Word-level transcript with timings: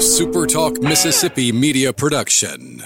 A 0.00 0.02
SuperTalk 0.02 0.82
Mississippi 0.82 1.52
media 1.52 1.92
production. 1.92 2.82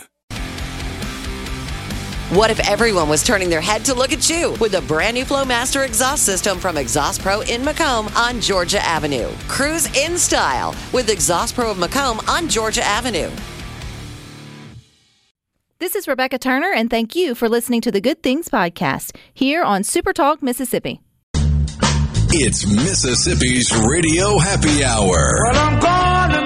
What 2.30 2.50
if 2.50 2.58
everyone 2.68 3.08
was 3.08 3.22
turning 3.22 3.48
their 3.48 3.60
head 3.60 3.84
to 3.84 3.94
look 3.94 4.12
at 4.12 4.28
you 4.28 4.56
with 4.60 4.74
a 4.74 4.80
brand 4.80 5.14
new 5.14 5.24
Flowmaster 5.24 5.86
exhaust 5.86 6.26
system 6.26 6.58
from 6.58 6.76
Exhaust 6.76 7.22
Pro 7.22 7.42
in 7.42 7.62
McComb 7.62 8.12
on 8.16 8.40
Georgia 8.40 8.84
Avenue? 8.84 9.30
Cruise 9.46 9.86
in 9.96 10.18
style 10.18 10.74
with 10.92 11.08
Exhaust 11.08 11.54
Pro 11.54 11.70
of 11.70 11.76
McComb 11.76 12.28
on 12.28 12.48
Georgia 12.48 12.84
Avenue. 12.84 13.30
This 15.78 15.94
is 15.94 16.08
Rebecca 16.08 16.38
Turner, 16.38 16.72
and 16.72 16.90
thank 16.90 17.14
you 17.14 17.36
for 17.36 17.48
listening 17.48 17.80
to 17.82 17.92
the 17.92 18.00
Good 18.00 18.24
Things 18.24 18.48
Podcast 18.48 19.14
here 19.32 19.62
on 19.62 19.82
Supertalk 19.82 20.42
Mississippi. 20.42 21.00
It's 22.36 22.66
Mississippi's 22.66 23.72
Radio 23.86 24.36
Happy 24.38 24.82
Hour. 24.82 25.52
Well, 25.52 26.43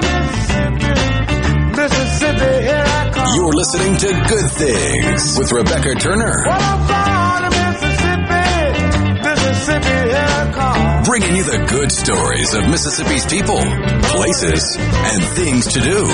You're 3.34 3.52
listening 3.52 3.96
to 3.98 4.06
Good 4.28 4.50
Things 4.52 5.38
with 5.38 5.52
Rebecca 5.52 5.94
Turner. 5.96 6.44
Well, 6.46 6.58
I'm 6.60 6.80
going 6.88 7.42
to 7.44 7.58
Mississippi, 7.58 9.22
Mississippi, 9.22 9.96
here 10.08 10.26
I 10.28 10.50
come. 10.54 11.02
Bringing 11.04 11.36
you 11.36 11.44
the 11.44 11.66
good 11.68 11.92
stories 11.92 12.54
of 12.54 12.68
Mississippi's 12.68 13.26
people, 13.26 13.60
places, 14.08 14.76
and 14.78 15.22
things 15.36 15.66
to 15.74 15.80
do. 15.80 16.04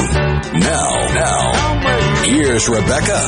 Now, 0.58 0.90
now, 1.14 2.22
here's 2.24 2.68
Rebecca. 2.68 3.20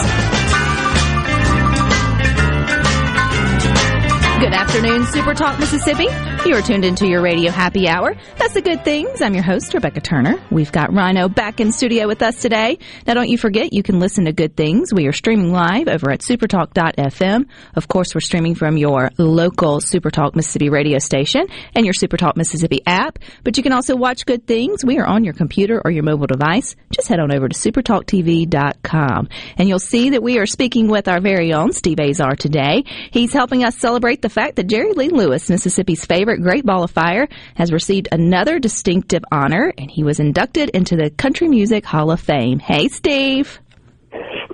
Good 4.41 4.53
afternoon, 4.53 5.07
Super 5.07 5.35
Talk 5.35 5.59
Mississippi. 5.59 6.09
You 6.47 6.55
are 6.55 6.63
tuned 6.63 6.85
into 6.85 7.09
your 7.09 7.23
radio 7.23 7.51
happy 7.51 7.89
hour. 7.89 8.15
That's 8.39 8.55
the 8.55 8.63
good 8.63 8.85
things. 8.85 9.21
I'm 9.21 9.35
your 9.35 9.43
host, 9.43 9.75
Rebecca 9.75 10.01
Turner. 10.01 10.41
We've 10.49 10.71
got 10.71 10.95
Rhino 10.95 11.29
back 11.29 11.59
in 11.59 11.73
studio 11.73 12.07
with 12.07 12.23
us 12.23 12.41
today. 12.41 12.79
Now, 13.05 13.15
don't 13.15 13.29
you 13.29 13.37
forget, 13.37 13.73
you 13.73 13.83
can 13.83 13.99
listen 13.99 14.27
to 14.27 14.33
good 14.33 14.57
things. 14.57 14.95
We 14.95 15.09
are 15.09 15.13
streaming 15.13 15.51
live 15.51 15.88
over 15.88 16.09
at 16.13 16.21
supertalk.fm. 16.21 17.47
Of 17.75 17.88
course, 17.88 18.15
we're 18.15 18.21
streaming 18.21 18.55
from 18.55 18.77
your 18.77 19.11
local 19.19 19.80
Supertalk 19.80 20.37
Mississippi 20.37 20.69
radio 20.71 21.01
station 21.01 21.49
and 21.75 21.85
your 21.85 21.95
Supertalk 21.95 22.37
Mississippi 22.37 22.81
app. 22.87 23.19
But 23.43 23.57
you 23.57 23.65
can 23.65 23.73
also 23.73 23.97
watch 23.97 24.25
good 24.25 24.47
things. 24.47 24.85
We 24.85 25.01
are 25.01 25.07
on 25.07 25.25
your 25.25 25.35
computer 25.35 25.83
or 25.85 25.91
your 25.91 26.05
mobile 26.05 26.29
device. 26.29 26.77
Just 26.93 27.09
head 27.09 27.19
on 27.19 27.33
over 27.35 27.49
to 27.49 27.57
supertalktv.com 27.57 29.29
and 29.59 29.69
you'll 29.69 29.81
see 29.81 30.10
that 30.10 30.23
we 30.23 30.38
are 30.38 30.47
speaking 30.47 30.87
with 30.87 31.09
our 31.09 31.21
very 31.21 31.53
own 31.53 31.73
Steve 31.73 31.99
Azar 31.99 32.37
today. 32.37 32.85
He's 33.10 33.33
helping 33.33 33.65
us 33.65 33.77
celebrate 33.77 34.23
the 34.23 34.29
fact 34.29 34.55
that 34.57 34.69
Jerry 34.69 34.93
Lee 34.93 35.09
Lewis, 35.09 35.51
Mississippi's 35.51 36.05
favorite 36.05 36.35
Great 36.37 36.65
Ball 36.65 36.82
of 36.84 36.90
Fire, 36.90 37.29
has 37.54 37.73
received 37.73 38.09
another 38.12 38.59
distinctive 38.59 39.24
honor, 39.30 39.73
and 39.76 39.90
he 39.90 40.04
was 40.04 40.20
inducted 40.20 40.70
into 40.70 40.96
the 40.96 41.10
Country 41.10 41.48
Music 41.48 41.84
Hall 41.84 42.10
of 42.10 42.20
Fame. 42.20 42.59
Hey, 42.59 42.88
Steve. 42.88 43.60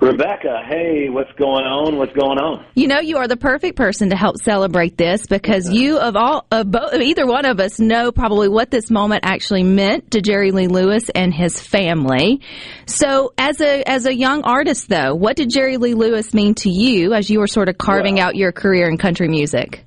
Rebecca, 0.03 0.61
hey, 0.67 1.07
what's 1.09 1.31
going 1.37 1.63
on? 1.63 1.95
What's 1.97 2.11
going 2.11 2.37
on? 2.37 2.65
You 2.75 2.87
know, 2.87 2.99
you 2.99 3.17
are 3.17 3.27
the 3.29 3.37
perfect 3.37 3.77
person 3.77 4.09
to 4.09 4.17
help 4.17 4.37
celebrate 4.37 4.97
this 4.97 5.27
because 5.27 5.71
you, 5.71 5.97
of 5.97 6.17
all, 6.17 6.45
of 6.51 6.69
both, 6.69 6.93
either 6.95 7.25
one 7.25 7.45
of 7.45 7.61
us, 7.61 7.79
know 7.79 8.11
probably 8.11 8.49
what 8.49 8.69
this 8.69 8.91
moment 8.91 9.21
actually 9.23 9.63
meant 9.63 10.11
to 10.11 10.21
Jerry 10.21 10.51
Lee 10.51 10.67
Lewis 10.67 11.09
and 11.09 11.33
his 11.33 11.61
family. 11.61 12.41
So, 12.85 13.33
as 13.37 13.61
a 13.61 13.89
as 13.89 14.05
a 14.05 14.13
young 14.13 14.43
artist, 14.43 14.89
though, 14.89 15.15
what 15.15 15.37
did 15.37 15.49
Jerry 15.49 15.77
Lee 15.77 15.93
Lewis 15.93 16.33
mean 16.33 16.53
to 16.55 16.69
you 16.69 17.13
as 17.13 17.29
you 17.29 17.39
were 17.39 17.47
sort 17.47 17.69
of 17.69 17.77
carving 17.77 18.15
Well- 18.15 18.27
out 18.27 18.35
your 18.35 18.51
career 18.51 18.89
in 18.89 18.97
country 18.97 19.29
music? 19.29 19.85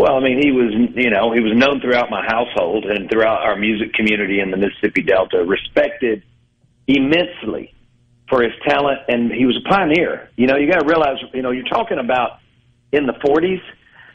Well, 0.00 0.16
I 0.16 0.20
mean, 0.20 0.40
he 0.42 0.50
was, 0.50 0.72
you 0.96 1.10
know, 1.10 1.30
he 1.30 1.40
was 1.40 1.52
known 1.54 1.82
throughout 1.82 2.08
my 2.08 2.24
household 2.24 2.86
and 2.86 3.10
throughout 3.10 3.42
our 3.42 3.54
music 3.54 3.92
community 3.92 4.40
in 4.40 4.50
the 4.50 4.56
Mississippi 4.56 5.02
Delta, 5.02 5.44
respected 5.44 6.22
immensely 6.86 7.74
for 8.26 8.42
his 8.42 8.52
talent, 8.66 9.00
and 9.08 9.30
he 9.30 9.44
was 9.44 9.58
a 9.58 9.68
pioneer. 9.68 10.30
You 10.36 10.46
know, 10.46 10.56
you 10.56 10.70
got 10.72 10.80
to 10.80 10.86
realize, 10.86 11.18
you 11.34 11.42
know, 11.42 11.50
you're 11.50 11.68
talking 11.68 11.98
about 11.98 12.38
in 12.92 13.04
the 13.04 13.12
40s, 13.12 13.60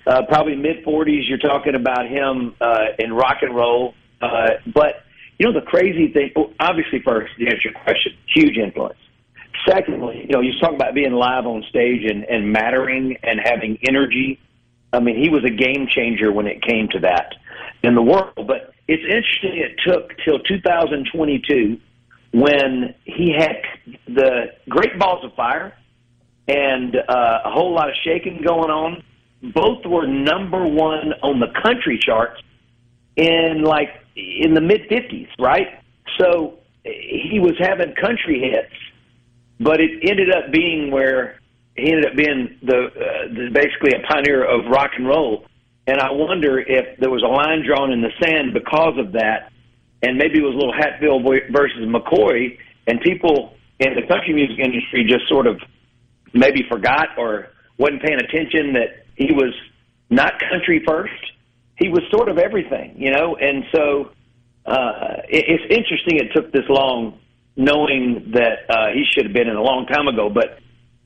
uh, 0.07 0.23
probably 0.27 0.55
mid 0.55 0.83
40s. 0.83 1.29
You're 1.29 1.37
talking 1.37 1.75
about 1.75 2.07
him 2.07 2.55
uh, 2.59 2.97
in 2.97 3.13
rock 3.13 3.43
and 3.43 3.55
roll, 3.55 3.93
uh, 4.23 4.57
but 4.73 5.03
you 5.37 5.45
know, 5.45 5.53
the 5.53 5.67
crazy 5.67 6.11
thing. 6.11 6.31
Obviously, 6.59 6.99
first 7.05 7.31
to 7.37 7.45
answer 7.45 7.69
your 7.69 7.79
question, 7.83 8.13
huge 8.33 8.57
influence. 8.57 8.97
Secondly, 9.69 10.25
you 10.27 10.33
know, 10.33 10.41
you 10.41 10.59
talk 10.59 10.73
about 10.73 10.95
being 10.95 11.11
live 11.11 11.45
on 11.45 11.63
stage 11.69 12.09
and, 12.09 12.23
and 12.23 12.51
mattering 12.51 13.17
and 13.21 13.39
having 13.43 13.77
energy. 13.87 14.39
I 14.93 14.99
mean, 14.99 15.21
he 15.21 15.29
was 15.29 15.43
a 15.43 15.49
game 15.49 15.87
changer 15.89 16.31
when 16.31 16.47
it 16.47 16.61
came 16.61 16.87
to 16.89 16.99
that 16.99 17.35
in 17.83 17.95
the 17.95 18.01
world. 18.01 18.33
But 18.35 18.73
it's 18.87 19.03
interesting 19.03 19.57
it 19.57 19.75
took 19.85 20.11
till 20.23 20.39
2022 20.39 21.79
when 22.31 22.93
he 23.05 23.33
had 23.37 23.57
the 24.07 24.53
Great 24.69 24.97
Balls 24.99 25.23
of 25.23 25.33
Fire 25.35 25.73
and 26.47 26.95
uh, 26.95 27.39
a 27.45 27.51
whole 27.51 27.73
lot 27.73 27.89
of 27.89 27.95
shaking 28.03 28.41
going 28.45 28.69
on. 28.69 29.03
Both 29.53 29.85
were 29.85 30.07
number 30.07 30.65
one 30.65 31.13
on 31.21 31.39
the 31.39 31.47
country 31.63 31.99
charts 31.99 32.41
in 33.15 33.63
like 33.63 33.89
in 34.15 34.53
the 34.53 34.61
mid 34.61 34.89
50s, 34.89 35.27
right? 35.39 35.81
So 36.19 36.59
he 36.83 37.39
was 37.39 37.53
having 37.59 37.93
country 37.95 38.39
hits, 38.39 38.73
but 39.59 39.79
it 39.79 40.09
ended 40.09 40.33
up 40.33 40.51
being 40.51 40.91
where 40.91 41.39
he 41.75 41.91
ended 41.91 42.05
up 42.05 42.15
being 42.15 42.57
the, 42.63 42.77
uh, 42.77 43.33
the 43.33 43.49
basically 43.51 43.91
a 43.91 44.07
pioneer 44.07 44.43
of 44.43 44.65
rock 44.71 44.91
and 44.97 45.07
roll. 45.07 45.45
And 45.87 45.99
I 45.99 46.11
wonder 46.11 46.59
if 46.59 46.99
there 46.99 47.09
was 47.11 47.21
a 47.21 47.27
line 47.27 47.63
drawn 47.65 47.91
in 47.91 48.01
the 48.01 48.11
sand 48.23 48.53
because 48.53 48.97
of 48.97 49.11
that, 49.13 49.51
and 50.01 50.17
maybe 50.17 50.39
it 50.39 50.41
was 50.41 50.53
a 50.53 50.57
little 50.57 50.73
Hatfield 50.73 51.23
versus 51.51 51.85
McCoy, 51.85 52.57
and 52.87 52.99
people 53.01 53.55
in 53.79 53.93
the 53.93 54.01
country 54.07 54.33
music 54.33 54.57
industry 54.57 55.05
just 55.07 55.27
sort 55.27 55.47
of 55.47 55.59
maybe 56.33 56.63
forgot 56.69 57.09
or 57.17 57.49
wasn't 57.77 58.01
paying 58.01 58.19
attention 58.19 58.73
that 58.73 59.05
he 59.15 59.31
was 59.33 59.53
not 60.09 60.33
country 60.39 60.83
first. 60.87 61.13
He 61.77 61.89
was 61.89 62.01
sort 62.09 62.29
of 62.29 62.37
everything, 62.37 62.95
you 62.97 63.11
know. 63.11 63.35
And 63.35 63.65
so 63.73 64.11
uh, 64.65 65.21
it, 65.27 65.45
it's 65.47 65.63
interesting 65.69 66.17
it 66.17 66.33
took 66.33 66.51
this 66.51 66.63
long, 66.69 67.19
knowing 67.57 68.31
that 68.33 68.69
uh, 68.69 68.87
he 68.93 69.03
should 69.11 69.25
have 69.25 69.33
been 69.33 69.49
in 69.49 69.55
a 69.55 69.61
long 69.61 69.85
time 69.87 70.07
ago. 70.07 70.29
But 70.29 70.59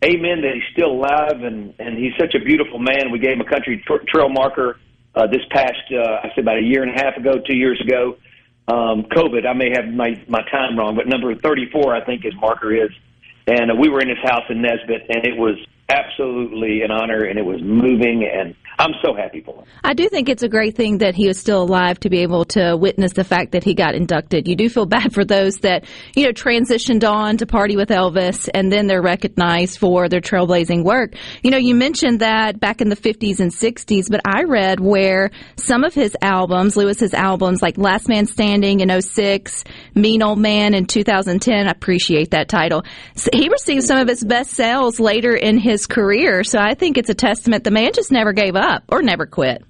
amen 0.03 0.41
that 0.41 0.53
he's 0.53 0.63
still 0.71 0.91
alive 0.91 1.43
and 1.43 1.73
and 1.79 1.97
he's 1.97 2.13
such 2.19 2.35
a 2.35 2.39
beautiful 2.39 2.79
man. 2.79 3.11
We 3.11 3.19
gave 3.19 3.33
him 3.33 3.41
a 3.41 3.49
country 3.49 3.83
tr- 3.85 4.03
trail 4.07 4.29
marker 4.29 4.79
uh, 5.15 5.27
this 5.27 5.41
past 5.51 5.81
uh, 5.91 6.21
I 6.23 6.31
said 6.35 6.43
about 6.43 6.57
a 6.57 6.61
year 6.61 6.83
and 6.83 6.91
a 6.91 7.03
half 7.03 7.17
ago, 7.17 7.39
two 7.39 7.55
years 7.55 7.79
ago. 7.81 8.17
Um, 8.67 9.03
COVID, 9.03 9.47
I 9.47 9.53
may 9.53 9.71
have 9.71 9.87
my 9.87 10.21
my 10.27 10.41
time 10.49 10.77
wrong, 10.77 10.95
but 10.95 11.07
number 11.07 11.33
34 11.35 11.95
I 11.95 12.05
think 12.05 12.23
his 12.23 12.35
marker 12.35 12.73
is. 12.73 12.91
And 13.47 13.71
uh, 13.71 13.75
we 13.75 13.89
were 13.89 13.99
in 13.99 14.09
his 14.09 14.19
house 14.19 14.43
in 14.49 14.61
Nesbit, 14.61 15.07
and 15.09 15.25
it 15.25 15.35
was 15.35 15.55
absolutely 15.89 16.83
an 16.83 16.91
honor, 16.91 17.23
and 17.23 17.39
it 17.39 17.45
was 17.45 17.61
moving, 17.61 18.23
and 18.23 18.55
I'm 18.79 18.93
so 19.03 19.13
happy 19.13 19.41
for 19.41 19.55
him. 19.55 19.65
I 19.83 19.93
do 19.93 20.07
think 20.07 20.29
it's 20.29 20.41
a 20.41 20.47
great 20.47 20.77
thing 20.77 20.99
that 20.99 21.13
he 21.13 21.27
is 21.27 21.37
still 21.37 21.61
alive 21.63 21.99
to 21.99 22.09
be 22.09 22.19
able 22.19 22.45
to 22.45 22.77
witness 22.77 23.11
the 23.11 23.25
fact 23.25 23.51
that 23.51 23.61
he 23.61 23.73
got 23.73 23.93
inducted. 23.93 24.47
You 24.47 24.55
do 24.55 24.69
feel 24.69 24.85
bad 24.85 25.13
for 25.13 25.25
those 25.25 25.57
that, 25.57 25.83
you 26.15 26.23
know, 26.23 26.31
transitioned 26.31 27.07
on 27.07 27.35
to 27.37 27.45
party 27.45 27.75
with 27.75 27.89
Elvis 27.89 28.47
and 28.53 28.71
then 28.71 28.87
they're 28.87 29.01
recognized 29.01 29.79
for 29.79 30.07
their 30.07 30.21
trailblazing 30.21 30.85
work. 30.85 31.15
You 31.43 31.51
know, 31.51 31.57
you 31.57 31.75
mentioned 31.75 32.21
that 32.21 32.61
back 32.61 32.79
in 32.79 32.87
the 32.87 32.95
50s 32.95 33.41
and 33.41 33.51
60s, 33.51 34.09
but 34.09 34.21
I 34.25 34.43
read 34.43 34.79
where 34.79 35.31
some 35.57 35.83
of 35.83 35.93
his 35.93 36.15
albums, 36.21 36.77
Lewis's 36.77 37.13
albums, 37.13 37.61
like 37.61 37.77
Last 37.77 38.07
Man 38.07 38.27
Standing 38.27 38.79
in 38.79 39.01
06, 39.01 39.65
Mean 39.93 40.23
Old 40.23 40.39
Man 40.39 40.73
in 40.73 40.85
2010, 40.85 41.67
I 41.67 41.69
appreciate 41.69 42.31
that 42.31 42.47
title. 42.47 42.85
He 43.33 43.49
received 43.49 43.83
some 43.83 43.97
of 43.97 44.07
his 44.07 44.23
best 44.23 44.51
sales 44.51 45.01
later 45.01 45.35
in 45.35 45.57
his 45.57 45.85
career. 45.85 46.45
So 46.45 46.59
I 46.59 46.75
think 46.75 46.97
it's 46.97 47.09
a 47.09 47.13
testament 47.13 47.65
the 47.65 47.71
man 47.71 47.91
just 47.93 48.09
never 48.09 48.31
gave 48.31 48.55
up 48.55 48.68
or 48.89 49.01
never 49.01 49.25
quit. 49.25 49.63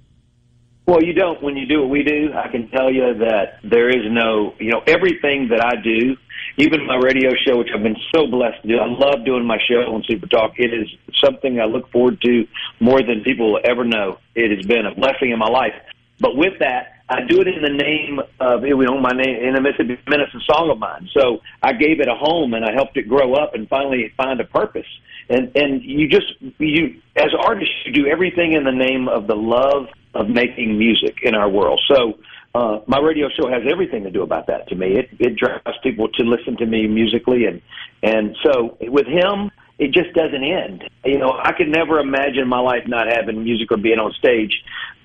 Well, 0.86 1.04
you 1.04 1.14
don't 1.14 1.42
when 1.44 1.56
you 1.56 1.68
do 1.68 1.82
what 1.82 1.92
we 1.92 2.02
do. 2.02 2.34
I 2.34 2.48
can 2.48 2.68
tell 2.70 2.92
you 2.92 3.14
that 3.20 3.60
there 3.64 3.90
is 3.90 4.12
no, 4.12 4.56
you 4.60 4.72
know, 4.72 4.82
everything 4.88 5.50
that 5.50 5.64
I 5.64 5.75
do, 5.75 6.18
even 6.57 6.88
my 6.88 6.96
radio 6.96 7.30
show, 7.46 7.60
which 7.60 7.69
I've 7.75 7.84
been 7.84 8.00
so 8.13 8.25
blessed 8.25 8.63
to 8.63 8.68
do. 8.68 8.78
I 8.80 8.88
love 8.88 9.24
doing 9.24 9.46
my 9.46 9.60
show 9.69 9.81
on 9.94 10.04
Super 10.07 10.25
Talk. 10.25 10.54
It 10.57 10.74
is 10.74 10.88
something 11.24 11.60
I 11.60 11.66
look 11.66 11.92
forward 11.92 12.19
to 12.22 12.48
more 12.80 13.04
than 13.04 13.22
people 13.24 13.54
will 13.54 13.62
ever 13.63 13.86
know. 13.86 14.18
It 14.34 14.50
has 14.56 14.66
been 14.66 14.88
a 14.88 14.96
blessing 14.96 15.30
in 15.30 15.38
my 15.38 15.48
life. 15.48 15.75
But 16.19 16.36
with 16.36 16.57
that, 16.60 17.04
I 17.07 17.22
do 17.22 17.40
it 17.42 17.48
in 17.48 17.62
the 17.62 17.69
name 17.69 18.19
of, 18.40 18.66
you 18.66 18.75
know, 18.78 19.00
my 19.00 19.12
name 19.12 19.44
in 19.44 19.54
the 19.54 19.62
Mississippi 19.62 20.00
Minute's 20.07 20.34
a 20.36 20.40
song 20.52 20.69
of 20.69 20.80
mine. 20.80 21.07
So 21.13 21.42
I 21.62 21.74
gave 21.74 22.00
it 22.00 22.07
a 22.07 22.16
home 22.16 22.54
and 22.54 22.66
I 22.66 22.74
helped 22.74 22.98
it 22.98 23.07
grow 23.07 23.34
up 23.36 23.54
and 23.54 23.69
finally 23.69 24.12
find 24.18 24.40
a 24.40 24.44
purpose. 24.44 24.88
And 25.30 25.52
and 25.56 25.84
you 25.84 26.08
just 26.08 26.34
you 26.58 27.02
as 27.16 27.30
artists 27.40 27.74
you 27.86 27.94
do 27.94 28.08
everything 28.08 28.54
in 28.54 28.64
the 28.64 28.72
name 28.72 29.08
of 29.08 29.28
the 29.28 29.36
love 29.36 29.88
of 30.16 30.28
making 30.28 30.78
music 30.78 31.18
in 31.22 31.36
our 31.36 31.50
world. 31.50 31.80
So 31.88 32.20
uh, 32.56 32.80
my 32.88 33.00
radio 33.00 33.28
show 33.30 33.48
has 33.48 33.62
everything 33.70 34.04
to 34.04 34.12
do 34.12 34.24
about 34.24 34.48
that 34.48 34.68
to 34.70 34.76
me. 34.76 34.98
It 34.98 35.10
it 35.20 35.36
drives 35.36 35.78
people 35.84 36.08
to 36.10 36.24
listen 36.24 36.58
to 36.58 36.66
me 36.66 36.88
musically 36.88 37.46
and 37.46 37.62
and 38.02 38.36
so 38.44 38.78
with 38.81 39.06
him 39.06 39.52
it 39.80 39.94
just 39.94 40.14
doesn't 40.14 40.44
end. 40.44 40.84
You 41.06 41.18
know, 41.18 41.40
I 41.42 41.54
could 41.54 41.70
never 41.70 42.00
imagine 42.00 42.48
my 42.48 42.60
life 42.60 42.84
not 42.86 43.08
having 43.08 43.44
music 43.44 43.72
or 43.72 43.78
being 43.78 43.98
on 43.98 44.12
stage. 44.20 44.52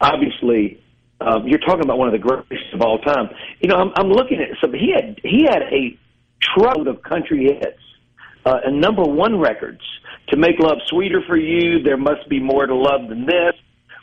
Obviously, 0.01 0.83
um, 1.21 1.47
you're 1.47 1.61
talking 1.61 1.85
about 1.85 1.97
one 1.97 2.09
of 2.09 2.13
the 2.13 2.19
greatest 2.19 2.75
of 2.75 2.83
all 2.83 2.99
time. 2.99 3.31
You 3.61 3.69
know, 3.69 3.77
I'm, 3.77 3.93
I'm 3.95 4.09
looking 4.09 4.41
at 4.41 4.49
some. 4.61 4.73
He 4.75 4.93
had 4.93 5.21
he 5.23 5.47
had 5.49 5.63
a 5.63 5.97
truckload 6.41 6.89
of 6.89 7.03
country 7.03 7.45
hits 7.45 7.79
uh, 8.45 8.61
and 8.65 8.81
number 8.81 9.03
one 9.03 9.39
records. 9.39 9.81
To 10.29 10.37
make 10.37 10.59
love 10.59 10.79
sweeter 10.89 11.23
for 11.27 11.37
you, 11.37 11.83
there 11.83 11.97
must 11.97 12.29
be 12.29 12.41
more 12.41 12.67
to 12.67 12.75
love 12.75 13.09
than 13.09 13.27
this. 13.27 13.55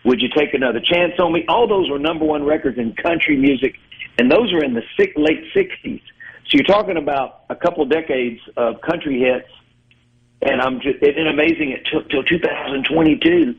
Would 0.06 0.22
you 0.22 0.30
take 0.36 0.54
another 0.54 0.80
chance 0.80 1.14
on 1.20 1.34
me? 1.34 1.46
All 1.48 1.68
those 1.68 1.90
were 1.90 2.00
number 2.00 2.26
one 2.26 2.44
records 2.44 2.78
in 2.78 2.94
country 2.94 3.38
music, 3.38 3.76
and 4.18 4.32
those 4.32 4.52
were 4.54 4.64
in 4.64 4.74
the 4.74 4.84
six, 4.98 5.14
late 5.16 5.44
'60s. 5.56 6.02
So 6.46 6.58
you're 6.58 6.64
talking 6.64 6.98
about 6.98 7.46
a 7.50 7.56
couple 7.56 7.86
decades 7.86 8.40
of 8.58 8.82
country 8.82 9.20
hits, 9.20 9.50
and 10.42 10.62
I'm 10.62 10.82
just 10.82 10.98
it's 11.02 11.18
amazing. 11.18 11.72
It 11.72 11.88
took 11.92 12.10
till 12.10 12.24
2022 12.24 13.56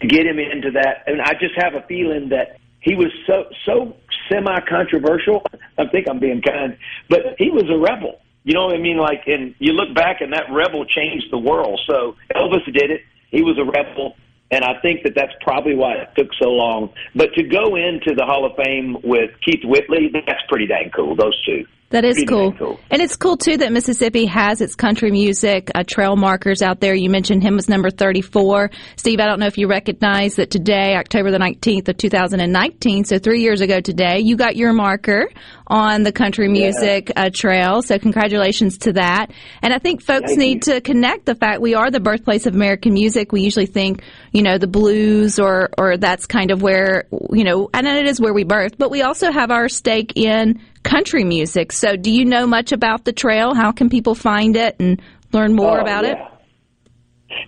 to 0.00 0.06
get 0.06 0.26
him 0.26 0.38
into 0.38 0.70
that, 0.72 1.04
and 1.06 1.20
I 1.20 1.32
just 1.34 1.54
have 1.56 1.74
a 1.74 1.86
feeling 1.86 2.30
that 2.30 2.58
he 2.80 2.94
was 2.94 3.12
so 3.26 3.44
so 3.64 3.96
semi 4.30 4.58
controversial. 4.68 5.44
I 5.78 5.86
think 5.86 6.08
I'm 6.08 6.18
being 6.18 6.40
kind, 6.40 6.76
but 7.08 7.36
he 7.38 7.50
was 7.50 7.64
a 7.70 7.78
rebel. 7.78 8.20
You 8.46 8.54
know 8.54 8.66
what 8.66 8.76
I 8.76 8.78
mean? 8.78 8.96
Like, 8.96 9.24
and 9.26 9.56
you 9.58 9.72
look 9.72 9.92
back, 9.92 10.20
and 10.20 10.32
that 10.32 10.44
rebel 10.52 10.86
changed 10.86 11.32
the 11.32 11.38
world. 11.38 11.80
So 11.84 12.14
Elvis 12.32 12.64
did 12.72 12.92
it. 12.92 13.00
He 13.28 13.42
was 13.42 13.58
a 13.58 13.64
rebel. 13.64 14.14
And 14.52 14.64
I 14.64 14.80
think 14.80 15.02
that 15.02 15.14
that's 15.16 15.32
probably 15.40 15.74
why 15.74 15.94
it 15.94 16.10
took 16.16 16.28
so 16.40 16.50
long. 16.50 16.90
But 17.16 17.34
to 17.34 17.42
go 17.42 17.74
into 17.74 18.14
the 18.14 18.24
Hall 18.24 18.46
of 18.46 18.52
Fame 18.56 18.98
with 19.02 19.32
Keith 19.44 19.64
Whitley, 19.64 20.12
that's 20.12 20.42
pretty 20.48 20.68
dang 20.68 20.92
cool, 20.94 21.16
those 21.16 21.34
two. 21.44 21.66
That 21.90 22.04
is 22.04 22.24
cool. 22.28 22.52
cool. 22.52 22.80
And 22.90 23.00
it's 23.00 23.14
cool, 23.14 23.36
too, 23.36 23.58
that 23.58 23.70
Mississippi 23.70 24.26
has 24.26 24.60
its 24.60 24.74
country 24.74 25.12
music 25.12 25.70
uh, 25.72 25.84
trail 25.86 26.16
markers 26.16 26.60
out 26.60 26.80
there. 26.80 26.94
You 26.94 27.10
mentioned 27.10 27.44
him 27.44 27.54
was 27.54 27.68
number 27.68 27.90
34. 27.90 28.70
Steve, 28.96 29.20
I 29.20 29.26
don't 29.26 29.38
know 29.38 29.46
if 29.46 29.56
you 29.56 29.68
recognize 29.68 30.34
that 30.34 30.50
today, 30.50 30.96
October 30.96 31.30
the 31.30 31.38
19th 31.38 31.88
of 31.88 31.96
2019, 31.96 33.04
so 33.04 33.18
three 33.18 33.40
years 33.40 33.60
ago 33.60 33.80
today, 33.80 34.18
you 34.18 34.36
got 34.36 34.56
your 34.56 34.72
marker 34.72 35.28
on 35.68 36.02
the 36.02 36.12
country 36.12 36.48
music 36.48 37.12
uh, 37.14 37.30
trail. 37.32 37.82
So 37.82 37.98
congratulations 37.98 38.78
to 38.78 38.94
that. 38.94 39.30
And 39.62 39.72
I 39.72 39.78
think 39.78 40.02
folks 40.02 40.30
Thank 40.30 40.38
need 40.38 40.66
you. 40.66 40.74
to 40.74 40.80
connect 40.80 41.26
the 41.26 41.36
fact 41.36 41.60
we 41.60 41.74
are 41.74 41.90
the 41.90 42.00
birthplace 42.00 42.46
of 42.46 42.54
American 42.54 42.94
music. 42.94 43.30
We 43.30 43.42
usually 43.42 43.66
think, 43.66 44.02
you 44.32 44.42
know, 44.42 44.58
the 44.58 44.66
blues 44.66 45.38
or, 45.38 45.70
or 45.78 45.96
that's 45.96 46.26
kind 46.26 46.50
of 46.50 46.62
where, 46.62 47.04
you 47.30 47.44
know, 47.44 47.70
and 47.72 47.86
then 47.86 47.96
it 47.96 48.06
is 48.06 48.20
where 48.20 48.34
we 48.34 48.42
birth, 48.42 48.76
but 48.76 48.90
we 48.90 49.02
also 49.02 49.30
have 49.30 49.52
our 49.52 49.68
stake 49.68 50.16
in 50.16 50.60
country 50.86 51.24
music. 51.24 51.72
So 51.72 51.96
do 51.96 52.10
you 52.10 52.24
know 52.24 52.46
much 52.46 52.72
about 52.72 53.04
the 53.04 53.12
trail? 53.12 53.54
How 53.54 53.72
can 53.72 53.88
people 53.88 54.14
find 54.14 54.56
it 54.56 54.76
and 54.78 55.00
learn 55.32 55.54
more 55.54 55.78
Oh, 55.78 55.82
about 55.82 56.04
it? 56.04 56.16
yeah. 56.16 56.28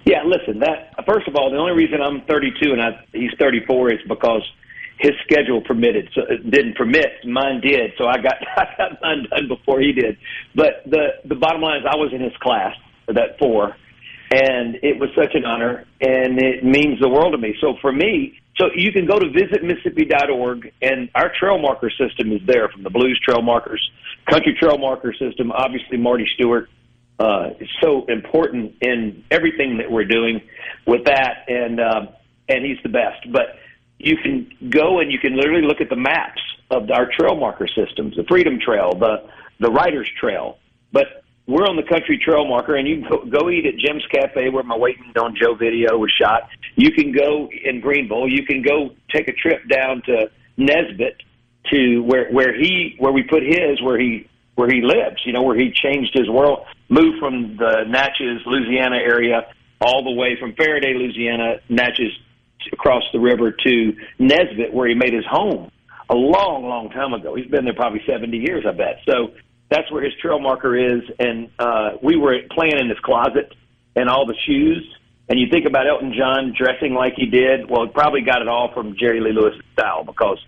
Yeah, 0.05 0.23
listen. 0.27 0.61
That 0.61 0.95
first 1.07 1.29
of 1.29 1.37
all, 1.37 1.51
the 1.51 1.57
only 1.57 1.73
reason 1.73 2.01
I'm 2.03 2.23
32 2.29 2.73
and 2.73 2.83
I, 2.83 3.05
he's 3.13 3.31
34 3.39 3.93
is 3.93 3.99
because 4.09 4.43
his 4.99 5.13
schedule 5.25 5.63
permitted. 5.63 6.09
So 6.15 6.23
it 6.29 6.51
didn't 6.51 6.75
permit. 6.77 7.25
Mine 7.25 7.61
did. 7.61 7.93
So 7.97 8.07
I 8.07 8.17
got 8.17 8.35
I 8.57 8.65
got 8.77 9.01
mine 9.01 9.27
done 9.31 9.49
before 9.49 9.81
he 9.81 9.93
did. 9.93 10.19
But 10.55 10.83
the 10.87 11.23
the 11.25 11.37
bottom 11.37 11.63
line 11.63 11.81
is, 11.81 11.87
I 11.89 11.97
was 11.97 12.13
in 12.13 12.21
his 12.21 12.37
class 12.43 12.75
that 13.07 13.39
four, 13.39 13.77
and 14.33 14.75
it 14.83 14.99
was 14.99 15.11
such 15.17 15.35
an 15.35 15.45
honor, 15.45 15.85
and 16.01 16.39
it 16.43 16.65
means 16.65 17.01
the 17.01 17.09
world 17.09 17.33
to 17.33 17.39
me. 17.39 17.55
So 17.61 17.75
for 17.81 17.93
me, 17.93 18.35
so 18.59 18.71
you 18.75 18.93
can 18.93 19.07
go 19.07 19.19
to 19.19 19.27
visitmississippi.org, 19.27 20.73
and 20.83 21.09
our 21.15 21.33
trail 21.39 21.59
marker 21.59 21.91
system 21.91 22.33
is 22.33 22.41
there 22.47 22.69
from 22.69 22.83
the 22.83 22.91
blues 22.91 23.21
trail 23.25 23.43
markers, 23.43 23.91
country 24.29 24.57
trail 24.61 24.79
marker 24.79 25.15
system. 25.19 25.53
Obviously, 25.53 25.97
Marty 25.97 26.27
Stuart 26.35 26.69
uh, 27.19 27.51
is 27.61 27.69
so 27.81 28.05
important 28.07 28.75
in 28.81 29.25
everything 29.31 29.79
that 29.79 29.91
we're 29.91 30.05
doing 30.05 30.41
with 30.87 31.05
that, 31.05 31.45
and 31.49 31.81
um, 31.81 32.09
and 32.49 32.65
he's 32.65 32.79
the 32.83 32.89
best. 32.89 33.31
But 33.33 33.57
you 33.99 34.17
can 34.17 34.51
go 34.71 35.01
and 35.01 35.13
you 35.13 35.19
can 35.19 35.37
literally 35.37 35.67
look 35.67 35.81
at 35.81 35.89
the 35.89 35.97
maps 35.97 36.41
of 36.71 36.91
our 36.91 37.11
trail 37.11 37.37
marker 37.37 37.69
systems, 37.69 38.17
the 38.17 38.25
Freedom 38.25 38.59
Trail, 38.61 38.93
the 38.99 39.29
the 39.61 39.71
Writers 39.71 40.11
Trail. 40.21 40.59
But 40.93 41.25
we're 41.49 41.65
on 41.65 41.77
the 41.77 41.83
Country 41.83 42.21
Trail 42.23 42.47
Marker, 42.47 42.77
and 42.77 42.87
you 42.87 43.01
can 43.01 43.09
go, 43.09 43.41
go 43.41 43.51
eat 43.51 43.65
at 43.65 43.79
Jim's 43.79 44.05
Cafe 44.13 44.51
where 44.51 44.63
my 44.63 44.77
Waiting 44.77 45.11
on 45.19 45.35
Joe 45.35 45.55
video 45.55 45.97
was 45.97 46.13
shot. 46.13 46.49
You 46.77 46.93
can 46.93 47.11
go 47.11 47.49
in 47.65 47.81
Greenville. 47.81 48.29
You 48.29 48.45
can 48.45 48.63
go 48.63 48.91
take 49.11 49.29
a 49.29 49.33
trip 49.33 49.67
down 49.67 50.03
to 50.07 50.31
Nesbit 50.59 51.23
to 51.73 52.03
where 52.03 52.31
where 52.31 52.55
he 52.55 52.97
where 52.99 53.13
we 53.13 53.23
put 53.23 53.43
his 53.43 53.81
where 53.83 53.99
he 53.99 54.29
where 54.57 54.69
he 54.69 54.83
lives. 54.83 55.23
You 55.25 55.33
know 55.33 55.43
where 55.43 55.57
he 55.57 55.73
changed 55.73 56.13
his 56.15 56.29
world, 56.29 56.67
moved 56.91 57.19
from 57.19 57.57
the 57.57 57.85
Natchez, 57.89 58.43
Louisiana 58.45 58.97
area 58.97 59.47
all 59.81 60.05
the 60.05 60.13
way 60.13 60.37
from 60.39 60.53
Ferriday, 60.53 60.95
Louisiana, 60.95 61.61
Natchez 61.71 62.13
across 62.73 63.05
the 63.13 63.21
river 63.21 63.53
to 63.53 63.97
Nesbit, 64.19 64.75
where 64.75 64.89
he 64.89 64.95
made 64.95 65.15
his 65.15 65.25
home 65.25 65.71
a 66.11 66.15
long, 66.15 66.67
long 66.67 66.91
time 66.91 67.15
ago. 67.15 67.35
He's 67.35 67.47
been 67.47 67.65
there 67.65 67.75
probably 67.75 68.03
70 68.07 68.37
years, 68.37 68.65
I 68.67 68.73
bet. 68.73 69.01
So 69.09 69.33
that's 69.71 69.91
where 69.93 70.03
his 70.03 70.13
trail 70.21 70.39
marker 70.41 70.77
is. 70.77 71.03
And 71.19 71.51
uh, 71.59 71.91
we 72.03 72.17
were 72.17 72.37
playing 72.51 72.79
in 72.79 72.89
his 72.89 72.99
closet 73.01 73.53
and 73.97 74.09
all 74.09 74.27
the 74.27 74.37
shoes. 74.47 74.85
And 75.29 75.39
you 75.39 75.47
think 75.51 75.67
about 75.67 75.87
Elton 75.87 76.15
John 76.17 76.55
dressing 76.57 76.95
like 76.95 77.13
he 77.17 77.27
did. 77.27 77.69
Well, 77.69 77.87
he 77.87 77.93
probably 77.93 78.23
got 78.23 78.41
it 78.41 78.49
all 78.49 78.71
from 78.73 78.97
Jerry 78.99 79.21
Lee 79.21 79.33
Lewis' 79.33 79.55
style 79.75 80.05
because. 80.05 80.39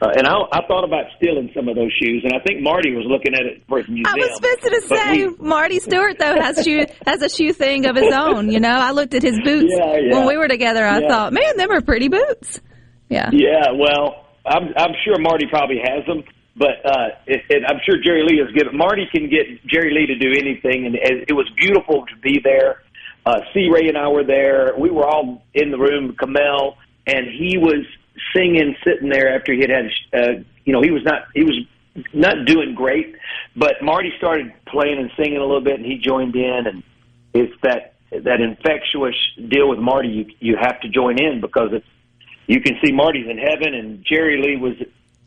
Uh, 0.00 0.10
and 0.16 0.28
I, 0.28 0.34
I 0.52 0.64
thought 0.68 0.84
about 0.84 1.06
stealing 1.16 1.50
some 1.56 1.68
of 1.68 1.74
those 1.74 1.90
shoes, 2.00 2.22
and 2.22 2.32
I 2.32 2.38
think 2.46 2.60
Marty 2.62 2.94
was 2.94 3.04
looking 3.08 3.34
at 3.34 3.40
it 3.46 3.64
for 3.68 3.78
his 3.78 3.88
museum. 3.88 4.06
I 4.06 4.14
was 4.14 4.38
fixing 4.40 4.70
to 4.70 4.80
say, 4.86 5.26
we- 5.26 5.34
Marty 5.44 5.80
Stuart 5.80 6.20
though 6.20 6.36
has 6.40 6.62
shoe 6.62 6.86
has 7.04 7.20
a 7.20 7.28
shoe 7.28 7.52
thing 7.52 7.84
of 7.84 7.96
his 7.96 8.14
own. 8.14 8.48
You 8.48 8.60
know, 8.60 8.70
I 8.78 8.92
looked 8.92 9.14
at 9.14 9.24
his 9.24 9.40
boots 9.42 9.74
Yeah, 9.76 9.96
yeah. 9.96 10.14
when 10.16 10.28
we 10.28 10.36
were 10.36 10.46
together. 10.46 10.86
I 10.86 11.00
Yeah. 11.00 11.08
thought, 11.08 11.32
man, 11.32 11.56
them 11.56 11.72
are 11.72 11.80
pretty 11.80 12.06
boots. 12.06 12.60
Yeah. 13.08 13.30
Yeah, 13.32 13.72
well, 13.74 14.24
I'm 14.46 14.68
I'm 14.76 14.92
sure 15.04 15.18
Marty 15.18 15.46
probably 15.50 15.78
has 15.82 16.06
them, 16.06 16.22
but 16.58 16.84
uh, 16.84 17.08
it, 17.26 17.42
it, 17.48 17.62
I'm 17.66 17.80
sure 17.86 17.96
Jerry 18.02 18.24
Lee 18.24 18.38
has 18.44 18.52
given. 18.54 18.76
Marty 18.76 19.06
can 19.10 19.30
get 19.30 19.64
Jerry 19.66 19.94
Lee 19.94 20.06
to 20.06 20.18
do 20.18 20.32
anything, 20.32 20.86
and 20.86 20.94
it, 20.96 21.30
it 21.30 21.32
was 21.32 21.48
beautiful 21.56 22.04
to 22.06 22.16
be 22.20 22.40
there. 22.42 22.82
Uh, 23.24 23.40
C. 23.54 23.68
Ray 23.72 23.88
and 23.88 23.96
I 23.96 24.08
were 24.08 24.24
there. 24.24 24.72
We 24.78 24.90
were 24.90 25.06
all 25.06 25.42
in 25.54 25.70
the 25.70 25.78
room. 25.78 26.16
Kamel 26.18 26.76
and 27.08 27.26
he 27.26 27.56
was 27.56 27.86
singing, 28.36 28.76
sitting 28.84 29.08
there 29.08 29.34
after 29.34 29.52
he 29.52 29.60
had 29.60 29.70
had. 29.70 29.86
Uh, 30.12 30.32
you 30.64 30.72
know, 30.72 30.82
he 30.82 30.90
was 30.90 31.02
not 31.04 31.28
he 31.34 31.42
was 31.42 31.58
not 32.12 32.44
doing 32.46 32.74
great, 32.74 33.16
but 33.56 33.82
Marty 33.82 34.12
started 34.18 34.52
playing 34.66 34.98
and 34.98 35.10
singing 35.16 35.38
a 35.38 35.44
little 35.44 35.62
bit, 35.62 35.76
and 35.80 35.86
he 35.86 35.98
joined 35.98 36.36
in, 36.36 36.66
and 36.66 36.82
it's 37.32 37.54
that 37.62 37.94
that 38.10 38.40
infectious 38.40 39.16
deal 39.48 39.68
with 39.68 39.78
Marty. 39.78 40.08
You 40.08 40.26
you 40.40 40.56
have 40.60 40.80
to 40.82 40.88
join 40.88 41.20
in 41.20 41.40
because 41.40 41.70
it's 41.72 41.86
you 42.46 42.60
can 42.60 42.78
see 42.84 42.92
Marty's 42.92 43.26
in 43.28 43.38
heaven, 43.38 43.74
and 43.74 44.04
Jerry 44.04 44.40
Lee 44.40 44.56
was 44.56 44.74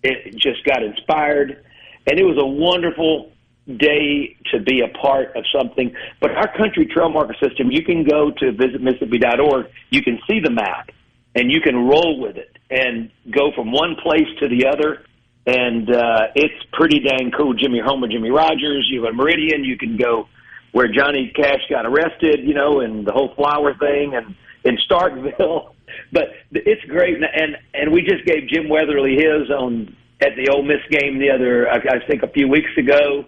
it 0.04 0.36
just 0.36 0.64
got 0.66 0.84
inspired, 0.84 1.64
and 2.08 2.20
it 2.20 2.24
was 2.24 2.38
a 2.40 2.46
wonderful 2.46 3.32
day 3.68 4.36
to 4.52 4.60
be 4.60 4.82
a 4.82 4.88
part 4.98 5.36
of 5.36 5.44
something. 5.56 5.96
But 6.20 6.32
our 6.32 6.56
country 6.58 6.86
trail 6.86 7.10
marker 7.10 7.36
system, 7.42 7.72
you 7.72 7.84
can 7.84 8.04
go 8.04 8.32
to 8.32 8.52
visitmississippi.org, 8.52 9.68
you 9.90 10.02
can 10.02 10.20
see 10.30 10.40
the 10.40 10.52
map, 10.52 10.90
and 11.36 11.52
you 11.52 11.62
can 11.62 11.76
roll 11.76 12.20
with 12.20 12.38
it 12.38 12.58
and 12.70 13.12
go 13.30 13.52
from 13.56 13.72
one 13.72 13.96
place 14.02 14.28
to 14.40 14.48
the 14.48 14.68
other. 14.68 15.04
And 15.46 15.90
uh, 15.90 16.28
it's 16.36 16.64
pretty 16.74 17.00
dang 17.00 17.32
cool. 17.32 17.54
Jimmy 17.54 17.82
Homer, 17.84 18.08
Jimmie 18.08 18.30
Rodgers, 18.30 18.88
you 18.92 19.04
have 19.04 19.14
a 19.14 19.18
Meridian, 19.18 19.64
you 19.64 19.78
can 19.78 19.98
go 19.98 20.28
where 20.72 20.88
Johnny 20.88 21.32
Cash 21.36 21.62
got 21.70 21.86
arrested, 21.86 22.42
you 22.44 22.54
know, 22.54 22.80
and 22.80 23.06
the 23.06 23.12
whole 23.12 23.34
flower 23.36 23.74
thing, 23.76 24.16
and 24.16 24.36
in 24.64 24.78
Starkville. 24.90 25.74
But 26.14 26.30
it's 26.52 26.82
great, 26.86 27.16
and 27.16 27.26
and, 27.26 27.58
and 27.74 27.92
we 27.92 28.02
just 28.02 28.24
gave 28.26 28.48
Jim 28.48 28.70
Weatherly 28.70 29.16
his 29.16 29.50
on 29.50 29.94
at 30.22 30.36
the 30.36 30.50
Ole 30.50 30.64
Miss 30.64 30.82
game 30.90 31.20
the 31.20 31.32
other, 31.32 31.70
I, 31.70 31.78
I 31.78 32.08
think, 32.08 32.24
a 32.24 32.28
few 32.28 32.48
weeks 32.48 32.72
ago, 32.78 33.26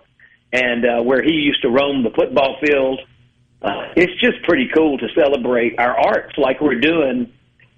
and 0.51 0.85
uh, 0.85 1.01
where 1.01 1.23
he 1.23 1.33
used 1.33 1.61
to 1.63 1.69
roam 1.69 2.03
the 2.03 2.11
football 2.11 2.57
field. 2.65 2.99
Uh, 3.61 3.87
it's 3.95 4.19
just 4.21 4.43
pretty 4.43 4.69
cool 4.75 4.97
to 4.97 5.07
celebrate 5.15 5.79
our 5.79 5.97
arts 5.97 6.37
like 6.37 6.59
we're 6.61 6.79
doing, 6.79 7.31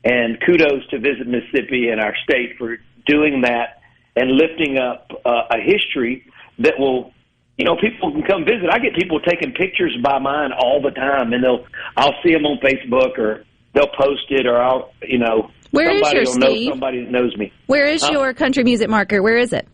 and 0.03 0.41
kudos 0.41 0.85
to 0.89 0.99
Visit 0.99 1.27
Mississippi 1.27 1.89
and 1.89 2.01
our 2.01 2.15
state 2.23 2.57
for 2.57 2.77
doing 3.05 3.41
that 3.41 3.81
and 4.15 4.31
lifting 4.31 4.77
up 4.77 5.11
uh, 5.25 5.43
a 5.51 5.59
history 5.59 6.25
that 6.59 6.79
will 6.79 7.13
you 7.57 7.63
know, 7.63 7.77
people 7.77 8.11
can 8.11 8.23
come 8.23 8.43
visit. 8.43 8.69
I 8.69 8.79
get 8.79 8.95
people 8.95 9.19
taking 9.21 9.53
pictures 9.53 9.95
by 10.03 10.19
mine 10.19 10.51
all 10.51 10.81
the 10.81 10.91
time, 10.91 11.31
and 11.31 11.41
they'll 11.43 11.65
I'll 11.95 12.15
see 12.21 12.33
them 12.33 12.45
on 12.45 12.57
Facebook 12.57 13.17
or 13.17 13.45
they'll 13.73 13.87
post 13.87 14.25
it, 14.29 14.45
or 14.45 14.61
I'll 14.61 14.93
you 15.01 15.19
know 15.19 15.51
Where 15.75 15.91
is 15.91 15.99
somebody 16.01 16.15
your 16.17 16.25
will 16.25 16.37
know 16.39 16.49
Steve? 16.55 16.69
somebody 16.71 17.03
that 17.03 17.11
knows 17.11 17.37
me 17.37 17.53
Where 17.67 17.85
is 17.87 18.03
Huh? 18.03 18.11
your 18.11 18.33
country 18.33 18.63
music 18.63 18.89
marker? 18.89 19.21
Where 19.21 19.37
is 19.37 19.53
it? 19.53 19.67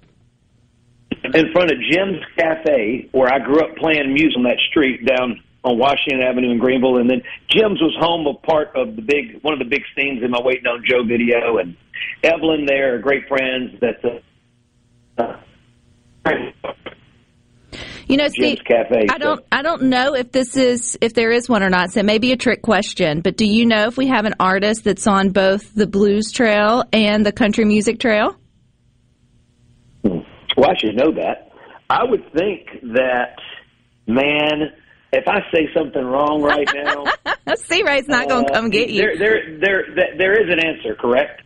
in 1.34 1.52
front 1.54 1.72
of 1.72 1.78
Jim's 1.90 2.20
Cafe, 2.38 3.08
where 3.12 3.32
I 3.32 3.40
grew 3.40 3.60
up 3.62 3.76
playing 3.78 4.12
music 4.14 4.38
on 4.38 4.44
that 4.44 4.58
street 4.70 5.06
down 5.06 5.42
on 5.64 5.78
Washington 5.78 6.22
Avenue 6.24 6.50
in 6.52 6.58
Greenville, 6.58 6.98
and 6.98 7.08
then 7.10 7.22
Jim's 7.50 7.80
was 7.80 7.96
home 8.00 8.26
of 8.28 8.42
part 8.42 8.76
of 8.76 8.96
the 8.96 9.02
big 9.04 9.40
one 9.42 9.54
of 9.54 9.60
the 9.60 9.66
big 9.66 9.84
scenes 9.96 10.24
in 10.24 10.32
my 10.32 10.42
Waiting 10.42 10.66
on 10.66 10.84
Joe 10.86 11.04
video, 11.04 11.58
and 11.60 11.76
Evelyn 12.24 12.66
there 12.66 12.98
great 13.00 13.28
friends. 13.28 13.76
That's 13.80 14.04
a. 14.04 14.22
Uh, 15.18 15.38
You 18.08 18.18
know, 18.18 18.26
Jim's 18.26 18.34
Steve, 18.34 18.60
Cafe. 18.66 19.08
I 19.10 19.18
don't 19.18 19.44
I 19.52 19.62
don't 19.62 19.84
know 19.84 20.16
if 20.16 20.32
this 20.32 20.58
is 20.58 20.98
if 21.02 21.14
there 21.14 21.32
is 21.32 21.50
one 21.50 21.64
or 21.64 21.70
not. 21.70 21.92
So 21.92 22.02
it 22.02 22.06
may 22.06 22.18
be 22.18 22.32
a 22.32 22.38
trick 22.38 22.62
question, 22.62 23.22
but 23.22 23.38
do 23.38 23.46
you 23.46 23.66
know 23.66 23.88
if 23.88 23.98
we 23.98 24.08
have 24.08 24.26
an 24.26 24.36
artist 24.40 24.84
that's 24.84 25.08
on 25.08 25.30
both 25.30 25.74
the 25.74 25.88
blues 25.88 26.32
trail 26.32 26.84
and 26.92 27.26
the 27.26 27.32
country 27.32 27.66
music 27.66 28.00
trail? 28.00 28.36
Well, 30.04 30.70
I 30.70 30.78
should 30.78 30.96
know 30.96 31.12
that. 31.14 31.52
I 31.90 32.04
would 32.04 32.24
think 32.34 32.68
that 32.94 33.38
man, 34.08 34.74
if 35.12 35.28
I 35.28 35.40
say 35.54 35.68
something 35.76 36.04
wrong 36.04 36.42
right 36.42 36.68
now, 36.74 37.06
C 37.56 37.84
Ray's 37.84 38.08
not 38.08 38.28
going 38.28 38.46
to 38.46 38.52
uh, 38.52 38.56
come 38.56 38.70
get 38.70 38.90
you. 38.90 39.02
There, 39.02 39.18
there, 39.18 39.96
there, 39.96 40.18
there 40.18 40.42
is 40.42 40.52
an 40.52 40.60
answer, 40.60 40.96
correct? 40.96 41.41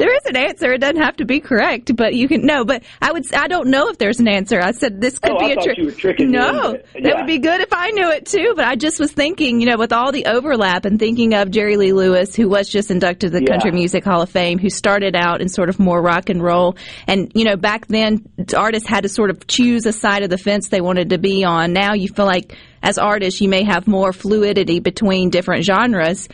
There 0.00 0.16
is 0.16 0.24
an 0.24 0.36
answer. 0.36 0.72
It 0.72 0.78
doesn't 0.80 0.96
have 1.02 1.16
to 1.16 1.26
be 1.26 1.40
correct, 1.40 1.94
but 1.94 2.14
you 2.14 2.26
can 2.26 2.46
no. 2.46 2.64
But 2.64 2.84
I 3.02 3.12
would. 3.12 3.32
I 3.34 3.48
don't 3.48 3.68
know 3.68 3.88
if 3.90 3.98
there's 3.98 4.18
an 4.18 4.28
answer. 4.28 4.58
I 4.58 4.72
said 4.72 4.98
this 4.98 5.18
could 5.18 5.32
Oh, 5.32 5.38
be 5.38 5.44
I 5.44 5.48
a 5.50 5.56
trick. 5.62 5.98
tricking 5.98 6.30
No, 6.30 6.70
it. 6.72 6.86
that 6.94 7.04
Yeah. 7.04 7.16
would 7.18 7.26
be 7.26 7.36
good 7.38 7.60
if 7.60 7.68
I 7.72 7.90
knew 7.90 8.10
it 8.10 8.24
too. 8.24 8.54
But 8.56 8.64
I 8.64 8.76
just 8.76 8.98
was 8.98 9.12
thinking, 9.12 9.60
you 9.60 9.66
know, 9.66 9.76
with 9.76 9.92
all 9.92 10.10
the 10.10 10.24
overlap 10.24 10.86
and 10.86 10.98
thinking 10.98 11.34
of 11.34 11.50
Jerry 11.50 11.76
Lee 11.76 11.92
Lewis, 11.92 12.34
who 12.34 12.48
was 12.48 12.66
just 12.68 12.90
inducted 12.90 13.30
to 13.32 13.38
the 13.38 13.44
Yeah. 13.44 13.52
Country 13.52 13.72
Music 13.72 14.02
Hall 14.02 14.22
of 14.22 14.30
Fame, 14.30 14.58
who 14.58 14.70
started 14.70 15.14
out 15.14 15.42
in 15.42 15.50
sort 15.50 15.68
of 15.68 15.78
more 15.78 16.00
rock 16.00 16.30
and 16.30 16.42
roll, 16.42 16.76
and 17.06 17.30
you 17.34 17.44
know, 17.44 17.56
back 17.56 17.86
then 17.88 18.22
artists 18.56 18.88
had 18.88 19.02
to 19.02 19.10
sort 19.10 19.28
of 19.28 19.46
choose 19.46 19.84
a 19.84 19.92
side 19.92 20.22
of 20.22 20.30
the 20.30 20.38
fence 20.38 20.70
they 20.70 20.80
wanted 20.80 21.10
to 21.10 21.18
be 21.18 21.44
on. 21.44 21.74
Now 21.74 21.92
you 21.92 22.08
feel 22.08 22.24
like 22.24 22.56
as 22.82 22.96
artists, 22.96 23.42
you 23.42 23.50
may 23.50 23.64
have 23.64 23.86
more 23.86 24.14
fluidity 24.14 24.80
between 24.80 25.28
different 25.28 25.64
genres. 25.64 26.26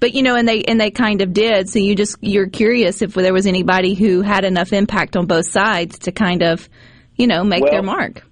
But 0.00 0.14
you 0.14 0.22
know, 0.22 0.36
and 0.36 0.46
they 0.46 0.62
and 0.62 0.80
they 0.80 0.90
kind 0.90 1.22
of 1.22 1.32
did. 1.32 1.68
So 1.68 1.78
you 1.78 1.94
just 1.94 2.16
you're 2.20 2.48
curious 2.48 3.00
if 3.02 3.14
there 3.14 3.32
was 3.32 3.46
anybody 3.46 3.94
who 3.94 4.20
had 4.20 4.44
enough 4.44 4.72
impact 4.72 5.16
on 5.16 5.26
both 5.26 5.46
sides 5.46 6.00
to 6.00 6.12
kind 6.12 6.42
of, 6.42 6.68
you 7.16 7.26
know, 7.26 7.42
make 7.44 7.62
Well- 7.62 7.72
their 7.72 7.82
mark. 7.82 8.22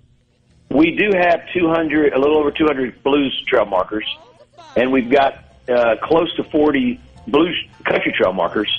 We 0.70 0.96
do 0.96 1.10
have 1.18 1.40
200, 1.52 2.14
a 2.14 2.18
little 2.18 2.38
over 2.38 2.50
200 2.50 3.02
blues 3.02 3.44
trail 3.46 3.66
markers, 3.66 4.06
and 4.74 4.90
we've 4.90 5.10
got 5.10 5.34
uh, 5.68 5.96
close 6.02 6.34
to 6.36 6.44
40 6.44 6.98
blues 7.28 7.54
country 7.84 8.10
trail 8.16 8.32
markers. 8.32 8.70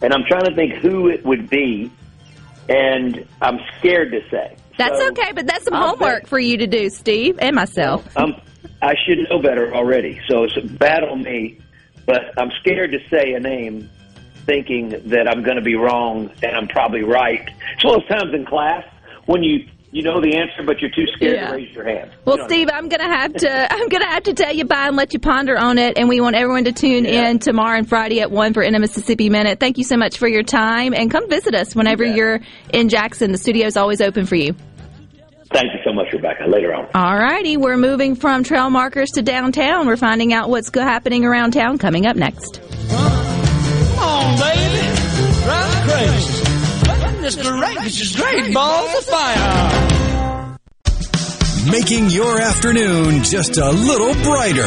And 0.00 0.14
I'm 0.14 0.24
trying 0.26 0.46
to 0.46 0.54
think 0.54 0.74
who 0.76 1.08
it 1.08 1.24
would 1.26 1.50
be, 1.50 1.90
and 2.70 3.26
I'm 3.42 3.58
scared 3.78 4.12
to 4.12 4.20
say. 4.30 4.56
That's 4.78 4.98
So, 4.98 5.08
okay, 5.08 5.32
but 5.34 5.46
that's 5.46 5.64
some 5.64 5.74
I'll 5.74 5.90
homework 5.90 6.22
bet- 6.22 6.28
for 6.28 6.38
you 6.38 6.56
to 6.56 6.66
do, 6.66 6.88
Steve, 6.88 7.38
and 7.38 7.54
myself. 7.54 8.16
Um, 8.16 8.34
I 8.80 8.94
should 9.06 9.18
know 9.28 9.38
better 9.38 9.74
already, 9.74 10.20
so 10.28 10.44
it's 10.44 10.58
bad 10.78 11.04
on 11.04 11.22
me. 11.22 11.58
But 12.06 12.38
I'm 12.38 12.50
scared 12.60 12.92
to 12.92 12.98
say 13.08 13.32
a 13.34 13.40
name, 13.40 13.88
thinking 14.46 14.88
that 15.06 15.28
I'm 15.28 15.42
going 15.42 15.56
to 15.56 15.62
be 15.62 15.76
wrong 15.76 16.30
and 16.42 16.56
I'm 16.56 16.68
probably 16.68 17.02
right. 17.02 17.48
It's 17.74 17.84
one 17.84 17.94
of 17.96 18.00
those 18.02 18.08
times 18.20 18.34
in 18.34 18.44
class 18.44 18.84
when 19.26 19.42
you 19.42 19.66
you 19.94 20.02
know 20.02 20.22
the 20.22 20.38
answer, 20.38 20.62
but 20.64 20.80
you're 20.80 20.90
too 20.90 21.04
scared 21.14 21.34
Yeah. 21.34 21.48
to 21.50 21.54
raise 21.54 21.74
your 21.74 21.84
hand. 21.84 22.10
Well, 22.24 22.36
You 22.36 22.42
know, 22.44 22.48
Steve, 22.48 22.70
I'm 22.72 22.88
gonna 22.88 23.14
have 23.14 23.34
to 23.34 23.72
I'm 23.74 23.88
gonna 23.90 24.06
have 24.08 24.22
to 24.22 24.32
tell 24.32 24.50
you 24.50 24.64
bye 24.64 24.88
and 24.88 24.96
let 24.96 25.12
you 25.12 25.20
ponder 25.20 25.58
on 25.58 25.76
it. 25.76 25.98
And 25.98 26.08
we 26.08 26.18
want 26.18 26.34
everyone 26.34 26.64
to 26.64 26.72
tune 26.72 27.04
Yeah. 27.04 27.28
in 27.28 27.38
tomorrow 27.38 27.76
and 27.76 27.86
Friday 27.86 28.20
at 28.22 28.30
one 28.30 28.54
for 28.54 28.62
In 28.62 28.74
a 28.74 28.78
Mississippi 28.78 29.28
Minute. 29.28 29.60
Thank 29.60 29.76
you 29.76 29.84
so 29.84 29.98
much 29.98 30.16
for 30.16 30.26
your 30.26 30.42
time, 30.44 30.94
and 30.94 31.10
come 31.10 31.28
visit 31.28 31.54
us 31.54 31.76
whenever 31.76 32.04
bet. 32.06 32.16
you're 32.16 32.40
in 32.72 32.88
Jackson. 32.88 33.32
The 33.32 33.38
studio's 33.38 33.76
always 33.76 34.00
open 34.00 34.24
for 34.24 34.34
you. 34.34 34.54
Thank 35.52 35.72
you 35.74 35.80
so 35.84 35.92
much, 35.92 36.12
Rebecca. 36.12 36.44
Later 36.46 36.74
on. 36.74 36.88
All 36.94 37.16
righty, 37.16 37.56
we're 37.56 37.76
moving 37.76 38.14
from 38.14 38.42
trail 38.42 38.70
markers 38.70 39.10
to 39.12 39.22
downtown. 39.22 39.86
We're 39.86 39.96
finding 39.96 40.32
out 40.32 40.48
what's 40.48 40.70
happening 40.74 41.24
around 41.24 41.52
town 41.52 41.78
coming 41.78 42.06
up 42.06 42.16
next. 42.16 42.60
Come 42.88 43.98
on, 43.98 44.38
baby. 44.38 44.88
Drive 45.44 45.88
crazy. 45.88 46.42
This 47.22 47.36
is 47.36 47.48
great. 47.48 47.78
This 47.82 48.00
is 48.00 48.16
great. 48.16 48.52
Balls 48.54 48.98
of 48.98 49.04
fire. 49.04 50.58
Making 51.70 52.10
your 52.10 52.40
afternoon 52.40 53.22
just 53.22 53.56
a 53.58 53.70
little 53.70 54.12
brighter. 54.24 54.66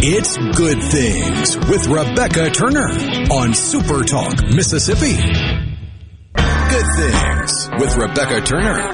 It's 0.00 0.36
Good 0.56 0.80
Things 0.84 1.56
with 1.68 1.88
Rebecca 1.88 2.50
Turner 2.50 2.88
on 3.32 3.54
Super 3.54 4.04
Talk, 4.04 4.44
Mississippi. 4.54 5.16
Good 6.70 6.86
Things 6.96 7.68
with 7.80 7.96
Rebecca 7.96 8.40
Turner. 8.42 8.92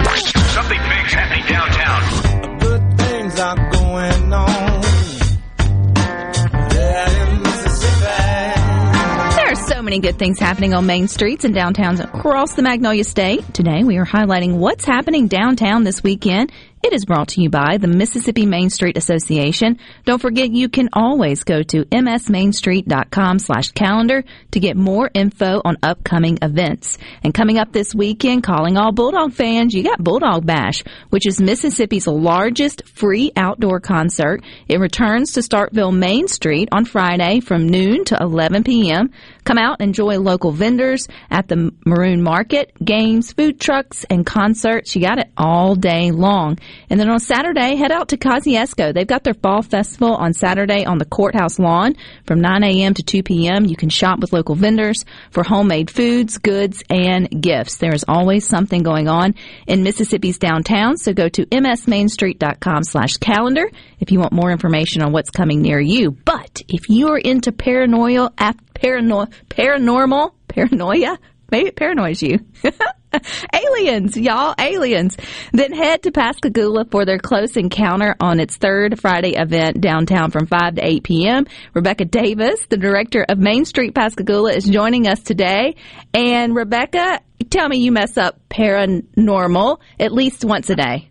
Good 10.00 10.18
things 10.18 10.40
happening 10.40 10.74
on 10.74 10.86
main 10.86 11.08
streets 11.08 11.44
and 11.44 11.54
downtowns 11.54 12.02
across 12.02 12.54
the 12.54 12.62
Magnolia 12.62 13.04
State. 13.04 13.54
Today 13.54 13.84
we 13.84 13.96
are 13.96 14.04
highlighting 14.04 14.56
what's 14.56 14.84
happening 14.84 15.28
downtown 15.28 15.84
this 15.84 16.02
weekend. 16.02 16.50
It 16.84 16.92
is 16.92 17.06
brought 17.06 17.28
to 17.28 17.40
you 17.40 17.48
by 17.48 17.78
the 17.78 17.88
Mississippi 17.88 18.44
Main 18.44 18.68
Street 18.68 18.98
Association. 18.98 19.78
Don't 20.04 20.20
forget 20.20 20.50
you 20.50 20.68
can 20.68 20.90
always 20.92 21.42
go 21.42 21.62
to 21.62 21.86
msmainstreet.com 21.86 23.38
slash 23.38 23.72
calendar 23.72 24.22
to 24.50 24.60
get 24.60 24.76
more 24.76 25.10
info 25.14 25.62
on 25.64 25.78
upcoming 25.82 26.36
events. 26.42 26.98
And 27.22 27.32
coming 27.32 27.56
up 27.56 27.72
this 27.72 27.94
weekend, 27.94 28.42
calling 28.42 28.76
all 28.76 28.92
Bulldog 28.92 29.32
fans, 29.32 29.72
you 29.72 29.82
got 29.82 30.04
Bulldog 30.04 30.44
Bash, 30.44 30.84
which 31.08 31.26
is 31.26 31.40
Mississippi's 31.40 32.06
largest 32.06 32.86
free 32.86 33.32
outdoor 33.34 33.80
concert. 33.80 34.42
It 34.68 34.78
returns 34.78 35.32
to 35.32 35.40
Starkville 35.40 35.96
Main 35.96 36.28
Street 36.28 36.68
on 36.70 36.84
Friday 36.84 37.40
from 37.40 37.66
noon 37.66 38.04
to 38.04 38.18
11 38.20 38.62
p.m. 38.62 39.10
Come 39.44 39.56
out 39.56 39.76
and 39.80 39.88
enjoy 39.88 40.18
local 40.18 40.52
vendors 40.52 41.08
at 41.30 41.48
the 41.48 41.72
Maroon 41.86 42.22
Market, 42.22 42.72
games, 42.84 43.32
food 43.32 43.58
trucks, 43.58 44.04
and 44.10 44.26
concerts. 44.26 44.94
You 44.94 45.00
got 45.00 45.18
it 45.18 45.30
all 45.38 45.76
day 45.76 46.10
long. 46.10 46.58
And 46.90 47.00
then 47.00 47.08
on 47.08 47.20
Saturday, 47.20 47.76
head 47.76 47.92
out 47.92 48.08
to 48.08 48.16
Kosciusko. 48.16 48.92
They've 48.94 49.06
got 49.06 49.24
their 49.24 49.34
fall 49.34 49.62
festival 49.62 50.14
on 50.14 50.32
Saturday 50.32 50.84
on 50.84 50.98
the 50.98 51.04
courthouse 51.04 51.58
lawn 51.58 51.96
from 52.26 52.40
9 52.40 52.62
a.m. 52.64 52.94
to 52.94 53.02
2 53.02 53.22
p.m. 53.22 53.64
You 53.64 53.76
can 53.76 53.88
shop 53.88 54.20
with 54.20 54.32
local 54.32 54.54
vendors 54.54 55.04
for 55.30 55.42
homemade 55.42 55.90
foods, 55.90 56.38
goods, 56.38 56.82
and 56.90 57.42
gifts. 57.42 57.76
There 57.76 57.94
is 57.94 58.04
always 58.06 58.46
something 58.46 58.82
going 58.82 59.08
on 59.08 59.34
in 59.66 59.82
Mississippi's 59.82 60.38
downtown, 60.38 60.96
so 60.96 61.12
go 61.12 61.28
to 61.28 61.46
msmainstreet.com 61.46 62.84
slash 62.84 63.16
calendar 63.16 63.70
if 64.00 64.10
you 64.12 64.18
want 64.18 64.32
more 64.32 64.50
information 64.50 65.02
on 65.02 65.12
what's 65.12 65.30
coming 65.30 65.62
near 65.62 65.80
you. 65.80 66.10
But 66.10 66.62
if 66.68 66.88
you 66.88 67.08
are 67.08 67.18
into 67.18 67.52
paranoia, 67.52 68.30
parano- 68.30 69.32
paranormal, 69.48 70.32
paranoia, 70.48 71.18
maybe 71.50 71.68
it 71.68 71.76
paranoids 71.76 72.22
you. 72.22 72.40
aliens, 73.54 74.16
y'all, 74.16 74.54
aliens. 74.58 75.16
Then 75.52 75.72
head 75.72 76.02
to 76.04 76.12
Pascagoula 76.12 76.86
for 76.90 77.04
their 77.04 77.18
close 77.18 77.56
encounter 77.56 78.14
on 78.20 78.40
its 78.40 78.56
third 78.56 79.00
Friday 79.00 79.36
event 79.36 79.80
downtown 79.80 80.30
from 80.30 80.46
5 80.46 80.76
to 80.76 80.86
8 80.86 81.02
p.m. 81.04 81.46
Rebecca 81.74 82.04
Davis, 82.04 82.60
the 82.68 82.76
director 82.76 83.24
of 83.28 83.38
Main 83.38 83.64
Street 83.64 83.94
Pascagoula, 83.94 84.52
is 84.52 84.64
joining 84.64 85.06
us 85.06 85.20
today. 85.20 85.76
And 86.12 86.54
Rebecca, 86.54 87.20
tell 87.50 87.68
me 87.68 87.78
you 87.78 87.92
mess 87.92 88.16
up 88.16 88.40
paranormal 88.48 89.80
at 89.98 90.12
least 90.12 90.44
once 90.44 90.70
a 90.70 90.76
day. 90.76 91.10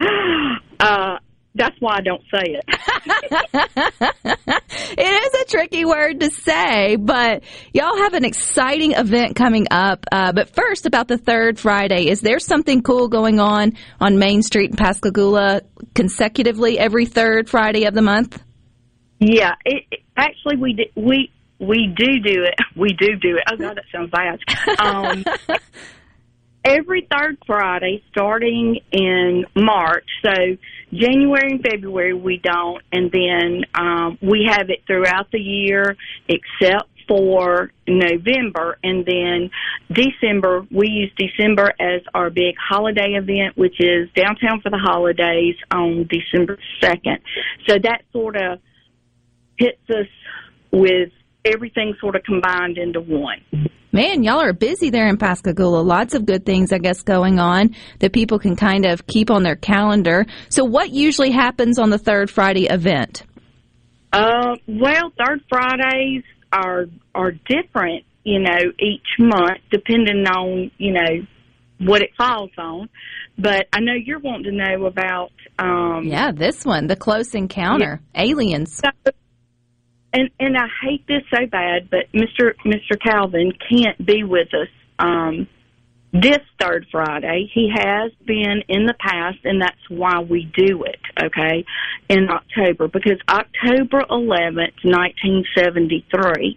Uh, 0.78 1.16
that's 1.56 1.76
why 1.80 1.96
I 1.96 2.00
don't 2.02 2.22
say 2.32 2.58
it. 2.58 2.64
it 4.98 5.34
is 5.34 5.42
a 5.42 5.44
tricky 5.50 5.84
word 5.84 6.20
to 6.20 6.30
say, 6.30 6.96
but 6.96 7.42
y'all 7.72 7.96
have 7.96 8.14
an 8.14 8.24
exciting 8.24 8.92
event 8.92 9.36
coming 9.36 9.66
up. 9.70 10.04
Uh, 10.10 10.32
but 10.32 10.50
first, 10.54 10.86
about 10.86 11.08
the 11.08 11.18
third 11.18 11.58
Friday, 11.58 12.08
is 12.08 12.20
there 12.20 12.38
something 12.38 12.82
cool 12.82 13.08
going 13.08 13.40
on 13.40 13.72
on 14.00 14.18
Main 14.18 14.42
Street 14.42 14.70
in 14.70 14.76
Pascagoula 14.76 15.62
consecutively 15.94 16.78
every 16.78 17.06
third 17.06 17.48
Friday 17.48 17.84
of 17.86 17.94
the 17.94 18.02
month? 18.02 18.42
yeah, 19.18 19.54
it, 19.64 19.84
it- 19.90 20.00
actually 20.16 20.56
we 20.56 20.72
do, 20.74 20.84
we 20.94 21.30
we 21.58 21.86
do 21.96 22.20
do 22.20 22.42
it. 22.44 22.54
We 22.76 22.88
do 22.92 23.16
do 23.16 23.36
it. 23.36 23.44
Oh 23.50 23.56
God, 23.56 23.78
that 23.78 23.84
sounds 23.90 24.10
bad. 24.10 24.38
Um, 24.78 25.24
every 26.64 27.06
third 27.10 27.38
Friday, 27.46 28.02
starting 28.10 28.80
in 28.92 29.46
March. 29.54 30.04
So 30.22 30.30
January 30.96 31.52
and 31.52 31.62
February 31.62 32.14
we 32.14 32.38
don't, 32.38 32.82
and 32.92 33.10
then 33.10 33.64
um, 33.74 34.18
we 34.20 34.48
have 34.50 34.70
it 34.70 34.82
throughout 34.86 35.30
the 35.30 35.40
year 35.40 35.96
except 36.28 36.88
for 37.08 37.70
November, 37.86 38.78
and 38.82 39.06
then 39.06 39.50
December. 39.92 40.66
We 40.70 40.88
use 40.88 41.12
December 41.16 41.72
as 41.78 42.02
our 42.14 42.30
big 42.30 42.56
holiday 42.58 43.12
event, 43.12 43.56
which 43.56 43.80
is 43.80 44.08
downtown 44.16 44.60
for 44.60 44.70
the 44.70 44.78
holidays 44.78 45.54
on 45.70 46.08
December 46.08 46.58
second. 46.80 47.18
So 47.68 47.78
that 47.78 48.02
sort 48.12 48.36
of 48.36 48.58
hits 49.56 49.78
us 49.88 50.08
with 50.72 51.10
everything 51.44 51.94
sort 52.00 52.16
of 52.16 52.22
combined 52.24 52.76
into 52.78 53.00
one. 53.00 53.40
Man, 53.96 54.22
y'all 54.22 54.42
are 54.42 54.52
busy 54.52 54.90
there 54.90 55.08
in 55.08 55.16
Pascagoula. 55.16 55.80
Lots 55.80 56.12
of 56.12 56.26
good 56.26 56.44
things, 56.44 56.70
I 56.70 56.76
guess, 56.76 57.00
going 57.00 57.38
on 57.38 57.74
that 58.00 58.12
people 58.12 58.38
can 58.38 58.54
kind 58.54 58.84
of 58.84 59.06
keep 59.06 59.30
on 59.30 59.42
their 59.42 59.56
calendar. 59.56 60.26
So, 60.50 60.64
what 60.64 60.90
usually 60.90 61.30
happens 61.30 61.78
on 61.78 61.88
the 61.88 61.96
third 61.96 62.28
Friday 62.28 62.66
event? 62.66 63.22
Uh, 64.12 64.56
well, 64.68 65.10
third 65.18 65.40
Fridays 65.48 66.24
are 66.52 66.88
are 67.14 67.30
different, 67.30 68.04
you 68.22 68.40
know, 68.40 68.58
each 68.78 69.08
month 69.18 69.62
depending 69.70 70.26
on 70.26 70.70
you 70.76 70.92
know 70.92 71.26
what 71.78 72.02
it 72.02 72.10
falls 72.18 72.50
on. 72.58 72.90
But 73.38 73.66
I 73.72 73.80
know 73.80 73.94
you're 73.94 74.20
wanting 74.20 74.44
to 74.44 74.52
know 74.52 74.84
about 74.84 75.32
um, 75.58 76.02
Yeah, 76.04 76.32
this 76.32 76.66
one, 76.66 76.86
the 76.86 76.96
close 76.96 77.34
encounter, 77.34 78.02
aliens. 78.14 78.76
So, 78.76 78.90
and 80.16 80.30
and 80.40 80.56
I 80.56 80.66
hate 80.82 81.06
this 81.06 81.22
so 81.30 81.46
bad, 81.46 81.90
but 81.90 82.10
Mr. 82.12 82.54
Mr. 82.64 82.98
Calvin 83.00 83.52
can't 83.68 84.04
be 84.04 84.24
with 84.24 84.48
us 84.54 84.68
um, 84.98 85.46
this 86.12 86.40
third 86.58 86.86
Friday. 86.90 87.50
He 87.52 87.70
has 87.74 88.12
been 88.24 88.62
in 88.68 88.86
the 88.86 88.94
past, 88.98 89.38
and 89.44 89.60
that's 89.60 89.90
why 89.90 90.20
we 90.20 90.50
do 90.56 90.84
it. 90.84 91.00
okay, 91.22 91.64
in 92.08 92.28
October 92.30 92.88
because 92.88 93.18
October 93.28 94.02
11th, 94.10 94.84
1973, 94.84 96.56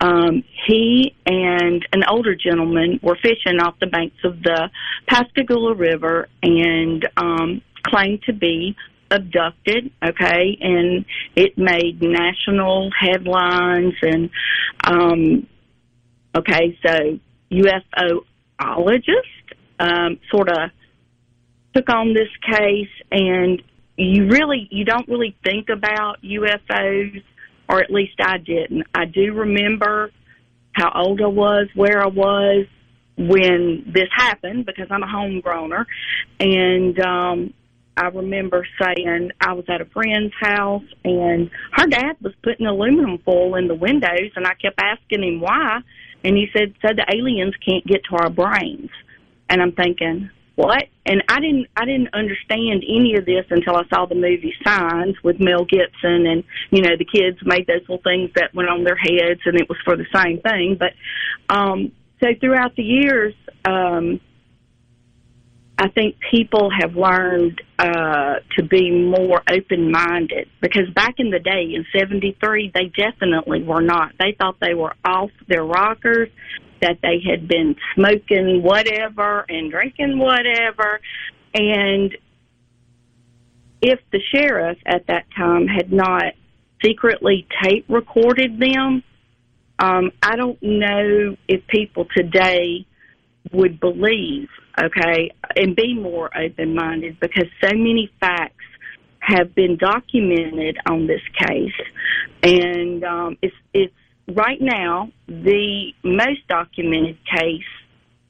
um, 0.00 0.44
he 0.66 1.14
and 1.26 1.86
an 1.92 2.02
older 2.08 2.34
gentleman 2.34 2.98
were 3.02 3.16
fishing 3.16 3.60
off 3.60 3.78
the 3.80 3.86
banks 3.86 4.18
of 4.24 4.42
the 4.42 4.70
Pascagoula 5.06 5.74
River 5.74 6.28
and 6.42 7.08
um, 7.16 7.62
claimed 7.84 8.22
to 8.24 8.32
be 8.32 8.76
abducted, 9.10 9.90
okay, 10.04 10.58
and 10.60 11.04
it 11.34 11.56
made 11.56 12.00
national 12.02 12.90
headlines 12.98 13.94
and 14.02 14.30
um 14.84 15.46
okay, 16.36 16.78
so 16.84 17.18
UFOologist 17.50 19.12
um 19.80 20.18
sort 20.30 20.50
of 20.50 20.70
took 21.74 21.88
on 21.88 22.14
this 22.14 22.28
case 22.50 22.88
and 23.10 23.62
you 23.96 24.26
really 24.28 24.68
you 24.70 24.84
don't 24.84 25.08
really 25.08 25.36
think 25.44 25.68
about 25.68 26.22
UFOs 26.22 27.22
or 27.68 27.80
at 27.80 27.90
least 27.90 28.14
I 28.20 28.38
didn't. 28.38 28.86
I 28.94 29.04
do 29.04 29.34
remember 29.34 30.10
how 30.72 30.90
old 30.94 31.20
I 31.20 31.26
was, 31.26 31.68
where 31.74 32.02
I 32.02 32.08
was 32.08 32.66
when 33.16 33.84
this 33.92 34.08
happened 34.14 34.64
because 34.64 34.86
I'm 34.90 35.02
a 35.02 35.06
homegrowner 35.06 35.84
and 36.38 36.98
um 37.00 37.54
I 37.98 38.08
remember 38.08 38.66
saying 38.80 39.32
I 39.40 39.52
was 39.54 39.64
at 39.68 39.80
a 39.80 39.84
friend's 39.86 40.32
house 40.40 40.84
and 41.04 41.50
her 41.72 41.86
dad 41.86 42.16
was 42.22 42.32
putting 42.44 42.66
aluminum 42.66 43.18
foil 43.18 43.56
in 43.56 43.66
the 43.66 43.74
windows 43.74 44.30
and 44.36 44.46
I 44.46 44.54
kept 44.54 44.80
asking 44.80 45.24
him 45.24 45.40
why 45.40 45.80
and 46.24 46.36
he 46.36 46.46
said 46.52 46.74
so 46.80 46.94
the 46.94 47.04
aliens 47.12 47.54
can't 47.66 47.84
get 47.84 48.02
to 48.04 48.16
our 48.16 48.30
brains. 48.30 48.90
And 49.50 49.60
I'm 49.60 49.72
thinking, 49.72 50.30
what? 50.54 50.84
And 51.06 51.22
I 51.28 51.40
didn't 51.40 51.66
I 51.76 51.84
didn't 51.84 52.14
understand 52.14 52.84
any 52.88 53.16
of 53.16 53.24
this 53.24 53.46
until 53.50 53.76
I 53.76 53.82
saw 53.88 54.06
the 54.06 54.14
movie 54.14 54.54
Signs 54.64 55.16
with 55.22 55.40
Mel 55.40 55.64
Gibson 55.64 56.26
and 56.26 56.44
you 56.70 56.82
know 56.82 56.96
the 56.96 57.04
kids 57.04 57.38
made 57.44 57.66
those 57.66 57.80
little 57.82 58.02
things 58.02 58.30
that 58.34 58.54
went 58.54 58.68
on 58.68 58.84
their 58.84 58.96
heads 58.96 59.40
and 59.44 59.60
it 59.60 59.68
was 59.68 59.78
for 59.84 59.96
the 59.96 60.06
same 60.14 60.40
thing. 60.40 60.78
But 60.78 60.94
um 61.54 61.92
so 62.20 62.28
throughout 62.40 62.76
the 62.76 62.82
years, 62.82 63.34
um 63.64 64.20
I 65.80 65.88
think 65.88 66.16
people 66.32 66.70
have 66.76 66.96
learned 66.96 67.62
uh, 67.78 68.40
to 68.56 68.64
be 68.64 68.90
more 68.90 69.42
open 69.48 69.92
minded 69.92 70.48
because 70.60 70.90
back 70.92 71.14
in 71.18 71.30
the 71.30 71.38
day 71.38 71.72
in 71.72 71.86
73, 71.96 72.72
they 72.74 72.86
definitely 72.96 73.62
were 73.62 73.80
not. 73.80 74.12
They 74.18 74.34
thought 74.36 74.56
they 74.60 74.74
were 74.74 74.94
off 75.04 75.30
their 75.46 75.64
rockers, 75.64 76.30
that 76.80 76.98
they 77.02 77.20
had 77.28 77.48
been 77.48 77.76
smoking 77.94 78.62
whatever 78.62 79.44
and 79.48 79.70
drinking 79.70 80.18
whatever. 80.18 81.00
And 81.54 82.16
if 83.80 84.00
the 84.12 84.20
sheriff 84.34 84.78
at 84.86 85.06
that 85.06 85.26
time 85.36 85.66
had 85.66 85.92
not 85.92 86.34
secretly 86.84 87.46
tape 87.62 87.86
recorded 87.88 88.58
them, 88.58 89.02
um, 89.78 90.10
I 90.22 90.36
don't 90.36 90.60
know 90.60 91.36
if 91.46 91.66
people 91.68 92.06
today 92.16 92.86
would 93.52 93.80
believe 93.80 94.48
okay, 94.82 95.30
and 95.56 95.74
be 95.74 95.94
more 95.94 96.30
open 96.36 96.74
minded 96.74 97.18
because 97.20 97.46
so 97.62 97.70
many 97.70 98.10
facts 98.20 98.54
have 99.20 99.54
been 99.54 99.76
documented 99.76 100.78
on 100.88 101.06
this 101.06 101.20
case, 101.46 101.72
and 102.42 103.04
um, 103.04 103.36
it's 103.42 103.54
it's 103.72 103.94
right 104.28 104.60
now 104.60 105.10
the 105.26 105.92
most 106.02 106.46
documented 106.48 107.18
case 107.24 107.62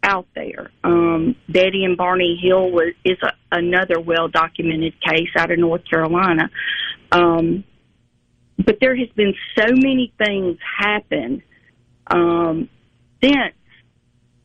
out 0.03 0.27
there. 0.35 0.71
Um, 0.85 1.37
Betty 1.49 1.85
and 1.85 1.97
Barney 1.97 2.39
Hill 2.43 2.71
was 2.71 2.95
is 3.05 3.19
a, 3.23 3.33
another 3.53 4.01
well 4.01 4.29
documented 4.29 4.95
case 5.01 5.31
out 5.37 5.51
of 5.51 5.59
North 5.59 5.83
Carolina. 5.89 6.51
Um, 7.13 7.65
but 8.65 8.79
there 8.81 8.97
has 8.97 9.09
been 9.11 9.35
so 9.57 9.67
many 9.69 10.13
things 10.19 10.59
happen 10.79 11.43
um, 12.09 12.69
since 13.23 13.55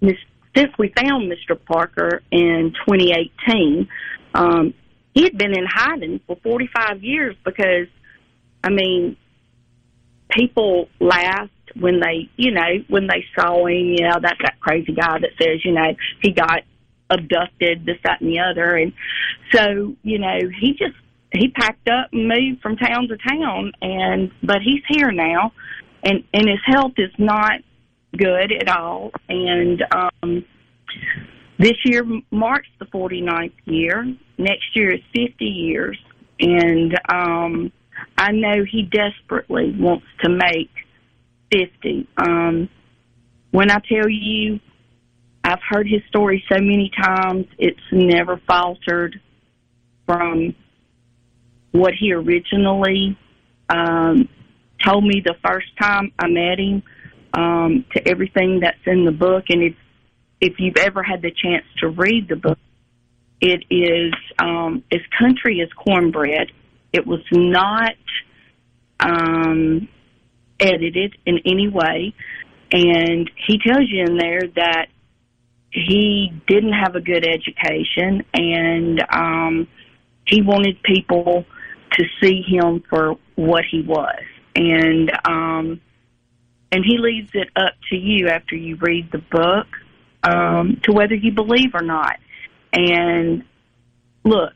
Miss 0.02 0.18
since 0.56 0.72
we 0.78 0.94
found 0.96 1.32
Mr. 1.32 1.58
Parker 1.66 2.22
in 2.32 2.74
2018, 2.88 3.88
um, 4.36 4.74
he 5.14 5.24
had 5.24 5.38
been 5.38 5.58
in 5.58 5.66
hiding 5.68 6.20
for 6.26 6.38
45 6.44 7.04
years 7.04 7.36
because, 7.44 7.88
I 8.64 8.70
mean, 8.70 9.18
people 10.30 10.90
laughed 11.00 11.52
when 11.80 12.00
they, 12.00 12.30
you 12.36 12.52
know, 12.52 12.84
when 12.88 13.08
they 13.08 13.26
saw 13.36 13.66
him. 13.66 13.94
You 13.94 14.08
know, 14.08 14.18
that's 14.22 14.40
that 14.42 14.60
crazy 14.60 14.94
guy 14.94 15.20
that 15.20 15.32
says, 15.40 15.64
you 15.64 15.72
know, 15.72 15.96
he 16.22 16.32
got 16.32 16.62
abducted, 17.10 17.86
this, 17.86 17.98
that, 18.04 18.22
and 18.22 18.30
the 18.30 18.40
other. 18.40 18.76
And 18.76 18.94
so, 19.52 19.96
you 20.04 20.20
know, 20.20 20.40
he 20.60 20.74
just 20.74 20.96
he 21.32 21.50
packed 21.50 21.90
up 21.90 22.10
and 22.12 22.28
moved 22.28 22.62
from 22.62 22.78
town 22.78 23.08
to 23.08 23.18
town. 23.18 23.74
And 23.82 24.32
but 24.42 24.62
he's 24.64 24.84
here 24.88 25.12
now, 25.12 25.54
and 26.04 26.24
and 26.34 26.48
his 26.48 26.60
health 26.66 26.94
is 26.98 27.12
not 27.18 27.62
good 28.18 28.52
at 28.52 28.70
all. 28.70 29.12
And 29.30 29.84
um, 29.92 30.46
this 31.58 31.78
year 31.86 32.06
marks 32.32 32.68
the 32.80 32.86
49th 32.86 33.54
year. 33.66 34.16
Next 34.38 34.76
year 34.76 34.94
is 34.94 35.02
50 35.16 35.46
years. 35.46 35.98
And 36.40 37.00
um, 37.10 37.72
I 38.18 38.32
know 38.32 38.64
he 38.70 38.84
desperately 38.84 39.76
wants 39.78 40.06
to 40.24 40.30
make 40.30 40.72
50. 41.52 42.08
Um, 42.18 42.70
when 43.52 43.70
I 43.70 43.80
tell 43.88 44.10
you, 44.10 44.60
I've 45.44 45.62
heard 45.70 45.88
his 45.88 46.02
story 46.08 46.44
so 46.52 46.60
many 46.60 46.90
times, 46.90 47.46
it's 47.58 47.80
never 47.92 48.42
faltered 48.48 49.20
from 50.06 50.56
what 51.72 51.94
he 51.94 52.14
originally 52.14 53.18
um, 53.70 54.30
told 54.84 55.04
me 55.04 55.22
the 55.24 55.36
first 55.46 55.68
time 55.80 56.12
I 56.20 56.28
met 56.28 56.60
him 56.60 56.84
um, 57.34 57.86
to 57.94 58.08
everything 58.08 58.60
that's 58.62 58.78
in 58.86 59.06
the 59.06 59.12
book. 59.12 59.46
And 59.50 59.64
if, 59.64 59.76
if 60.42 60.60
you've 60.60 60.78
ever 60.78 61.04
had 61.04 61.22
the 61.22 61.32
chance 61.32 61.66
to 61.80 61.90
read 61.90 62.28
the 62.28 62.36
book, 62.36 62.60
it 63.42 63.66
is 63.70 64.14
um, 64.40 64.84
as 64.92 65.02
country 65.20 65.62
as 65.62 65.70
cornbread. 65.74 66.52
It 66.94 67.06
was 67.06 67.22
not 67.32 67.96
um, 69.00 69.88
edited 70.60 71.18
in 71.26 71.40
any 71.46 71.68
way. 71.68 72.14
And 72.72 73.30
he 73.48 73.60
tells 73.60 73.90
you 73.90 74.06
in 74.06 74.18
there 74.18 74.42
that 74.56 74.88
he 75.70 76.32
didn't 76.48 76.74
have 76.74 76.96
a 76.96 77.02
good 77.02 77.26
education 77.26 78.24
and 78.34 79.04
um, 79.12 79.68
he 80.26 80.42
wanted 80.42 80.82
people 80.84 81.46
to 81.94 82.06
see 82.22 82.42
him 82.42 82.84
for 82.90 83.18
what 83.36 83.64
he 83.70 83.82
was. 83.82 84.24
And 84.56 85.12
um, 85.26 85.82
and 86.74 86.84
he 86.84 86.98
leaves 86.98 87.30
it 87.36 87.50
up 87.56 87.74
to 87.92 87.96
you 87.96 88.30
after 88.30 88.56
you 88.56 88.76
read 88.82 89.12
the 89.12 89.20
book 89.20 89.68
um, 90.24 90.82
to 90.84 90.92
whether 90.92 91.14
you 91.14 91.32
believe 91.32 91.76
or 91.76 91.84
not. 91.84 92.18
And 92.74 93.44
look, 94.24 94.54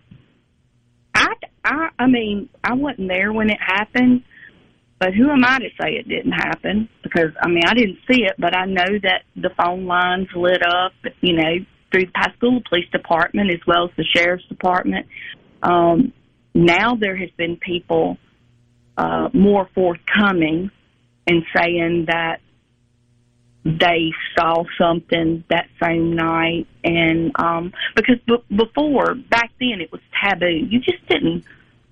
I, 1.14 1.28
I, 1.64 1.90
I 2.00 2.08
mean, 2.08 2.50
I 2.64 2.74
wasn't 2.74 3.10
there 3.10 3.32
when 3.32 3.52
it 3.52 3.60
happened, 3.62 4.24
but 5.00 5.14
who 5.14 5.30
am 5.30 5.46
I 5.46 5.60
to 5.60 5.70
say 5.80 5.92
it 5.92 6.08
didn't 6.08 6.32
happen? 6.32 6.90
Because 7.04 7.30
I 7.40 7.50
mean, 7.50 7.64
I 7.68 7.76
didn't 7.76 8.00
see 8.10 8.24
it, 8.24 8.34
but 8.40 8.56
I 8.56 8.66
know 8.66 8.98
that 9.04 9.22
the 9.36 9.52
phone 9.56 9.86
lines 9.86 10.28
lit 10.36 10.64
up, 10.66 10.94
you 11.22 11.36
know, 11.36 11.66
through 11.92 12.06
the 12.06 12.12
high 12.16 12.30
Pascagoula 12.30 12.62
Police 12.68 12.90
Department 12.92 13.52
as 13.52 13.60
well 13.68 13.86
as 13.86 13.92
the 13.96 14.06
Sheriff's 14.16 14.48
Department. 14.50 15.06
Um, 15.62 16.14
now 16.56 16.96
there 16.96 17.16
has 17.16 17.30
been 17.38 17.58
people 17.58 18.18
uh, 18.98 19.30
more 19.34 19.70
forthcoming 19.76 20.72
and 21.28 21.44
saying 21.56 22.06
that 22.08 22.40
they 23.66 24.12
saw 24.38 24.64
something 24.80 25.44
that 25.50 25.68
same 25.82 26.16
night. 26.16 26.68
And 26.84 27.32
um 27.36 27.74
because 27.96 28.16
b- 28.26 28.56
before 28.56 29.16
back 29.16 29.52
then 29.60 29.82
it 29.82 29.92
was 29.92 30.02
taboo. 30.24 30.68
You 30.70 30.80
just 30.80 31.06
didn't 31.08 31.44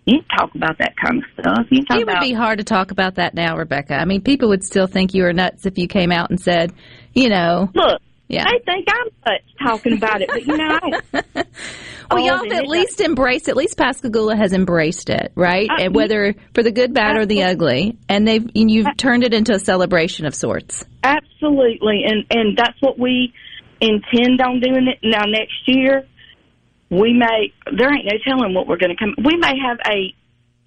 you 0.05 0.19
didn't 0.19 0.27
talk 0.37 0.55
about 0.55 0.77
that 0.77 0.93
kind 0.95 1.17
of 1.17 1.23
stuff. 1.33 1.67
You 1.69 1.83
talk 1.83 1.97
it 1.97 2.05
would 2.05 2.13
about 2.13 2.21
be 2.21 2.33
hard 2.33 2.59
to 2.59 2.63
talk 2.63 2.91
about 2.91 3.15
that 3.15 3.33
now 3.33 3.57
rebecca. 3.57 3.95
I 3.95 4.05
mean 4.05 4.21
people 4.21 4.49
would 4.49 4.63
still 4.63 4.87
think 4.87 5.13
you 5.13 5.23
were 5.23 5.33
nuts 5.33 5.65
if 5.65 5.77
you 5.77 5.87
came 5.87 6.11
out 6.11 6.29
and 6.29 6.39
said 6.39 6.71
you 7.13 7.29
know 7.29 7.69
look 7.75 8.01
Yeah. 8.27 8.45
they 8.45 8.63
think 8.65 8.87
i'm 8.89 9.09
nuts 9.25 9.43
talking 9.63 9.93
about 9.93 10.21
it 10.21 10.29
but 10.29 10.45
you 10.45 10.57
know 10.57 10.79
I, 10.81 11.45
well, 12.15 12.25
y'all 12.25 12.37
have 12.37 12.51
at 12.51 12.67
least 12.67 13.01
embraced. 13.01 13.49
At 13.49 13.55
least 13.55 13.77
Pascagoula 13.77 14.35
has 14.35 14.53
embraced 14.53 15.09
it, 15.09 15.31
right? 15.35 15.69
Uh, 15.69 15.83
and 15.85 15.95
whether 15.95 16.35
for 16.53 16.63
the 16.63 16.71
good, 16.71 16.93
bad, 16.93 17.17
or 17.17 17.25
the 17.25 17.43
ugly, 17.43 17.97
and 18.07 18.27
they've 18.27 18.45
and 18.55 18.69
you've 18.69 18.95
turned 18.97 19.23
it 19.23 19.33
into 19.33 19.53
a 19.53 19.59
celebration 19.59 20.25
of 20.25 20.35
sorts. 20.35 20.85
Absolutely, 21.03 22.03
and 22.05 22.25
and 22.29 22.57
that's 22.57 22.79
what 22.81 22.99
we 22.99 23.33
intend 23.81 24.41
on 24.41 24.59
doing 24.59 24.87
it. 24.87 24.99
Now 25.03 25.25
next 25.25 25.67
year, 25.67 26.05
we 26.89 27.13
may 27.13 27.53
there 27.75 27.91
ain't 27.93 28.05
no 28.05 28.17
telling 28.23 28.53
what 28.53 28.67
we're 28.67 28.77
going 28.77 28.95
to 28.95 28.97
come. 28.97 29.15
We 29.17 29.37
may 29.37 29.53
have 29.65 29.77
a 29.87 30.13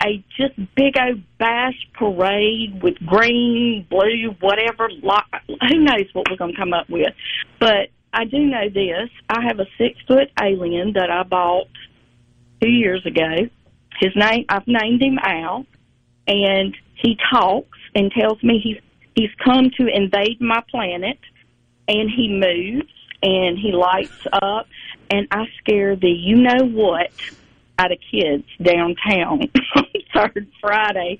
a 0.02 0.24
just 0.36 0.54
big 0.76 0.94
old 0.98 1.22
bash 1.38 1.88
parade 1.94 2.82
with 2.82 2.94
green, 3.04 3.86
blue, 3.90 4.34
whatever. 4.40 4.88
Who 4.88 5.78
knows 5.78 6.06
what 6.12 6.30
we're 6.30 6.36
going 6.36 6.52
to 6.52 6.56
come 6.56 6.72
up 6.72 6.88
with? 6.88 7.12
But 7.58 7.90
I 8.12 8.24
do 8.24 8.38
know 8.38 8.68
this: 8.68 9.10
I 9.28 9.42
have 9.42 9.60
a 9.60 9.66
six 9.76 9.98
foot 10.06 10.30
alien 10.40 10.92
that 10.94 11.10
I 11.10 11.22
bought 11.24 11.68
two 12.60 12.70
years 12.70 13.04
ago, 13.06 13.48
his 13.98 14.14
name 14.14 14.44
I've 14.48 14.66
named 14.66 15.02
him 15.02 15.18
Al, 15.22 15.66
and 16.26 16.76
he 16.94 17.18
talks 17.32 17.78
and 17.94 18.10
tells 18.12 18.42
me 18.42 18.60
he's 18.62 18.80
he's 19.14 19.34
come 19.44 19.70
to 19.78 19.86
invade 19.86 20.40
my 20.40 20.62
planet, 20.70 21.18
and 21.88 22.10
he 22.10 22.28
moves 22.28 22.92
and 23.22 23.58
he 23.58 23.72
lights 23.72 24.26
up, 24.32 24.68
and 25.10 25.26
I 25.30 25.46
scare 25.58 25.96
the 25.96 26.10
you 26.10 26.36
know 26.36 26.64
what 26.64 27.10
out 27.78 27.92
of 27.92 27.98
kids 28.10 28.44
downtown 28.62 29.50
third 30.14 30.48
Friday 30.60 31.18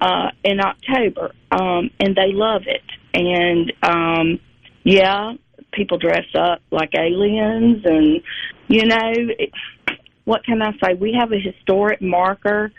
uh, 0.00 0.30
in 0.44 0.60
October, 0.60 1.32
um, 1.50 1.90
and 2.00 2.14
they 2.14 2.32
love 2.32 2.62
it. 2.66 2.82
And 3.14 3.72
um, 3.82 4.40
yeah, 4.84 5.34
people 5.72 5.98
dress 5.98 6.26
up 6.34 6.60
like 6.70 6.94
aliens, 6.94 7.82
and 7.84 8.20
you 8.68 8.86
know, 8.86 9.12
it, 9.14 9.50
what 10.24 10.44
can 10.44 10.60
I 10.62 10.72
say? 10.82 10.94
We 10.94 11.16
have 11.18 11.32
a 11.32 11.38
historic 11.38 12.02
marker. 12.02 12.72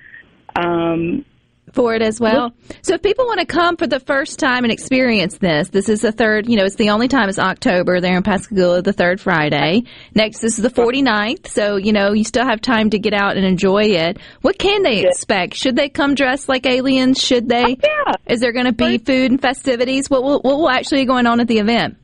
Um, 0.56 1.26
for 1.73 1.95
it 1.95 2.01
as 2.01 2.19
well. 2.19 2.53
So 2.82 2.95
if 2.95 3.01
people 3.01 3.25
want 3.25 3.39
to 3.39 3.45
come 3.45 3.77
for 3.77 3.88
the 3.88 3.99
first 3.99 4.39
time 4.39 4.63
and 4.63 4.71
experience 4.71 5.38
this, 5.38 5.69
this 5.69 5.89
is 5.89 6.01
the 6.01 6.12
third, 6.12 6.47
you 6.47 6.56
know, 6.56 6.65
it's 6.65 6.75
the 6.75 6.89
only 6.89 7.08
time 7.08 7.30
it's 7.30 7.39
October 7.39 7.99
there 7.99 8.17
in 8.17 8.23
Pascagoula, 8.23 8.82
the 8.82 8.93
third 8.93 9.19
Friday. 9.19 9.84
Next, 10.15 10.39
this 10.39 10.58
is 10.58 10.63
the 10.63 10.69
49th. 10.69 11.47
So, 11.47 11.75
you 11.75 11.93
know, 11.93 12.13
you 12.13 12.23
still 12.23 12.45
have 12.45 12.62
time 12.62 12.89
to 12.91 12.99
get 12.99 13.13
out 13.13 13.38
and 13.38 13.45
enjoy 13.45 13.86
it. 13.86 14.17
What 14.41 14.58
can 14.58 14.84
they 14.84 15.06
expect? 15.06 15.56
Should 15.56 15.75
they 15.75 15.89
come 15.89 16.15
dressed 16.15 16.49
like 16.49 16.65
aliens? 16.65 17.21
Should 17.21 17.49
they? 17.49 17.77
yeah. 17.84 18.13
Is 18.27 18.39
there 18.39 18.53
going 18.53 18.65
to 18.65 18.73
be 18.73 18.97
food 18.97 19.32
and 19.32 19.41
festivities? 19.41 20.10
What 20.10 20.23
will, 20.23 20.39
what 20.41 20.58
will 20.58 20.69
actually 20.69 21.01
be 21.01 21.06
going 21.06 21.27
on 21.27 21.39
at 21.39 21.47
the 21.47 21.60
event? 21.60 21.97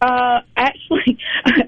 Uh, 0.00 0.40
actually, 0.56 1.18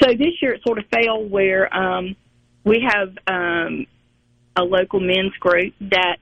so 0.00 0.08
this 0.08 0.40
year 0.40 0.54
it 0.54 0.62
sort 0.66 0.78
of 0.78 0.86
fell 0.86 1.22
where 1.22 1.74
um, 1.76 2.16
we 2.64 2.82
have 2.86 3.10
um, 3.26 3.86
a 4.56 4.62
local 4.62 5.00
men's 5.00 5.34
group 5.38 5.74
that 5.80 6.16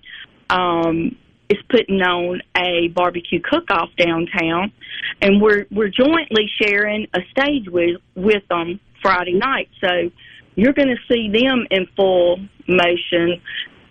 um, 0.53 1.17
is 1.49 1.59
putting 1.69 2.01
on 2.03 2.41
a 2.57 2.89
barbecue 2.89 3.41
cook-off 3.41 3.89
downtown, 3.97 4.73
and 5.21 5.41
we're 5.41 5.67
we're 5.71 5.89
jointly 5.89 6.51
sharing 6.61 7.07
a 7.15 7.21
stage 7.31 7.69
with 7.69 8.01
with 8.15 8.47
them 8.49 8.79
Friday 9.03 9.35
night. 9.35 9.69
So 9.81 10.11
you're 10.55 10.75
going 10.75 10.89
to 10.89 11.13
see 11.13 11.31
them 11.31 11.67
in 11.71 11.87
full 11.97 12.39
motion, 12.69 13.41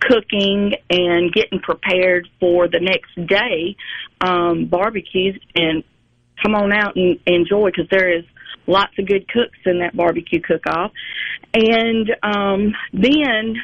cooking 0.00 0.74
and 0.90 1.32
getting 1.32 1.60
prepared 1.60 2.28
for 2.40 2.68
the 2.68 2.80
next 2.80 3.14
day 3.28 3.76
um, 4.20 4.66
barbecues. 4.66 5.38
And 5.54 5.84
come 6.42 6.54
on 6.54 6.72
out 6.72 6.96
and 6.96 7.18
enjoy 7.26 7.70
because 7.70 7.88
there 7.90 8.16
is 8.16 8.24
lots 8.66 8.92
of 8.98 9.06
good 9.06 9.28
cooks 9.28 9.58
in 9.66 9.80
that 9.80 9.96
barbecue 9.96 10.40
cook-off. 10.40 10.92
And 11.54 12.10
um, 12.22 12.74
then 12.92 13.56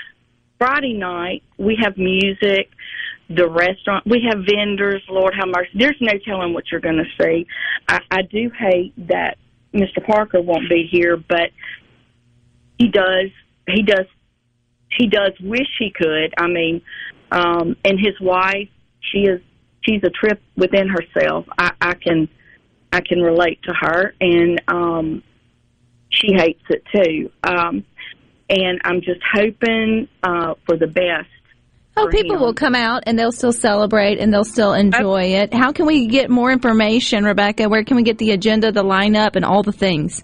Friday 0.58 0.94
night 0.94 1.42
we 1.56 1.78
have 1.82 1.96
music. 1.96 2.70
The 3.30 3.48
restaurant 3.48 4.06
we 4.06 4.26
have 4.28 4.44
vendors. 4.44 5.02
Lord 5.08 5.34
have 5.38 5.48
mercy. 5.48 5.70
There's 5.74 5.96
no 6.00 6.12
telling 6.24 6.54
what 6.54 6.64
you're 6.70 6.80
going 6.80 6.96
to 6.96 7.22
see. 7.22 7.46
I, 7.88 8.00
I 8.10 8.22
do 8.22 8.50
hate 8.58 8.94
that 9.08 9.36
Mr. 9.74 10.04
Parker 10.04 10.40
won't 10.40 10.68
be 10.68 10.88
here, 10.90 11.16
but 11.16 11.50
he 12.78 12.88
does. 12.88 13.30
He 13.68 13.82
does. 13.82 14.06
He 14.90 15.06
does 15.06 15.32
wish 15.40 15.68
he 15.78 15.90
could. 15.90 16.34
I 16.38 16.46
mean, 16.46 16.82
um, 17.30 17.76
and 17.84 17.98
his 17.98 18.18
wife. 18.20 18.68
She 19.00 19.18
is. 19.20 19.40
She's 19.82 20.02
a 20.04 20.10
trip 20.10 20.42
within 20.56 20.88
herself. 20.88 21.46
I, 21.58 21.72
I 21.80 21.94
can. 21.94 22.28
I 22.90 23.00
can 23.02 23.20
relate 23.20 23.62
to 23.64 23.74
her, 23.78 24.14
and 24.18 24.62
um, 24.66 25.22
she 26.08 26.32
hates 26.32 26.62
it 26.70 26.82
too. 26.94 27.30
Um, 27.42 27.84
and 28.48 28.80
I'm 28.84 29.00
just 29.00 29.20
hoping 29.32 30.06
uh, 30.22 30.54
for 30.66 30.76
the 30.76 30.86
best. 30.86 31.26
Oh, 31.96 32.06
people 32.08 32.36
him. 32.36 32.42
will 32.42 32.54
come 32.54 32.76
out 32.76 33.02
and 33.06 33.18
they'll 33.18 33.32
still 33.32 33.52
celebrate 33.52 34.20
and 34.20 34.32
they'll 34.32 34.44
still 34.44 34.72
enjoy 34.72 35.34
it. 35.34 35.52
How 35.52 35.72
can 35.72 35.86
we 35.86 36.06
get 36.06 36.30
more 36.30 36.52
information, 36.52 37.24
Rebecca? 37.24 37.68
Where 37.68 37.82
can 37.82 37.96
we 37.96 38.04
get 38.04 38.18
the 38.18 38.30
agenda, 38.30 38.70
the 38.70 38.84
lineup, 38.84 39.34
and 39.34 39.44
all 39.44 39.64
the 39.64 39.72
things? 39.72 40.22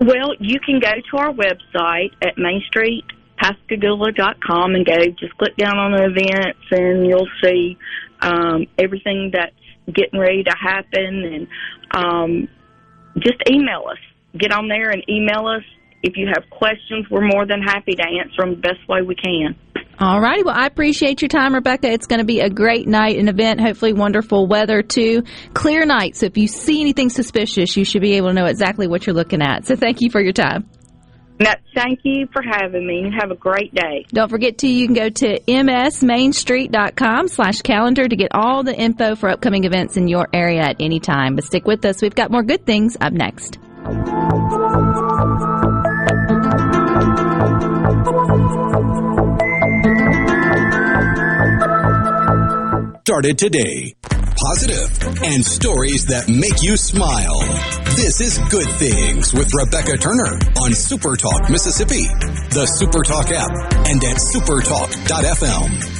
Well, 0.00 0.34
you 0.40 0.58
can 0.58 0.80
go 0.80 0.90
to 0.90 1.16
our 1.18 1.32
website 1.32 2.12
at 2.22 2.36
mainstreetpascagoula.com 2.36 4.74
and 4.74 4.86
go 4.86 4.96
just 5.18 5.36
click 5.36 5.54
down 5.56 5.76
on 5.78 5.92
the 5.92 6.06
events 6.06 6.60
and 6.70 7.06
you'll 7.06 7.28
see 7.42 7.76
um, 8.20 8.66
everything 8.78 9.32
that's 9.32 9.54
getting 9.92 10.18
ready 10.18 10.42
to 10.44 10.54
happen 10.58 11.24
and 11.24 11.46
um, 11.94 12.48
just 13.18 13.36
email 13.50 13.84
us. 13.90 13.98
Get 14.36 14.50
on 14.50 14.68
there 14.68 14.88
and 14.90 15.04
email 15.08 15.46
us. 15.46 15.62
If 16.02 16.16
you 16.16 16.26
have 16.34 16.50
questions, 16.50 17.06
we're 17.10 17.26
more 17.26 17.46
than 17.46 17.62
happy 17.62 17.94
to 17.94 18.02
answer 18.02 18.42
them 18.42 18.50
the 18.56 18.60
best 18.60 18.88
way 18.88 19.02
we 19.02 19.14
can. 19.14 19.56
All 19.98 20.20
righty. 20.20 20.42
Well, 20.42 20.56
I 20.56 20.66
appreciate 20.66 21.22
your 21.22 21.28
time, 21.28 21.54
Rebecca. 21.54 21.88
It's 21.88 22.06
going 22.06 22.18
to 22.18 22.24
be 22.24 22.40
a 22.40 22.50
great 22.50 22.88
night 22.88 23.18
and 23.18 23.28
event. 23.28 23.60
Hopefully, 23.60 23.92
wonderful 23.92 24.46
weather 24.46 24.82
too. 24.82 25.22
Clear 25.54 25.84
night. 25.86 26.16
So 26.16 26.26
if 26.26 26.36
you 26.36 26.48
see 26.48 26.80
anything 26.80 27.08
suspicious, 27.08 27.76
you 27.76 27.84
should 27.84 28.02
be 28.02 28.14
able 28.14 28.28
to 28.28 28.34
know 28.34 28.46
exactly 28.46 28.88
what 28.88 29.06
you're 29.06 29.14
looking 29.14 29.42
at. 29.42 29.66
So 29.66 29.76
thank 29.76 30.00
you 30.00 30.10
for 30.10 30.20
your 30.20 30.32
time. 30.32 30.68
Now, 31.38 31.54
thank 31.74 32.00
you 32.04 32.28
for 32.32 32.42
having 32.42 32.86
me. 32.86 33.10
Have 33.18 33.30
a 33.30 33.34
great 33.34 33.74
day. 33.74 34.06
Don't 34.08 34.28
forget 34.28 34.58
to 34.58 34.68
you 34.68 34.86
can 34.86 34.94
go 34.94 35.08
to 35.08 35.40
msmainstreet.com 35.40 37.28
slash 37.28 37.62
calendar 37.62 38.06
to 38.06 38.16
get 38.16 38.28
all 38.32 38.62
the 38.62 38.74
info 38.74 39.16
for 39.16 39.28
upcoming 39.28 39.64
events 39.64 39.96
in 39.96 40.08
your 40.08 40.28
area 40.32 40.62
at 40.62 40.76
any 40.78 41.00
time. 41.00 41.34
But 41.34 41.44
stick 41.44 41.66
with 41.66 41.84
us. 41.84 42.00
We've 42.00 42.14
got 42.14 42.30
more 42.30 42.42
good 42.42 42.64
things 42.64 42.96
up 43.00 43.12
next. 43.12 43.58
Started 53.04 53.38
today. 53.38 53.94
Positive 54.36 54.88
and 55.22 55.44
stories 55.44 56.06
that 56.06 56.28
make 56.28 56.62
you 56.62 56.76
smile. 56.76 57.40
This 57.96 58.20
is 58.20 58.38
Good 58.50 58.68
Things 58.78 59.32
with 59.34 59.48
Rebecca 59.54 59.96
Turner 59.98 60.38
on 60.60 60.72
Super 60.72 61.16
Talk 61.16 61.50
Mississippi, 61.50 62.02
the 62.50 62.66
Super 62.66 63.02
Talk 63.02 63.30
app, 63.30 63.50
and 63.88 64.02
at 64.02 64.16
supertalk.fm. 64.16 65.91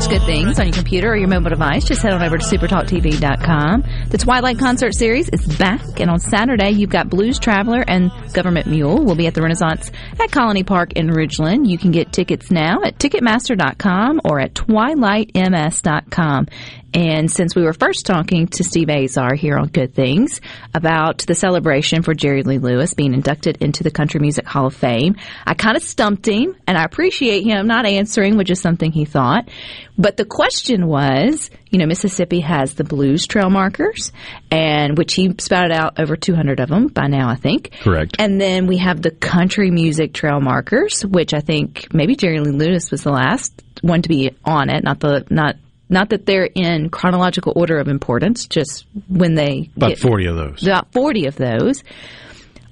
watch 0.00 0.08
good 0.08 0.22
things 0.22 0.58
on 0.58 0.66
your 0.66 0.74
computer 0.74 1.10
or 1.10 1.16
your 1.16 1.28
mobile 1.28 1.50
device. 1.50 1.84
Just 1.84 2.02
head 2.02 2.12
on 2.12 2.22
over 2.22 2.38
to 2.38 2.44
supertalktv.com. 2.44 3.84
The 4.08 4.18
Twilight 4.18 4.58
concert 4.58 4.94
series 4.94 5.28
is 5.28 5.46
back, 5.58 6.00
and 6.00 6.10
on 6.10 6.18
Saturday 6.18 6.70
you've 6.70 6.90
got 6.90 7.10
Blues 7.10 7.38
Traveler 7.38 7.84
and 7.86 8.10
Government 8.32 8.66
Mule 8.66 9.04
We'll 9.04 9.14
be 9.14 9.26
at 9.26 9.34
the 9.34 9.42
Renaissance 9.42 9.90
at 10.18 10.30
Colony 10.30 10.62
Park 10.62 10.94
in 10.94 11.08
Ridgeland. 11.08 11.68
You 11.68 11.76
can 11.78 11.90
get 11.90 12.12
tickets 12.12 12.50
now 12.50 12.82
at 12.82 12.98
Ticketmaster.com 12.98 14.22
or 14.24 14.40
at 14.40 14.54
twilightms.com. 14.54 16.46
And 16.92 17.30
since 17.30 17.54
we 17.54 17.62
were 17.62 17.72
first 17.72 18.04
talking 18.06 18.48
to 18.48 18.64
Steve 18.64 18.88
Azar 18.88 19.34
here 19.34 19.56
on 19.56 19.68
Good 19.68 19.94
Things 19.94 20.40
about 20.74 21.18
the 21.18 21.34
celebration 21.34 22.02
for 22.02 22.14
Jerry 22.14 22.42
Lee 22.42 22.58
Lewis 22.58 22.94
being 22.94 23.14
inducted 23.14 23.58
into 23.60 23.84
the 23.84 23.90
Country 23.90 24.20
Music 24.20 24.46
Hall 24.46 24.66
of 24.66 24.74
Fame, 24.74 25.16
I 25.46 25.54
kind 25.54 25.76
of 25.76 25.82
stumped 25.82 26.26
him, 26.26 26.56
and 26.66 26.76
I 26.76 26.84
appreciate 26.84 27.44
him 27.44 27.66
not 27.66 27.86
answering, 27.86 28.36
which 28.36 28.50
is 28.50 28.60
something 28.60 28.90
he 28.90 29.04
thought. 29.04 29.48
But 29.96 30.16
the 30.16 30.24
question 30.24 30.86
was, 30.86 31.50
you 31.70 31.78
know, 31.78 31.86
Mississippi 31.86 32.40
has 32.40 32.74
the 32.74 32.84
blues 32.84 33.26
trail 33.26 33.50
markers, 33.50 34.12
and 34.50 34.98
which 34.98 35.14
he 35.14 35.34
spouted 35.38 35.72
out 35.72 36.00
over 36.00 36.16
200 36.16 36.58
of 36.58 36.68
them 36.68 36.88
by 36.88 37.06
now, 37.06 37.28
I 37.28 37.36
think. 37.36 37.70
Correct. 37.82 38.16
And 38.18 38.40
then 38.40 38.66
we 38.66 38.78
have 38.78 39.02
the 39.02 39.10
country 39.10 39.70
music 39.70 40.12
trail 40.12 40.40
markers, 40.40 41.04
which 41.04 41.34
I 41.34 41.40
think 41.40 41.92
maybe 41.92 42.16
Jerry 42.16 42.40
Lee 42.40 42.50
Lewis 42.50 42.90
was 42.90 43.02
the 43.02 43.12
last 43.12 43.52
one 43.82 44.02
to 44.02 44.08
be 44.08 44.34
on 44.44 44.70
it, 44.70 44.82
not 44.82 45.00
the 45.00 45.26
not 45.30 45.56
not 45.90 46.10
that 46.10 46.24
they're 46.24 46.44
in 46.54 46.88
chronological 46.88 47.52
order 47.56 47.78
of 47.78 47.88
importance, 47.88 48.46
just 48.46 48.86
when 49.08 49.34
they 49.34 49.70
About 49.76 49.90
get 49.90 49.98
40 49.98 50.26
of 50.26 50.36
those. 50.36 50.62
about 50.66 50.92
40 50.92 51.26
of 51.26 51.36
those. 51.36 51.82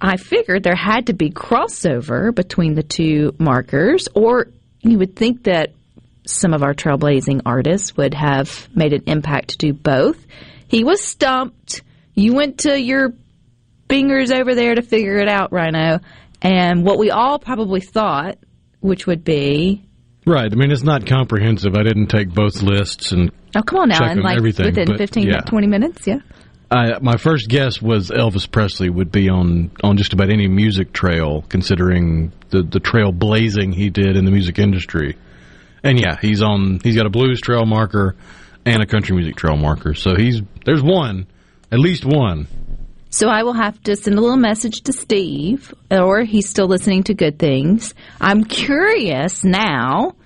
I 0.00 0.16
figured 0.16 0.62
there 0.62 0.76
had 0.76 1.06
to 1.08 1.12
be 1.12 1.30
crossover 1.30 2.32
between 2.34 2.74
the 2.74 2.84
two 2.84 3.34
markers, 3.38 4.08
or 4.14 4.48
you 4.80 4.98
would 4.98 5.16
think 5.16 5.42
that 5.44 5.72
some 6.24 6.54
of 6.54 6.62
our 6.62 6.72
trailblazing 6.74 7.42
artists 7.44 7.96
would 7.96 8.14
have 8.14 8.68
made 8.74 8.92
an 8.92 9.02
impact 9.06 9.50
to 9.50 9.58
do 9.58 9.72
both. 9.72 10.24
He 10.68 10.84
was 10.84 11.02
stumped. 11.02 11.82
You 12.14 12.34
went 12.34 12.58
to 12.60 12.80
your 12.80 13.12
fingers 13.88 14.30
over 14.30 14.54
there 14.54 14.74
to 14.74 14.82
figure 14.82 15.16
it 15.16 15.28
out, 15.28 15.52
Rhino. 15.52 16.00
And 16.42 16.84
what 16.84 16.98
we 16.98 17.10
all 17.10 17.38
probably 17.38 17.80
thought, 17.80 18.38
which 18.80 19.06
would 19.06 19.24
be, 19.24 19.84
Right. 20.28 20.52
I 20.52 20.54
mean, 20.54 20.70
it's 20.70 20.82
not 20.82 21.06
comprehensive. 21.06 21.74
I 21.74 21.82
didn't 21.82 22.08
take 22.08 22.28
both 22.28 22.62
lists 22.62 23.12
and 23.12 23.32
oh, 23.56 23.62
come 23.62 23.80
on 23.80 23.88
now, 23.88 24.00
Check 24.00 24.10
and 24.12 24.22
like 24.22 24.36
everything, 24.36 24.66
within 24.66 24.86
but 24.86 24.98
15, 24.98 25.26
yeah. 25.26 25.40
20 25.40 25.66
minutes, 25.66 26.06
yeah. 26.06 26.18
I, 26.70 26.98
my 27.00 27.16
first 27.16 27.48
guess 27.48 27.80
was 27.80 28.10
Elvis 28.10 28.50
Presley 28.50 28.90
would 28.90 29.10
be 29.10 29.30
on, 29.30 29.70
on 29.82 29.96
just 29.96 30.12
about 30.12 30.28
any 30.28 30.46
music 30.46 30.92
trail, 30.92 31.42
considering 31.48 32.32
the, 32.50 32.62
the 32.62 32.78
trail 32.78 33.10
blazing 33.10 33.72
he 33.72 33.88
did 33.88 34.16
in 34.16 34.26
the 34.26 34.30
music 34.30 34.58
industry. 34.58 35.16
And 35.82 35.98
yeah, 35.98 36.18
he's 36.20 36.42
on. 36.42 36.80
He's 36.82 36.96
got 36.96 37.06
a 37.06 37.10
blues 37.10 37.40
trail 37.40 37.64
marker 37.64 38.16
and 38.66 38.82
a 38.82 38.86
country 38.86 39.16
music 39.16 39.36
trail 39.36 39.56
marker. 39.56 39.94
So 39.94 40.14
he's 40.16 40.42
there's 40.64 40.82
one, 40.82 41.26
at 41.72 41.78
least 41.78 42.04
one. 42.04 42.48
So 43.10 43.28
I 43.28 43.44
will 43.44 43.54
have 43.54 43.82
to 43.84 43.96
send 43.96 44.18
a 44.18 44.20
little 44.20 44.36
message 44.36 44.82
to 44.82 44.92
Steve, 44.92 45.72
or 45.90 46.22
he's 46.24 46.50
still 46.50 46.66
listening 46.66 47.04
to 47.04 47.14
good 47.14 47.38
things. 47.38 47.94
I'm 48.20 48.44
curious 48.44 49.44
now 49.44 50.16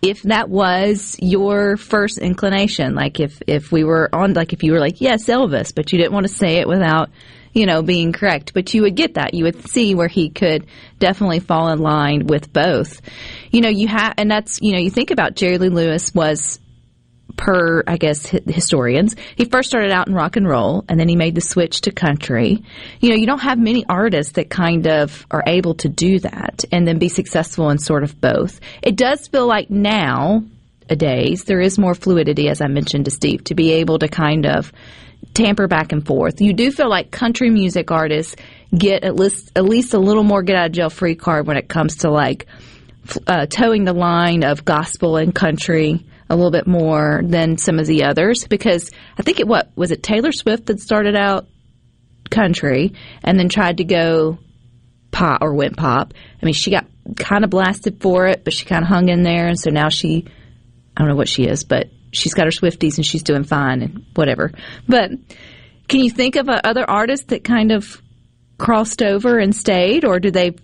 if 0.00 0.22
that 0.22 0.48
was 0.48 1.16
your 1.20 1.76
first 1.76 2.18
inclination, 2.18 2.94
like 2.94 3.20
if 3.20 3.42
if 3.46 3.72
we 3.72 3.84
were 3.84 4.08
on, 4.12 4.34
like 4.34 4.52
if 4.52 4.62
you 4.62 4.72
were 4.72 4.80
like 4.80 5.00
yes 5.00 5.26
Elvis, 5.26 5.74
but 5.74 5.92
you 5.92 5.98
didn't 5.98 6.12
want 6.12 6.26
to 6.26 6.32
say 6.32 6.56
it 6.56 6.68
without 6.68 7.10
you 7.52 7.66
know 7.66 7.82
being 7.82 8.12
correct, 8.12 8.54
but 8.54 8.72
you 8.74 8.82
would 8.82 8.94
get 8.94 9.14
that, 9.14 9.34
you 9.34 9.44
would 9.44 9.68
see 9.68 9.94
where 9.94 10.08
he 10.08 10.30
could 10.30 10.66
definitely 10.98 11.40
fall 11.40 11.68
in 11.68 11.80
line 11.80 12.26
with 12.26 12.52
both. 12.52 13.00
You 13.50 13.60
know, 13.60 13.68
you 13.68 13.88
have, 13.88 14.14
and 14.16 14.30
that's 14.30 14.60
you 14.62 14.72
know 14.72 14.78
you 14.78 14.90
think 14.90 15.10
about 15.10 15.34
Jerry 15.34 15.58
Lee 15.58 15.68
Lewis 15.68 16.14
was 16.14 16.60
per 17.36 17.82
I 17.86 17.96
guess 17.96 18.26
historians. 18.26 19.14
He 19.36 19.44
first 19.44 19.68
started 19.68 19.92
out 19.92 20.08
in 20.08 20.14
rock 20.14 20.36
and 20.36 20.48
roll, 20.48 20.84
and 20.88 20.98
then 20.98 21.08
he 21.08 21.16
made 21.16 21.34
the 21.34 21.40
switch 21.40 21.82
to 21.82 21.90
country. 21.90 22.64
You 23.00 23.10
know, 23.10 23.16
you 23.16 23.26
don't 23.26 23.40
have 23.40 23.58
many 23.58 23.84
artists 23.88 24.32
that 24.32 24.50
kind 24.50 24.86
of 24.86 25.26
are 25.30 25.44
able 25.46 25.74
to 25.76 25.88
do 25.88 26.18
that 26.20 26.64
and 26.72 26.86
then 26.86 26.98
be 26.98 27.08
successful 27.08 27.70
in 27.70 27.78
sort 27.78 28.02
of 28.02 28.20
both. 28.20 28.60
It 28.82 28.96
does 28.96 29.28
feel 29.28 29.46
like 29.46 29.70
now 29.70 30.44
days 30.96 31.44
there 31.44 31.60
is 31.60 31.78
more 31.78 31.94
fluidity, 31.94 32.48
as 32.48 32.60
I 32.60 32.66
mentioned 32.66 33.04
to 33.06 33.10
Steve, 33.10 33.44
to 33.44 33.54
be 33.54 33.72
able 33.72 33.98
to 33.98 34.08
kind 34.08 34.46
of 34.46 34.72
tamper 35.34 35.68
back 35.68 35.92
and 35.92 36.04
forth. 36.04 36.40
You 36.40 36.52
do 36.52 36.70
feel 36.72 36.88
like 36.88 37.10
country 37.10 37.50
music 37.50 37.90
artists 37.90 38.36
get 38.76 39.04
at 39.04 39.16
least 39.16 39.52
at 39.56 39.64
least 39.64 39.94
a 39.94 39.98
little 39.98 40.22
more 40.22 40.42
get 40.42 40.56
out 40.56 40.66
of 40.66 40.72
jail 40.72 40.90
free 40.90 41.14
card 41.14 41.46
when 41.46 41.56
it 41.56 41.68
comes 41.68 41.98
to 41.98 42.10
like 42.10 42.46
uh, 43.26 43.46
toeing 43.46 43.84
the 43.84 43.92
line 43.92 44.44
of 44.44 44.64
gospel 44.64 45.16
and 45.16 45.34
country 45.34 46.04
a 46.30 46.36
little 46.36 46.50
bit 46.50 46.66
more 46.66 47.22
than 47.24 47.56
some 47.56 47.78
of 47.78 47.86
the 47.86 48.04
others 48.04 48.46
because 48.46 48.90
I 49.18 49.22
think 49.22 49.40
it 49.40 49.48
what 49.48 49.70
was 49.76 49.90
it 49.90 50.02
Taylor 50.02 50.32
Swift 50.32 50.66
that 50.66 50.80
started 50.80 51.16
out 51.16 51.46
country 52.30 52.92
and 53.22 53.38
then 53.38 53.48
tried 53.48 53.78
to 53.78 53.84
go 53.84 54.38
pop 55.10 55.42
or 55.42 55.54
went 55.54 55.76
pop. 55.76 56.14
I 56.40 56.44
mean, 56.44 56.54
she 56.54 56.70
got 56.70 56.86
kind 57.16 57.44
of 57.44 57.50
blasted 57.50 58.00
for 58.00 58.26
it, 58.26 58.44
but 58.44 58.52
she 58.52 58.66
kind 58.66 58.82
of 58.82 58.88
hung 58.88 59.08
in 59.08 59.22
there, 59.22 59.48
and 59.48 59.58
so 59.58 59.70
now 59.70 59.88
she 59.88 60.26
I 60.96 61.00
don't 61.00 61.08
know 61.08 61.16
what 61.16 61.28
she 61.28 61.44
is, 61.44 61.64
but 61.64 61.88
she's 62.12 62.34
got 62.34 62.46
her 62.46 62.50
Swifties 62.50 62.96
and 62.96 63.06
she's 63.06 63.22
doing 63.22 63.44
fine 63.44 63.82
and 63.82 64.04
whatever. 64.14 64.52
But 64.88 65.10
can 65.88 66.00
you 66.00 66.10
think 66.10 66.36
of 66.36 66.48
uh, 66.48 66.60
other 66.64 66.88
artists 66.88 67.26
that 67.26 67.44
kind 67.44 67.72
of 67.72 68.02
crossed 68.58 69.02
over 69.02 69.38
and 69.38 69.54
stayed, 69.54 70.04
or 70.04 70.18
do 70.18 70.30
they 70.30 70.56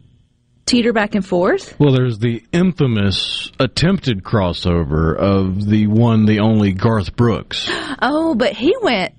teeter 0.66 0.92
back 0.92 1.14
and 1.14 1.24
forth? 1.24 1.78
Well, 1.78 1.92
there's 1.92 2.18
the 2.18 2.42
infamous 2.52 3.50
attempted 3.58 4.22
crossover 4.22 5.16
of 5.16 5.66
the 5.66 5.86
one, 5.86 6.26
the 6.26 6.40
only 6.40 6.72
Garth 6.72 7.16
Brooks. 7.16 7.68
Oh, 8.00 8.34
but 8.34 8.52
he 8.52 8.74
went 8.80 9.14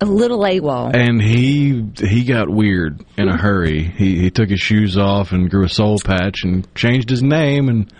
a 0.00 0.04
little 0.04 0.40
AWOL. 0.40 0.94
And 0.94 1.22
he 1.22 1.84
he 1.96 2.24
got 2.24 2.50
weird 2.50 3.04
in 3.16 3.28
a 3.28 3.36
hurry. 3.36 3.84
He 3.84 4.18
he 4.18 4.30
took 4.30 4.50
his 4.50 4.60
shoes 4.60 4.98
off 4.98 5.32
and 5.32 5.48
grew 5.48 5.64
a 5.64 5.68
soul 5.68 5.98
patch 5.98 6.42
and 6.42 6.72
changed 6.74 7.08
his 7.08 7.22
name 7.22 7.68
and 7.68 7.92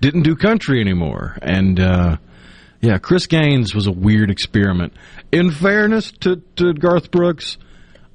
didn't 0.00 0.22
do 0.22 0.36
country 0.36 0.80
anymore. 0.80 1.36
And 1.42 1.80
uh, 1.80 2.16
yeah, 2.80 2.98
Chris 2.98 3.26
Gaines 3.26 3.74
was 3.74 3.88
a 3.88 3.92
weird 3.92 4.30
experiment. 4.30 4.92
In 5.32 5.50
fairness 5.50 6.12
to 6.20 6.36
to 6.56 6.72
Garth 6.72 7.10
Brooks, 7.10 7.58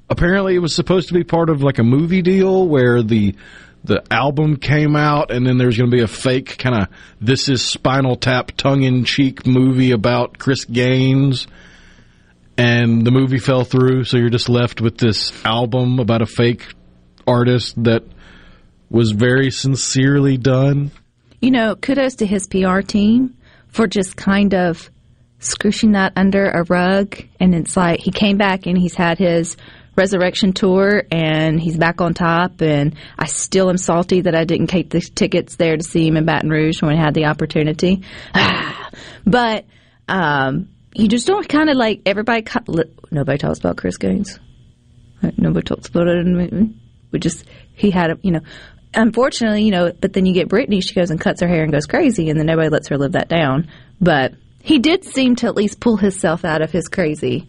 apparently 0.08 0.54
it 0.54 0.60
was 0.60 0.74
supposed 0.74 1.08
to 1.08 1.14
be 1.14 1.22
part 1.22 1.50
of 1.50 1.62
like 1.62 1.78
a 1.78 1.84
movie 1.84 2.22
deal 2.22 2.66
where 2.66 3.02
the 3.02 3.34
the 3.86 4.02
album 4.10 4.56
came 4.56 4.96
out 4.96 5.30
and 5.30 5.46
then 5.46 5.58
there's 5.58 5.76
going 5.76 5.90
to 5.90 5.96
be 5.96 6.02
a 6.02 6.08
fake 6.08 6.58
kind 6.58 6.82
of 6.82 6.88
this 7.20 7.48
is 7.48 7.64
spinal 7.64 8.16
tap 8.16 8.52
tongue 8.52 8.82
in 8.82 9.04
cheek 9.04 9.46
movie 9.46 9.92
about 9.92 10.38
Chris 10.38 10.64
Gaines. 10.64 11.46
And 12.58 13.06
the 13.06 13.10
movie 13.10 13.38
fell 13.38 13.64
through 13.64 14.04
so 14.04 14.16
you're 14.16 14.30
just 14.30 14.48
left 14.48 14.80
with 14.80 14.98
this 14.98 15.32
album 15.44 15.98
about 15.98 16.22
a 16.22 16.26
fake 16.26 16.66
artist 17.26 17.82
that 17.84 18.02
was 18.88 19.12
very 19.12 19.50
sincerely 19.50 20.36
done. 20.36 20.90
You 21.40 21.50
know 21.50 21.76
kudos 21.76 22.16
to 22.16 22.26
his 22.26 22.46
PR 22.46 22.80
team 22.80 23.36
for 23.68 23.86
just 23.86 24.16
kind 24.16 24.54
of 24.54 24.90
scooshing 25.38 25.92
that 25.92 26.12
under 26.16 26.46
a 26.46 26.64
rug. 26.64 27.16
And 27.38 27.54
it's 27.54 27.76
like 27.76 28.00
he 28.00 28.10
came 28.10 28.36
back 28.38 28.66
and 28.66 28.76
he's 28.76 28.94
had 28.94 29.18
his 29.18 29.56
resurrection 29.96 30.52
tour 30.52 31.04
and 31.10 31.60
he's 31.60 31.76
back 31.76 32.00
on 32.00 32.14
top 32.14 32.60
and 32.60 32.94
I 33.18 33.26
still 33.26 33.70
am 33.70 33.78
salty 33.78 34.22
that 34.22 34.34
I 34.34 34.44
didn't 34.44 34.68
take 34.68 34.90
the 34.90 35.00
tickets 35.00 35.56
there 35.56 35.76
to 35.76 35.82
see 35.82 36.06
him 36.06 36.16
in 36.16 36.26
Baton 36.26 36.50
Rouge 36.50 36.82
when 36.82 36.92
I 36.92 37.02
had 37.02 37.14
the 37.14 37.26
opportunity. 37.26 38.02
but 39.26 39.64
um, 40.08 40.68
you 40.94 41.08
just 41.08 41.26
don't 41.26 41.48
kind 41.48 41.70
of 41.70 41.76
like 41.76 42.02
everybody. 42.06 42.44
Nobody 43.10 43.38
talks 43.38 43.58
about 43.58 43.76
Chris 43.76 43.96
Gaines. 43.96 44.38
Nobody 45.36 45.64
talks 45.64 45.88
about 45.88 46.08
it. 46.08 46.68
We 47.10 47.18
just 47.18 47.44
he 47.74 47.90
had 47.90 48.10
a 48.10 48.18
you 48.22 48.32
know. 48.32 48.40
Unfortunately, 48.94 49.62
you 49.62 49.72
know, 49.72 49.92
but 49.92 50.14
then 50.14 50.24
you 50.24 50.32
get 50.32 50.48
Britney, 50.48 50.82
She 50.82 50.94
goes 50.94 51.10
and 51.10 51.20
cuts 51.20 51.42
her 51.42 51.48
hair 51.48 51.62
and 51.62 51.72
goes 51.72 51.84
crazy, 51.84 52.30
and 52.30 52.38
then 52.38 52.46
nobody 52.46 52.70
lets 52.70 52.88
her 52.88 52.96
live 52.96 53.12
that 53.12 53.28
down. 53.28 53.68
But 54.00 54.32
he 54.62 54.78
did 54.78 55.04
seem 55.04 55.36
to 55.36 55.46
at 55.46 55.54
least 55.54 55.80
pull 55.80 55.98
himself 55.98 56.46
out 56.46 56.62
of 56.62 56.70
his 56.70 56.88
crazy 56.88 57.46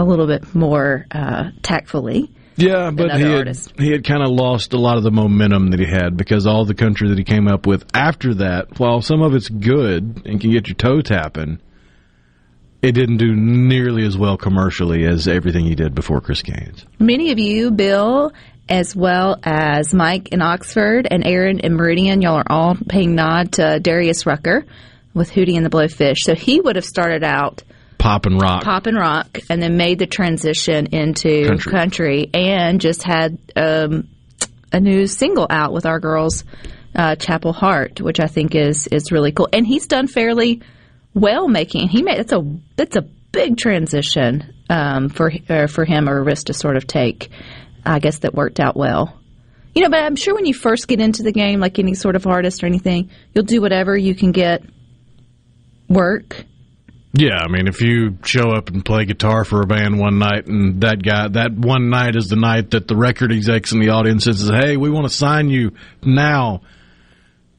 a 0.00 0.04
little 0.04 0.26
bit 0.26 0.54
more 0.54 1.06
uh, 1.10 1.50
tactfully. 1.62 2.30
Yeah, 2.56 2.90
but 2.90 3.16
he 3.16 3.22
had, 3.22 3.56
he 3.78 3.90
had 3.90 4.04
kind 4.04 4.22
of 4.22 4.28
lost 4.30 4.74
a 4.74 4.78
lot 4.78 4.98
of 4.98 5.02
the 5.02 5.10
momentum 5.10 5.70
that 5.70 5.80
he 5.80 5.86
had 5.86 6.16
because 6.16 6.46
all 6.46 6.66
the 6.66 6.74
country 6.74 7.08
that 7.08 7.16
he 7.16 7.24
came 7.24 7.48
up 7.48 7.66
with 7.66 7.86
after 7.94 8.34
that, 8.34 8.78
while 8.78 9.00
some 9.00 9.22
of 9.22 9.34
it's 9.34 9.48
good 9.48 10.22
and 10.26 10.40
can 10.40 10.50
get 10.50 10.68
your 10.68 10.74
toe 10.74 11.00
tapping, 11.00 11.58
it 12.82 12.92
didn't 12.92 13.16
do 13.16 13.34
nearly 13.34 14.04
as 14.06 14.18
well 14.18 14.36
commercially 14.36 15.06
as 15.06 15.26
everything 15.26 15.64
he 15.64 15.74
did 15.74 15.94
before 15.94 16.20
Chris 16.20 16.42
Gaines. 16.42 16.84
Many 16.98 17.30
of 17.30 17.38
you, 17.38 17.70
Bill, 17.70 18.32
as 18.68 18.94
well 18.94 19.38
as 19.42 19.94
Mike 19.94 20.28
in 20.28 20.42
Oxford 20.42 21.08
and 21.10 21.26
Aaron 21.26 21.60
in 21.60 21.76
Meridian, 21.76 22.20
y'all 22.20 22.36
are 22.36 22.50
all 22.50 22.76
paying 22.88 23.14
nod 23.14 23.52
to 23.52 23.80
Darius 23.80 24.26
Rucker 24.26 24.66
with 25.14 25.30
Hootie 25.30 25.56
and 25.56 25.64
the 25.64 25.70
Blowfish. 25.70 26.18
So 26.18 26.34
he 26.34 26.60
would 26.60 26.76
have 26.76 26.84
started 26.84 27.24
out– 27.24 27.62
pop 28.00 28.26
and 28.26 28.40
rock, 28.40 28.64
pop 28.64 28.86
and 28.86 28.96
rock, 28.96 29.38
and 29.48 29.62
then 29.62 29.76
made 29.76 29.98
the 29.98 30.06
transition 30.06 30.86
into 30.86 31.46
country, 31.46 31.70
country 31.72 32.30
and 32.34 32.80
just 32.80 33.02
had 33.02 33.38
um, 33.56 34.08
a 34.72 34.80
new 34.80 35.06
single 35.06 35.46
out 35.48 35.72
with 35.72 35.86
our 35.86 36.00
girls, 36.00 36.44
uh, 36.94 37.14
Chapel 37.16 37.52
Hart, 37.52 38.00
which 38.00 38.20
I 38.20 38.26
think 38.26 38.54
is 38.54 38.86
is 38.88 39.12
really 39.12 39.32
cool. 39.32 39.48
And 39.52 39.66
he's 39.66 39.86
done 39.86 40.06
fairly 40.06 40.62
well 41.14 41.48
making. 41.48 41.88
He 41.88 42.02
made 42.02 42.18
that's 42.18 42.32
a 42.32 42.42
that's 42.76 42.96
a 42.96 43.02
big 43.02 43.56
transition 43.56 44.54
um, 44.68 45.08
for 45.08 45.32
uh, 45.48 45.66
for 45.66 45.84
him 45.84 46.08
or 46.08 46.22
risk 46.22 46.46
to 46.46 46.54
sort 46.54 46.76
of 46.76 46.86
take. 46.86 47.30
I 47.84 47.98
guess 47.98 48.18
that 48.18 48.34
worked 48.34 48.60
out 48.60 48.76
well. 48.76 49.16
You 49.74 49.82
know, 49.82 49.88
but 49.88 50.02
I'm 50.02 50.16
sure 50.16 50.34
when 50.34 50.46
you 50.46 50.54
first 50.54 50.88
get 50.88 51.00
into 51.00 51.22
the 51.22 51.32
game, 51.32 51.60
like 51.60 51.78
any 51.78 51.94
sort 51.94 52.16
of 52.16 52.26
artist 52.26 52.62
or 52.62 52.66
anything, 52.66 53.10
you'll 53.32 53.44
do 53.44 53.60
whatever 53.60 53.96
you 53.96 54.14
can 54.14 54.32
get 54.32 54.62
work 55.88 56.44
yeah, 57.12 57.38
I 57.40 57.48
mean, 57.48 57.66
if 57.66 57.80
you 57.80 58.18
show 58.24 58.50
up 58.50 58.68
and 58.68 58.84
play 58.84 59.04
guitar 59.04 59.44
for 59.44 59.62
a 59.62 59.66
band 59.66 59.98
one 59.98 60.18
night, 60.18 60.46
and 60.46 60.80
that 60.82 61.02
guy, 61.02 61.26
that 61.28 61.52
one 61.52 61.90
night 61.90 62.14
is 62.14 62.28
the 62.28 62.36
night 62.36 62.70
that 62.70 62.86
the 62.86 62.94
record 62.94 63.32
execs 63.32 63.72
in 63.72 63.80
the 63.80 63.90
audience 63.90 64.24
says, 64.24 64.48
"Hey, 64.48 64.76
we 64.76 64.90
want 64.90 65.08
to 65.08 65.14
sign 65.14 65.48
you 65.48 65.72
now," 66.04 66.62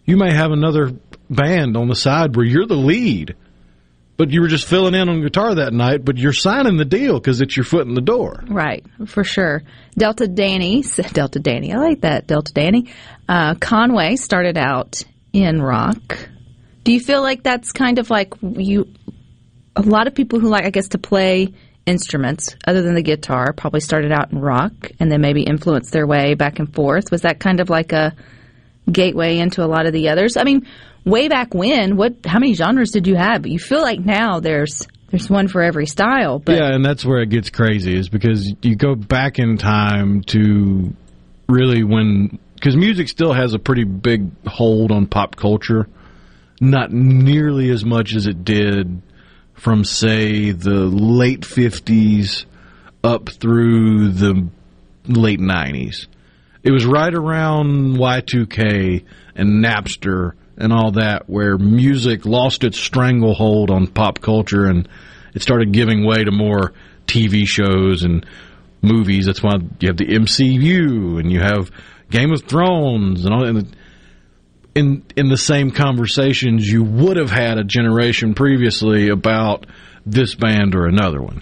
you 0.05 0.15
may 0.15 0.33
have 0.33 0.51
another 0.51 0.93
band 1.29 1.75
on 1.75 1.89
the 1.89 1.95
side 1.95 2.35
where 2.35 2.45
you're 2.45 2.65
the 2.65 2.75
lead, 2.75 3.35
but 4.15 4.31
you 4.31 4.39
were 4.39 4.47
just 4.47 4.67
filling 4.67 4.95
in 4.95 5.09
on 5.09 5.21
guitar 5.21 5.55
that 5.55 5.73
night, 5.73 6.05
but 6.05 6.17
you're 6.17 6.31
signing 6.31 6.77
the 6.77 6.85
deal 6.85 7.19
because 7.19 7.41
it's 7.41 7.57
your 7.57 7.65
foot 7.65 7.87
in 7.87 7.93
the 7.93 8.01
door. 8.01 8.45
Right, 8.47 8.85
for 9.05 9.25
sure. 9.25 9.63
Delta 9.97 10.29
Danny, 10.29 10.83
Delta 11.13 11.39
Danny, 11.39 11.73
I 11.73 11.77
like 11.77 12.01
that 12.01 12.25
Delta 12.25 12.53
Danny. 12.53 12.89
Uh, 13.27 13.55
Conway 13.55 14.15
started 14.15 14.57
out 14.57 15.03
in 15.33 15.61
rock. 15.61 16.29
Do 16.85 16.93
you 16.93 17.01
feel 17.01 17.21
like 17.21 17.43
that's 17.43 17.73
kind 17.73 17.99
of 17.99 18.09
like 18.09 18.33
you 18.41 18.87
a 19.75 19.81
lot 19.81 20.07
of 20.07 20.15
people 20.15 20.39
who 20.39 20.49
like, 20.49 20.65
I 20.65 20.69
guess, 20.69 20.89
to 20.89 20.97
play 20.97 21.53
instruments 21.85 22.55
other 22.67 22.81
than 22.81 22.93
the 22.93 23.01
guitar 23.01 23.53
probably 23.53 23.79
started 23.79 24.11
out 24.11 24.31
in 24.31 24.39
rock 24.39 24.91
and 24.99 25.11
then 25.11 25.21
maybe 25.21 25.43
influenced 25.43 25.91
their 25.91 26.05
way 26.05 26.35
back 26.35 26.59
and 26.59 26.73
forth. 26.73 27.11
Was 27.11 27.21
that 27.21 27.39
kind 27.39 27.59
of 27.59 27.69
like 27.69 27.91
a 27.91 28.15
gateway 28.91 29.37
into 29.37 29.63
a 29.63 29.67
lot 29.67 29.85
of 29.85 29.93
the 29.93 30.09
others? 30.09 30.37
I 30.37 30.43
mean, 30.43 30.67
way 31.05 31.27
back 31.27 31.53
when, 31.53 31.97
what? 31.97 32.25
How 32.25 32.39
many 32.39 32.53
genres 32.53 32.91
did 32.91 33.07
you 33.07 33.15
have? 33.15 33.47
You 33.47 33.59
feel 33.59 33.81
like 33.81 33.99
now 33.99 34.39
there's 34.39 34.87
there's 35.09 35.29
one 35.29 35.47
for 35.47 35.61
every 35.61 35.85
style. 35.85 36.39
But 36.39 36.55
yeah, 36.55 36.73
and 36.73 36.85
that's 36.85 37.05
where 37.05 37.21
it 37.21 37.29
gets 37.29 37.49
crazy 37.49 37.97
is 37.97 38.09
because 38.09 38.53
you 38.61 38.75
go 38.75 38.95
back 38.95 39.39
in 39.39 39.57
time 39.57 40.21
to 40.27 40.93
really 41.47 41.83
when 41.83 42.39
because 42.55 42.75
music 42.75 43.09
still 43.09 43.33
has 43.33 43.53
a 43.53 43.59
pretty 43.59 43.83
big 43.83 44.29
hold 44.45 44.91
on 44.91 45.07
pop 45.07 45.35
culture, 45.35 45.87
not 46.59 46.91
nearly 46.91 47.69
as 47.69 47.83
much 47.83 48.13
as 48.13 48.27
it 48.27 48.45
did 48.45 49.01
from 49.61 49.83
say 49.83 50.49
the 50.49 50.85
late 50.87 51.41
50s 51.41 52.45
up 53.03 53.29
through 53.29 54.09
the 54.09 54.47
late 55.05 55.39
90s. 55.39 56.07
It 56.63 56.71
was 56.71 56.83
right 56.83 57.13
around 57.13 57.95
Y2K 57.97 59.05
and 59.35 59.63
Napster 59.63 60.31
and 60.57 60.73
all 60.73 60.93
that 60.93 61.29
where 61.29 61.59
music 61.59 62.25
lost 62.25 62.63
its 62.63 62.79
stranglehold 62.79 63.69
on 63.69 63.85
pop 63.85 64.19
culture 64.19 64.65
and 64.65 64.89
it 65.35 65.43
started 65.43 65.71
giving 65.71 66.07
way 66.07 66.23
to 66.23 66.31
more 66.31 66.73
TV 67.05 67.45
shows 67.45 68.01
and 68.01 68.25
movies. 68.81 69.27
That's 69.27 69.43
why 69.43 69.57
you 69.79 69.89
have 69.89 69.97
the 69.97 70.07
MCU 70.07 71.19
and 71.19 71.31
you 71.31 71.39
have 71.39 71.69
Game 72.09 72.31
of 72.31 72.41
Thrones 72.45 73.25
and 73.25 73.33
all 73.35 73.45
and 73.45 73.75
in 74.75 75.03
in 75.15 75.29
the 75.29 75.37
same 75.37 75.71
conversations 75.71 76.69
you 76.69 76.83
would 76.83 77.17
have 77.17 77.31
had 77.31 77.57
a 77.57 77.63
generation 77.63 78.33
previously 78.33 79.09
about 79.09 79.65
this 80.05 80.35
band 80.35 80.75
or 80.75 80.85
another 80.85 81.21
one. 81.21 81.41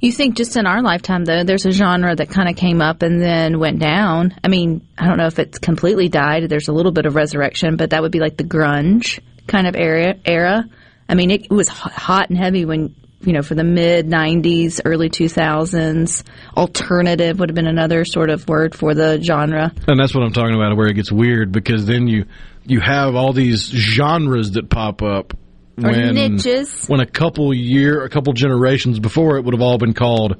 You 0.00 0.12
think 0.12 0.34
just 0.34 0.56
in 0.56 0.66
our 0.66 0.80
lifetime, 0.82 1.26
though, 1.26 1.44
there's 1.44 1.66
a 1.66 1.72
genre 1.72 2.16
that 2.16 2.30
kind 2.30 2.48
of 2.48 2.56
came 2.56 2.80
up 2.80 3.02
and 3.02 3.20
then 3.20 3.58
went 3.58 3.80
down. 3.80 4.34
I 4.42 4.48
mean, 4.48 4.86
I 4.96 5.06
don't 5.06 5.18
know 5.18 5.26
if 5.26 5.38
it's 5.38 5.58
completely 5.58 6.08
died. 6.08 6.48
There's 6.48 6.68
a 6.68 6.72
little 6.72 6.92
bit 6.92 7.04
of 7.04 7.14
resurrection, 7.14 7.76
but 7.76 7.90
that 7.90 8.00
would 8.00 8.10
be 8.10 8.18
like 8.18 8.38
the 8.38 8.44
grunge 8.44 9.20
kind 9.46 9.66
of 9.66 9.76
era. 9.76 10.14
Era. 10.24 10.64
I 11.06 11.14
mean, 11.14 11.30
it 11.30 11.50
was 11.50 11.68
hot 11.68 12.30
and 12.30 12.38
heavy 12.38 12.64
when 12.64 12.94
you 13.22 13.32
know 13.32 13.42
for 13.42 13.54
the 13.54 13.64
mid 13.64 14.06
'90s, 14.06 14.80
early 14.84 15.10
2000s. 15.10 16.22
Alternative 16.56 17.38
would 17.38 17.48
have 17.50 17.54
been 17.54 17.66
another 17.66 18.04
sort 18.04 18.30
of 18.30 18.48
word 18.48 18.74
for 18.74 18.94
the 18.94 19.20
genre. 19.22 19.72
And 19.86 19.98
that's 20.00 20.14
what 20.14 20.24
I'm 20.24 20.32
talking 20.32 20.54
about, 20.54 20.76
where 20.76 20.88
it 20.88 20.94
gets 20.94 21.12
weird 21.12 21.52
because 21.52 21.86
then 21.86 22.06
you 22.08 22.24
you 22.64 22.80
have 22.80 23.14
all 23.14 23.32
these 23.32 23.62
genres 23.64 24.52
that 24.52 24.68
pop 24.70 25.02
up 25.02 25.34
Or 25.78 25.90
when 25.90 26.14
niches. 26.14 26.86
when 26.86 27.00
a 27.00 27.06
couple 27.06 27.52
year, 27.54 28.04
a 28.04 28.08
couple 28.10 28.32
generations 28.32 28.98
before 28.98 29.36
it 29.36 29.44
would 29.44 29.54
have 29.54 29.62
all 29.62 29.78
been 29.78 29.94
called 29.94 30.36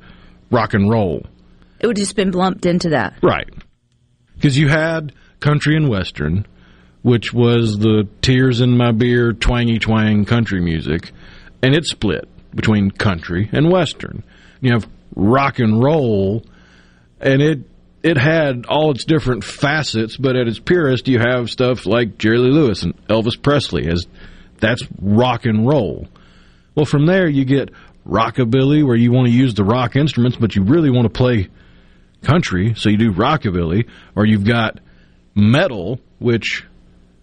rock 0.50 0.74
and 0.74 0.88
roll. 0.90 1.26
It 1.80 1.86
would 1.86 1.96
have 1.96 2.02
just 2.04 2.16
been 2.16 2.32
lumped 2.32 2.66
into 2.66 2.90
that. 2.90 3.14
Right. 3.22 3.48
Because 4.34 4.56
you 4.58 4.68
had 4.68 5.12
country 5.40 5.76
and 5.76 5.88
western, 5.88 6.46
which 7.02 7.32
was 7.32 7.78
the 7.78 8.06
tears 8.20 8.60
in 8.60 8.76
my 8.76 8.92
beer, 8.92 9.32
twangy 9.32 9.78
twang 9.78 10.24
country 10.26 10.60
music, 10.60 11.12
and 11.62 11.74
it 11.74 11.84
split 11.86 12.28
between 12.54 12.90
country 12.90 13.48
and 13.52 13.70
western. 13.70 14.22
You 14.60 14.72
have 14.72 14.88
rock 15.14 15.58
and 15.58 15.82
roll, 15.82 16.44
and 17.20 17.42
it 17.42 17.60
it 18.02 18.16
had 18.16 18.64
all 18.66 18.92
its 18.92 19.04
different 19.04 19.44
facets, 19.44 20.16
but 20.16 20.36
at 20.36 20.48
its 20.48 20.58
purest, 20.58 21.06
you 21.06 21.18
have 21.18 21.50
stuff 21.50 21.84
like 21.84 22.16
Jerry 22.16 22.38
Lee 22.38 22.50
Lewis 22.50 22.82
and 22.82 22.94
Elvis 23.08 23.40
Presley 23.40 23.88
as 23.88 24.06
that's 24.58 24.82
rock 25.00 25.44
and 25.44 25.66
roll. 25.66 26.08
Well, 26.74 26.86
from 26.86 27.06
there 27.06 27.28
you 27.28 27.44
get 27.44 27.70
rockabilly, 28.06 28.86
where 28.86 28.96
you 28.96 29.12
want 29.12 29.28
to 29.28 29.34
use 29.34 29.54
the 29.54 29.64
rock 29.64 29.96
instruments, 29.96 30.38
but 30.38 30.56
you 30.56 30.62
really 30.62 30.90
want 30.90 31.04
to 31.04 31.10
play 31.10 31.48
country, 32.22 32.74
so 32.74 32.88
you 32.88 32.96
do 32.96 33.12
rockabilly, 33.12 33.88
or 34.16 34.24
you've 34.24 34.44
got 34.44 34.78
metal, 35.34 36.00
which 36.18 36.64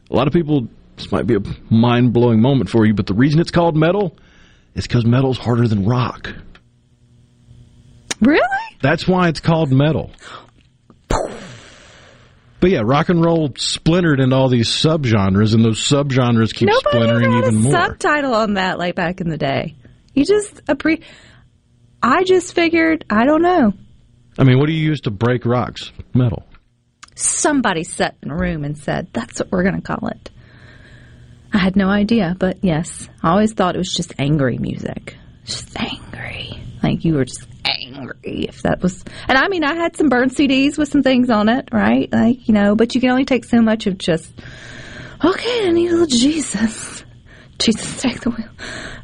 a 0.10 0.16
lot 0.16 0.28
of 0.28 0.34
people 0.34 0.68
this 0.96 1.12
might 1.12 1.28
be 1.28 1.36
a 1.36 1.74
mind 1.74 2.14
blowing 2.14 2.42
moment 2.42 2.70
for 2.70 2.86
you, 2.86 2.94
but 2.94 3.06
the 3.06 3.14
reason 3.14 3.40
it's 3.40 3.52
called 3.52 3.76
metal 3.76 4.16
is 4.78 4.88
because 4.88 5.06
metal's 5.06 5.38
harder 5.38 5.68
than 5.68 5.86
rock. 5.86 6.30
Really? 8.22 8.42
That's 8.82 9.08
why 9.08 9.28
it's 9.28 9.40
called 9.42 9.72
metal. 9.72 10.12
But 12.60 12.72
yeah, 12.72 12.82
rock 12.84 13.10
and 13.10 13.24
roll 13.24 13.54
splintered 13.56 14.20
into 14.20 14.36
all 14.36 14.50
these 14.50 14.68
subgenres, 14.70 15.54
and 15.54 15.64
those 15.64 15.80
subgenres 15.80 16.54
keep 16.56 16.68
Nobody 16.70 16.90
splintering 16.90 17.34
even 17.38 17.50
a 17.50 17.60
more. 17.60 17.72
subtitle 17.72 18.34
on 18.34 18.56
that 18.56 18.80
like 18.80 18.96
back 18.96 19.22
in 19.22 19.30
the 19.30 19.38
day. 19.38 19.76
You 20.16 20.26
just 20.26 20.66
appre- 20.66 21.04
I 22.02 22.24
just 22.24 22.56
figured 22.56 23.06
I 23.10 23.26
don't 23.26 23.44
know. 23.44 23.74
I 24.40 24.44
mean, 24.44 24.58
what 24.60 24.68
do 24.68 24.74
you 24.74 24.84
use 24.84 25.02
to 25.02 25.12
break 25.12 25.46
rocks? 25.46 25.92
Metal. 26.16 26.44
Somebody 27.16 27.84
sat 27.84 28.16
in 28.24 28.32
a 28.32 28.36
room 28.36 28.64
and 28.64 28.76
said 28.78 29.08
that's 29.14 29.40
what 29.40 29.52
we're 29.52 29.64
going 29.64 29.76
to 29.76 29.82
call 29.82 30.08
it. 30.10 30.30
I 31.54 31.58
had 31.58 31.76
no 31.76 31.90
idea, 31.90 32.36
but 32.38 32.64
yes, 32.64 33.10
I 33.24 33.32
always 33.32 33.54
thought 33.54 33.76
it 33.76 33.80
was 33.80 33.94
just 33.94 34.14
angry 34.20 34.58
music, 34.58 35.16
just 35.46 35.70
angry. 35.80 36.60
Like 36.84 37.04
you 37.06 37.16
were 37.16 37.26
just 37.26 37.48
angry 37.66 38.46
if 38.48 38.62
that 38.64 38.82
was. 38.82 39.04
And 39.28 39.38
I 39.38 39.48
mean, 39.48 39.64
I 39.64 39.76
had 39.76 39.96
some 39.96 40.10
burn 40.10 40.30
CDs 40.30 40.78
with 40.78 40.90
some 40.90 41.04
things 41.04 41.30
on 41.30 41.50
it, 41.50 41.70
right? 41.72 42.12
Like 42.12 42.48
you 42.48 42.54
know, 42.54 42.76
but 42.76 42.96
you 42.96 43.02
can 43.02 43.10
only 43.10 43.26
take 43.26 43.46
so 43.46 43.62
much 43.62 43.88
of 43.88 43.98
just. 43.98 44.32
Okay, 45.24 45.68
I 45.68 45.72
need 45.72 45.90
a 45.90 45.94
little 45.94 46.06
Jesus. 46.08 47.04
Jesus, 47.60 48.02
take 48.02 48.22
the 48.22 48.30
wheel 48.30 48.50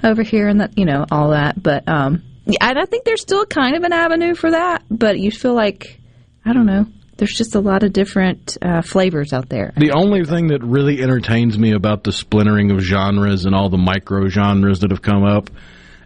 over 0.03 0.21
here, 0.21 0.47
and 0.47 0.61
that 0.61 0.77
you 0.77 0.85
know 0.85 1.05
all 1.11 1.31
that. 1.31 1.61
But 1.61 1.87
um, 1.87 2.23
and 2.45 2.79
I 2.79 2.85
think 2.85 3.05
there's 3.05 3.21
still 3.21 3.45
kind 3.45 3.75
of 3.75 3.83
an 3.83 3.93
avenue 3.93 4.35
for 4.35 4.51
that. 4.51 4.83
But 4.91 5.19
you 5.19 5.31
feel 5.31 5.55
like 5.55 5.99
I 6.45 6.53
don't 6.53 6.65
know. 6.65 6.85
There's 7.23 7.37
just 7.37 7.55
a 7.55 7.61
lot 7.61 7.83
of 7.83 7.93
different 7.93 8.57
uh, 8.61 8.81
flavors 8.81 9.31
out 9.31 9.47
there. 9.47 9.71
The 9.77 9.93
only 9.93 10.25
thing 10.25 10.47
that 10.47 10.61
really 10.61 11.01
entertains 11.01 11.57
me 11.57 11.71
about 11.71 12.03
the 12.03 12.11
splintering 12.11 12.69
of 12.69 12.81
genres 12.81 13.45
and 13.45 13.55
all 13.55 13.69
the 13.69 13.77
micro 13.77 14.27
genres 14.27 14.81
that 14.81 14.91
have 14.91 15.01
come 15.01 15.23
up 15.23 15.49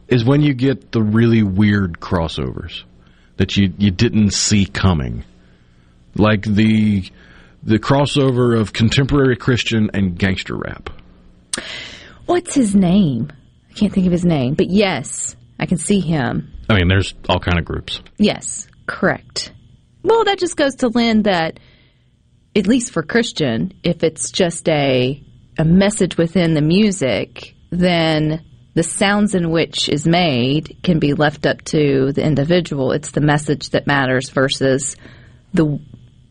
is 0.08 0.24
when 0.24 0.44
you 0.44 0.54
get 0.54 0.92
the 0.92 1.02
really 1.02 1.42
weird 1.42 2.00
crossovers 2.00 2.84
that 3.38 3.58
you, 3.58 3.74
you 3.80 3.90
didn't 3.90 4.30
see 4.30 4.68
coming. 4.68 5.24
Like 6.14 6.44
the 6.44 7.10
the 7.64 7.80
crossover 7.80 8.56
of 8.56 8.72
contemporary 8.72 9.38
Christian 9.38 9.90
and 9.96 10.20
gangster 10.20 10.56
rap. 10.56 10.92
What's 12.28 12.54
his 12.54 12.76
name? 12.76 13.32
I 13.72 13.74
can't 13.74 13.92
think 13.92 14.06
of 14.06 14.12
his 14.12 14.24
name, 14.24 14.54
but 14.54 14.70
yes, 14.70 15.36
I 15.58 15.66
can 15.66 15.80
see 15.80 16.00
him. 16.00 16.54
I 16.70 16.76
mean, 16.76 16.88
there's 16.88 17.16
all 17.28 17.40
kind 17.40 17.58
of 17.58 17.66
groups. 17.66 18.02
Yes, 18.20 18.68
correct. 18.86 19.52
Well, 20.08 20.24
that 20.24 20.40
just 20.40 20.56
goes 20.56 20.76
to 20.76 20.88
lend 20.88 21.26
that, 21.26 21.60
at 22.56 22.66
least 22.66 22.94
for 22.94 23.04
Christian, 23.04 23.74
if 23.84 24.04
it's 24.04 24.32
just 24.32 24.70
a 24.70 25.22
a 25.60 25.66
message 25.66 26.18
within 26.18 26.54
the 26.54 26.62
music, 26.62 27.56
then 27.72 28.46
the 28.74 28.84
sounds 28.84 29.36
in 29.36 29.50
which 29.50 29.90
is 29.90 30.08
made 30.08 30.78
can 30.82 31.00
be 31.00 31.14
left 31.14 31.46
up 31.46 31.62
to 31.64 32.14
the 32.14 32.24
individual. 32.24 32.94
It's 32.94 33.12
the 33.12 33.20
message 33.20 33.72
that 33.72 33.86
matters 33.86 34.30
versus 34.30 34.96
the 35.54 35.78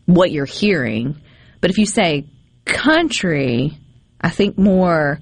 what 0.05 0.31
you're 0.31 0.45
hearing. 0.45 1.21
But 1.61 1.69
if 1.69 1.77
you 1.77 1.85
say 1.85 2.25
country, 2.65 3.77
I 4.19 4.31
think 4.31 4.57
more 4.57 5.19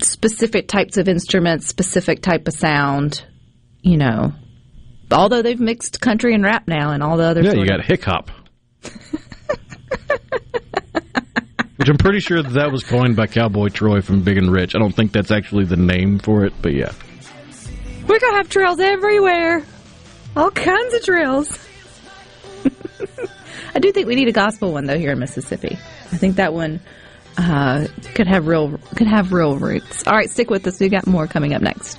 specific 0.00 0.68
types 0.68 0.96
of 0.96 1.06
instruments, 1.06 1.66
specific 1.66 2.22
type 2.22 2.48
of 2.48 2.54
sound, 2.54 3.22
you 3.82 3.98
know. 3.98 4.32
Although 5.10 5.42
they've 5.42 5.60
mixed 5.60 6.00
country 6.00 6.34
and 6.34 6.42
rap 6.42 6.66
now 6.66 6.90
and 6.90 7.02
all 7.02 7.16
the 7.16 7.24
other 7.24 7.42
stuff. 7.42 7.54
Yeah, 7.54 7.60
you 7.60 7.66
got 7.66 7.84
hip 7.84 8.02
hop. 8.02 8.30
Which 11.76 11.88
I'm 11.88 11.98
pretty 11.98 12.20
sure 12.20 12.42
that, 12.42 12.54
that 12.54 12.72
was 12.72 12.82
coined 12.82 13.16
by 13.16 13.26
Cowboy 13.26 13.68
Troy 13.68 14.00
from 14.00 14.22
Big 14.22 14.38
and 14.38 14.50
Rich. 14.50 14.74
I 14.74 14.78
don't 14.78 14.92
think 14.92 15.12
that's 15.12 15.30
actually 15.30 15.66
the 15.66 15.76
name 15.76 16.18
for 16.18 16.44
it, 16.44 16.54
but 16.60 16.72
yeah. 16.72 16.92
We're 18.06 18.18
gonna 18.18 18.36
have 18.36 18.48
trails 18.48 18.80
everywhere. 18.80 19.64
All 20.34 20.50
kinds 20.50 20.94
of 20.94 21.02
trails. 21.04 21.66
I 23.74 23.78
do 23.78 23.92
think 23.92 24.06
we 24.06 24.14
need 24.14 24.28
a 24.28 24.32
gospel 24.32 24.72
one 24.72 24.86
though 24.86 24.98
here 24.98 25.12
in 25.12 25.18
Mississippi. 25.18 25.78
I 26.12 26.16
think 26.16 26.36
that 26.36 26.54
one 26.54 26.80
uh, 27.36 27.86
could 28.14 28.26
have 28.26 28.46
real 28.46 28.78
could 28.96 29.06
have 29.06 29.32
real 29.32 29.56
roots. 29.56 30.06
All 30.06 30.14
right, 30.14 30.30
stick 30.30 30.50
with 30.50 30.66
us. 30.66 30.80
We 30.80 30.88
got 30.88 31.06
more 31.06 31.26
coming 31.26 31.52
up 31.52 31.62
next. 31.62 31.98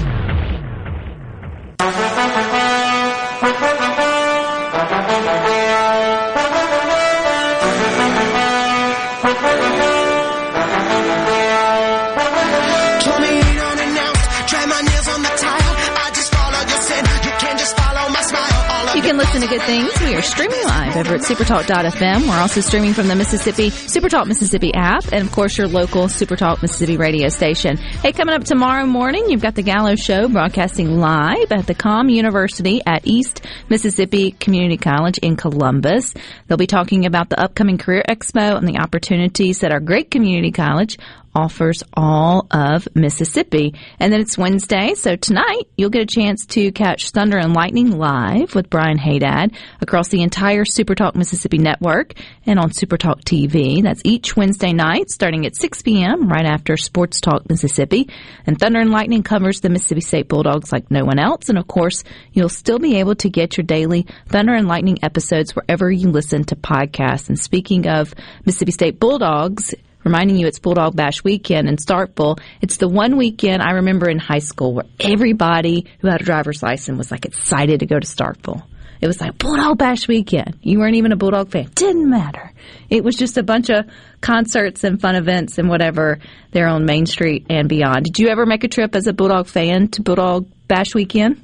Can 19.11 19.17
listen 19.17 19.41
to 19.41 19.47
good 19.47 19.61
things. 19.63 19.91
We 19.99 20.15
are 20.15 20.21
streaming 20.21 20.63
live 20.63 20.95
over 20.95 21.15
at 21.15 21.19
supertalk.fm. 21.19 22.29
We're 22.29 22.39
also 22.39 22.61
streaming 22.61 22.93
from 22.93 23.09
the 23.09 23.15
Mississippi 23.17 23.69
Supertalk 23.69 24.25
Mississippi 24.25 24.73
app 24.73 25.11
and 25.11 25.27
of 25.27 25.33
course 25.33 25.57
your 25.57 25.67
local 25.67 26.03
Supertalk 26.03 26.61
Mississippi 26.61 26.95
radio 26.95 27.27
station. 27.27 27.75
Hey, 27.75 28.13
coming 28.13 28.33
up 28.33 28.45
tomorrow 28.45 28.85
morning, 28.85 29.29
you've 29.29 29.41
got 29.41 29.55
the 29.55 29.63
Gallo 29.63 29.95
Show 29.95 30.29
broadcasting 30.29 30.97
live 30.97 31.51
at 31.51 31.67
the 31.67 31.75
Communiversity 31.75 32.79
at 32.85 33.05
East 33.05 33.45
Mississippi 33.67 34.31
Community 34.31 34.77
College 34.77 35.17
in 35.17 35.35
Columbus. 35.35 36.13
They'll 36.47 36.57
be 36.57 36.65
talking 36.65 37.05
about 37.05 37.27
the 37.27 37.37
upcoming 37.37 37.77
Career 37.77 38.05
Expo 38.07 38.55
and 38.55 38.65
the 38.65 38.79
opportunities 38.79 39.59
that 39.59 39.73
our 39.73 39.81
great 39.81 40.09
community 40.09 40.53
college 40.53 40.97
offers 41.33 41.83
all 41.93 42.47
of 42.51 42.87
Mississippi. 42.95 43.73
And 43.99 44.11
then 44.11 44.21
it's 44.21 44.37
Wednesday, 44.37 44.93
so 44.95 45.15
tonight 45.15 45.63
you'll 45.77 45.89
get 45.89 46.01
a 46.01 46.05
chance 46.05 46.45
to 46.47 46.71
catch 46.71 47.11
Thunder 47.11 47.37
and 47.37 47.53
Lightning 47.53 47.97
live 47.97 48.55
with 48.55 48.69
Brian 48.69 48.97
Hadad 48.97 49.55
across 49.79 50.09
the 50.09 50.21
entire 50.21 50.65
Supertalk 50.65 51.15
Mississippi 51.15 51.57
network 51.57 52.13
and 52.45 52.59
on 52.59 52.71
Supertalk 52.71 53.23
TV. 53.23 53.81
That's 53.83 54.01
each 54.03 54.35
Wednesday 54.35 54.73
night 54.73 55.09
starting 55.09 55.45
at 55.45 55.55
6 55.55 55.81
p.m. 55.81 56.27
right 56.27 56.45
after 56.45 56.77
Sports 56.77 57.21
Talk 57.21 57.49
Mississippi. 57.49 58.09
And 58.45 58.59
Thunder 58.59 58.79
and 58.79 58.91
Lightning 58.91 59.23
covers 59.23 59.61
the 59.61 59.69
Mississippi 59.69 60.01
State 60.01 60.27
Bulldogs 60.27 60.71
like 60.71 60.91
no 60.91 61.05
one 61.05 61.19
else. 61.19 61.49
And 61.49 61.57
of 61.57 61.67
course, 61.67 62.03
you'll 62.33 62.49
still 62.49 62.79
be 62.79 62.97
able 62.97 63.15
to 63.15 63.29
get 63.29 63.57
your 63.57 63.65
daily 63.65 64.05
Thunder 64.27 64.53
and 64.53 64.67
Lightning 64.67 64.99
episodes 65.03 65.55
wherever 65.55 65.91
you 65.91 66.09
listen 66.09 66.43
to 66.45 66.55
podcasts. 66.55 67.29
And 67.29 67.39
speaking 67.39 67.87
of 67.87 68.13
Mississippi 68.45 68.71
State 68.71 68.99
Bulldogs, 68.99 69.73
reminding 70.03 70.37
you 70.37 70.47
it's 70.47 70.59
Bulldog 70.59 70.95
Bash 70.95 71.23
weekend 71.23 71.67
in 71.67 71.77
Starkville. 71.77 72.39
It's 72.61 72.77
the 72.77 72.87
one 72.87 73.17
weekend 73.17 73.61
I 73.61 73.71
remember 73.71 74.09
in 74.09 74.19
high 74.19 74.39
school 74.39 74.73
where 74.73 74.85
everybody 74.99 75.87
who 75.99 76.07
had 76.07 76.21
a 76.21 76.25
driver's 76.25 76.63
license 76.63 76.97
was 76.97 77.11
like 77.11 77.25
excited 77.25 77.79
to 77.81 77.85
go 77.85 77.99
to 77.99 78.07
Starkville. 78.07 78.63
It 79.01 79.07
was 79.07 79.19
like 79.19 79.37
Bulldog 79.39 79.79
Bash 79.79 80.07
weekend. 80.07 80.59
You 80.61 80.77
weren't 80.77 80.95
even 80.95 81.11
a 81.11 81.15
Bulldog 81.15 81.51
fan. 81.51 81.71
Didn't 81.73 82.07
matter. 82.07 82.53
It 82.89 83.03
was 83.03 83.15
just 83.15 83.37
a 83.37 83.43
bunch 83.43 83.69
of 83.71 83.85
concerts 84.21 84.83
and 84.83 85.01
fun 85.01 85.15
events 85.15 85.57
and 85.57 85.69
whatever 85.69 86.19
there 86.51 86.67
on 86.67 86.85
Main 86.85 87.07
Street 87.07 87.47
and 87.49 87.67
beyond. 87.67 88.05
Did 88.05 88.19
you 88.19 88.27
ever 88.27 88.45
make 88.45 88.63
a 88.63 88.67
trip 88.67 88.95
as 88.95 89.07
a 89.07 89.13
Bulldog 89.13 89.47
fan 89.47 89.87
to 89.89 90.03
Bulldog 90.03 90.47
Bash 90.67 90.93
weekend? 90.93 91.41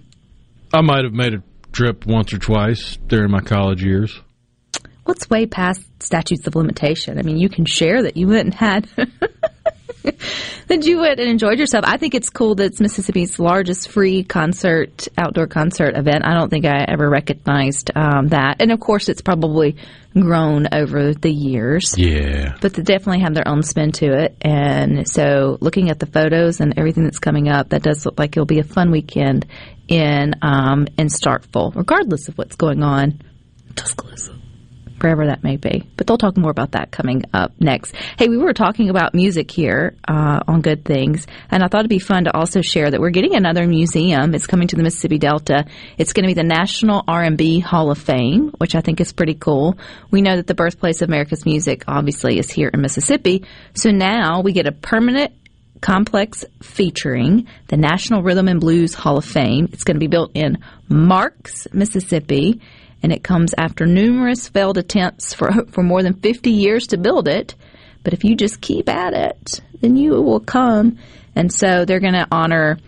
I 0.72 0.82
might 0.82 1.04
have 1.04 1.14
made 1.14 1.34
a 1.34 1.42
trip 1.72 2.06
once 2.06 2.32
or 2.32 2.38
twice 2.38 2.98
during 3.08 3.32
my 3.32 3.42
college 3.42 3.84
years. 3.84 4.22
What's 5.08 5.30
way 5.30 5.46
past 5.46 5.82
statutes 6.04 6.48
of 6.48 6.56
limitation? 6.56 7.18
I 7.18 7.22
mean, 7.22 7.38
you 7.38 7.48
can 7.48 7.64
share 7.64 8.04
that 8.04 8.18
you 8.18 8.28
went 8.28 8.44
and 8.44 8.54
had 8.54 8.90
that 10.68 10.86
you 10.86 11.00
went 11.00 11.22
and 11.22 11.30
enjoyed 11.30 11.60
yourself. 11.60 11.86
I 11.88 11.96
think 11.96 12.14
it's 12.14 12.30
cool 12.30 12.56
that 12.56 12.66
it's 12.66 12.82
Mississippi's 12.82 13.40
largest 13.40 13.88
free 13.88 14.26
concert, 14.26 15.08
outdoor 15.18 15.48
concert 15.48 15.96
event. 15.96 16.26
I 16.26 16.34
don't 16.34 16.50
think 16.50 16.66
I 16.66 16.84
ever 16.90 17.10
recognized 17.10 17.90
um, 17.96 18.28
that. 18.28 18.58
And 18.60 18.70
of 18.70 18.82
course, 18.82 19.08
it's 19.08 19.22
probably 19.22 19.78
grown 20.14 20.68
over 20.74 21.14
the 21.14 21.32
years. 21.32 21.98
Yeah. 21.98 22.58
But 22.60 22.74
they 22.74 22.84
definitely 22.84 23.22
have 23.22 23.34
their 23.34 23.48
own 23.48 23.64
spin 23.64 23.94
to 23.94 24.08
it. 24.08 24.36
And 24.42 25.08
so 25.08 25.58
looking 25.62 25.90
at 25.90 26.00
the 26.00 26.06
photos 26.06 26.60
and 26.60 26.78
everything 26.78 27.06
that's 27.06 27.20
coming 27.20 27.48
up, 27.48 27.70
that 27.70 27.82
does 27.82 28.06
look 28.06 28.20
like 28.20 28.36
it'll 28.36 28.46
be 28.46 28.60
a 28.60 28.66
fun 28.66 28.92
weekend 28.92 29.46
in, 29.88 30.34
um, 30.42 30.86
in 30.98 31.08
Starkville, 31.08 31.74
regardless 31.78 32.28
of 32.28 32.38
what's 32.38 32.58
going 32.58 32.84
on. 32.84 33.22
Tuscaloosa 33.74 34.37
wherever 35.00 35.28
that 35.28 35.44
may 35.44 35.58
be. 35.58 35.84
But 35.96 36.08
they'll 36.08 36.18
talk 36.18 36.38
more 36.38 36.52
about 36.52 36.72
that 36.72 36.92
coming 36.92 37.24
up 37.34 37.54
next. 37.60 37.96
Hey, 38.18 38.28
we 38.28 38.38
were 38.38 38.54
talking 38.54 38.90
about 38.90 39.14
music 39.14 39.52
here 39.52 39.96
uh, 40.08 40.42
on 40.48 40.62
Good 40.62 40.86
Things, 40.86 41.28
and 41.50 41.64
I 41.64 41.68
thought 41.68 41.80
it'd 41.80 41.90
be 41.90 42.00
fun 42.00 42.26
to 42.26 42.36
also 42.36 42.62
share 42.62 42.90
that 42.90 43.00
we're 43.00 43.10
getting 43.10 43.36
another 43.36 43.68
museum. 43.68 44.34
It's 44.34 44.48
coming 44.48 44.68
to 44.70 44.76
the 44.76 44.84
Mississippi 44.84 45.18
Delta. 45.18 45.66
It's 45.98 46.14
going 46.14 46.24
to 46.24 46.28
be 46.28 46.34
the 46.34 46.48
National 46.48 47.04
R&B 47.08 47.60
Hall 47.60 47.92
of 47.92 47.98
Fame, 47.98 48.52
which 48.58 48.76
I 48.76 48.82
think 48.82 49.00
is 49.00 49.14
pretty 49.14 49.36
cool. 49.36 49.78
We 50.12 50.22
know 50.22 50.36
that 50.36 50.48
the 50.48 50.56
birthplace 50.56 51.02
of 51.02 51.10
America's 51.10 51.46
music 51.46 51.84
obviously 51.88 52.40
is 52.40 52.50
here 52.50 52.70
in 52.74 52.82
Mississippi, 52.82 53.46
so 53.74 53.92
now 53.92 54.42
we 54.42 54.54
get 54.54 54.68
a 54.68 54.72
permanent 54.72 55.34
complex 55.82 56.44
featuring 56.62 57.48
the 57.68 57.78
National 57.78 58.24
Rhythm 58.24 58.48
and 58.48 58.60
Blues 58.60 58.94
Hall 58.94 59.18
of 59.18 59.26
Fame. 59.26 59.70
It's 59.72 59.84
going 59.84 59.96
to 59.96 60.00
be 60.00 60.08
built 60.08 60.32
in 60.34 60.58
Marks, 60.90 61.68
Mississippi 61.72 62.62
and 63.04 63.12
it 63.12 63.24
comes 63.24 63.54
after 63.58 63.86
numerous 63.86 64.48
failed 64.48 64.78
attempts 64.78 65.34
for, 65.34 65.66
for 65.72 65.84
more 65.84 66.04
than 66.04 66.14
50 66.14 66.52
years 66.52 66.88
to 66.88 66.98
build 66.98 67.28
it. 67.28 67.56
But 68.04 68.14
if 68.14 68.24
you 68.24 68.36
just 68.36 68.62
keep 68.62 68.90
at 68.90 69.14
it, 69.14 69.60
then 69.82 69.96
you 69.96 70.22
will 70.22 70.40
come. 70.40 70.98
And 71.36 71.52
so 71.52 71.86
they're 71.86 72.00
going 72.00 72.14
to 72.14 72.28
honor 72.32 72.80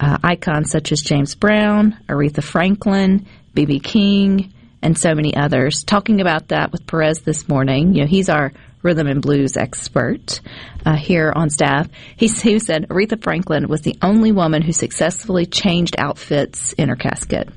uh, 0.00 0.18
icons 0.22 0.70
such 0.70 0.92
as 0.92 1.00
James 1.00 1.34
Brown, 1.34 1.96
Aretha 2.08 2.42
Franklin, 2.42 3.26
B.B. 3.54 3.80
King, 3.80 4.52
and 4.82 4.96
so 4.96 5.14
many 5.14 5.36
others. 5.36 5.82
Talking 5.82 6.20
about 6.20 6.48
that 6.48 6.70
with 6.70 6.86
Perez 6.86 7.20
this 7.20 7.48
morning, 7.48 7.94
you 7.94 8.02
know, 8.02 8.06
he's 8.06 8.28
our 8.28 8.52
rhythm 8.82 9.08
and 9.08 9.20
blues 9.20 9.56
expert 9.56 10.40
uh, 10.86 10.94
here 10.94 11.32
on 11.34 11.50
staff. 11.50 11.88
He, 12.16 12.28
he 12.28 12.58
said 12.60 12.88
Aretha 12.88 13.20
Franklin 13.20 13.68
was 13.68 13.82
the 13.82 13.98
only 14.02 14.30
woman 14.30 14.62
who 14.62 14.72
successfully 14.72 15.46
changed 15.46 15.96
outfits 15.98 16.72
in 16.74 16.88
her 16.88 16.96
casket. 16.96 17.48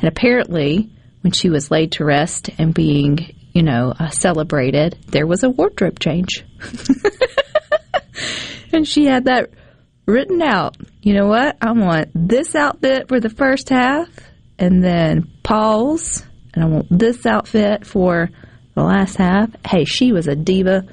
And 0.00 0.08
apparently, 0.08 0.90
when 1.22 1.32
she 1.32 1.50
was 1.50 1.70
laid 1.70 1.92
to 1.92 2.04
rest 2.04 2.50
and 2.58 2.74
being, 2.74 3.34
you 3.52 3.62
know, 3.62 3.92
uh, 3.98 4.10
celebrated, 4.10 4.98
there 5.08 5.26
was 5.26 5.42
a 5.42 5.50
wardrobe 5.50 5.98
change. 5.98 6.44
and 8.72 8.86
she 8.86 9.04
had 9.04 9.26
that 9.26 9.50
written 10.06 10.42
out. 10.42 10.76
You 11.02 11.14
know 11.14 11.26
what? 11.26 11.56
I 11.60 11.72
want 11.72 12.10
this 12.14 12.54
outfit 12.54 13.08
for 13.08 13.20
the 13.20 13.30
first 13.30 13.68
half, 13.68 14.08
and 14.58 14.82
then 14.82 15.30
Paul's, 15.42 16.24
and 16.54 16.64
I 16.64 16.66
want 16.66 16.86
this 16.90 17.26
outfit 17.26 17.86
for 17.86 18.30
the 18.74 18.82
last 18.82 19.16
half. 19.16 19.50
Hey, 19.64 19.84
she 19.84 20.12
was 20.12 20.26
a 20.26 20.36
diva 20.36 20.84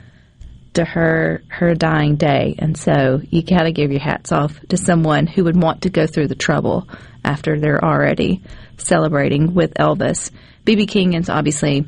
to 0.74 0.86
her 0.86 1.42
her 1.50 1.74
dying 1.74 2.16
day, 2.16 2.56
and 2.60 2.78
so 2.78 3.22
you 3.30 3.42
gotta 3.42 3.72
give 3.72 3.92
your 3.92 4.02
hats 4.02 4.32
off 4.32 4.60
to 4.70 4.78
someone 4.78 5.26
who 5.26 5.46
would 5.46 5.62
want 5.62 5.82
to 5.82 5.90
go 5.90 6.06
through 6.06 6.28
the 6.28 6.36
trouble 6.36 6.88
after 7.24 7.60
they're 7.60 7.84
already 7.84 8.44
celebrating 8.78 9.54
with 9.54 9.74
Elvis. 9.76 10.32
BB 10.66 10.88
King 10.88 11.16
and 11.16 11.30
obviously 11.30 11.86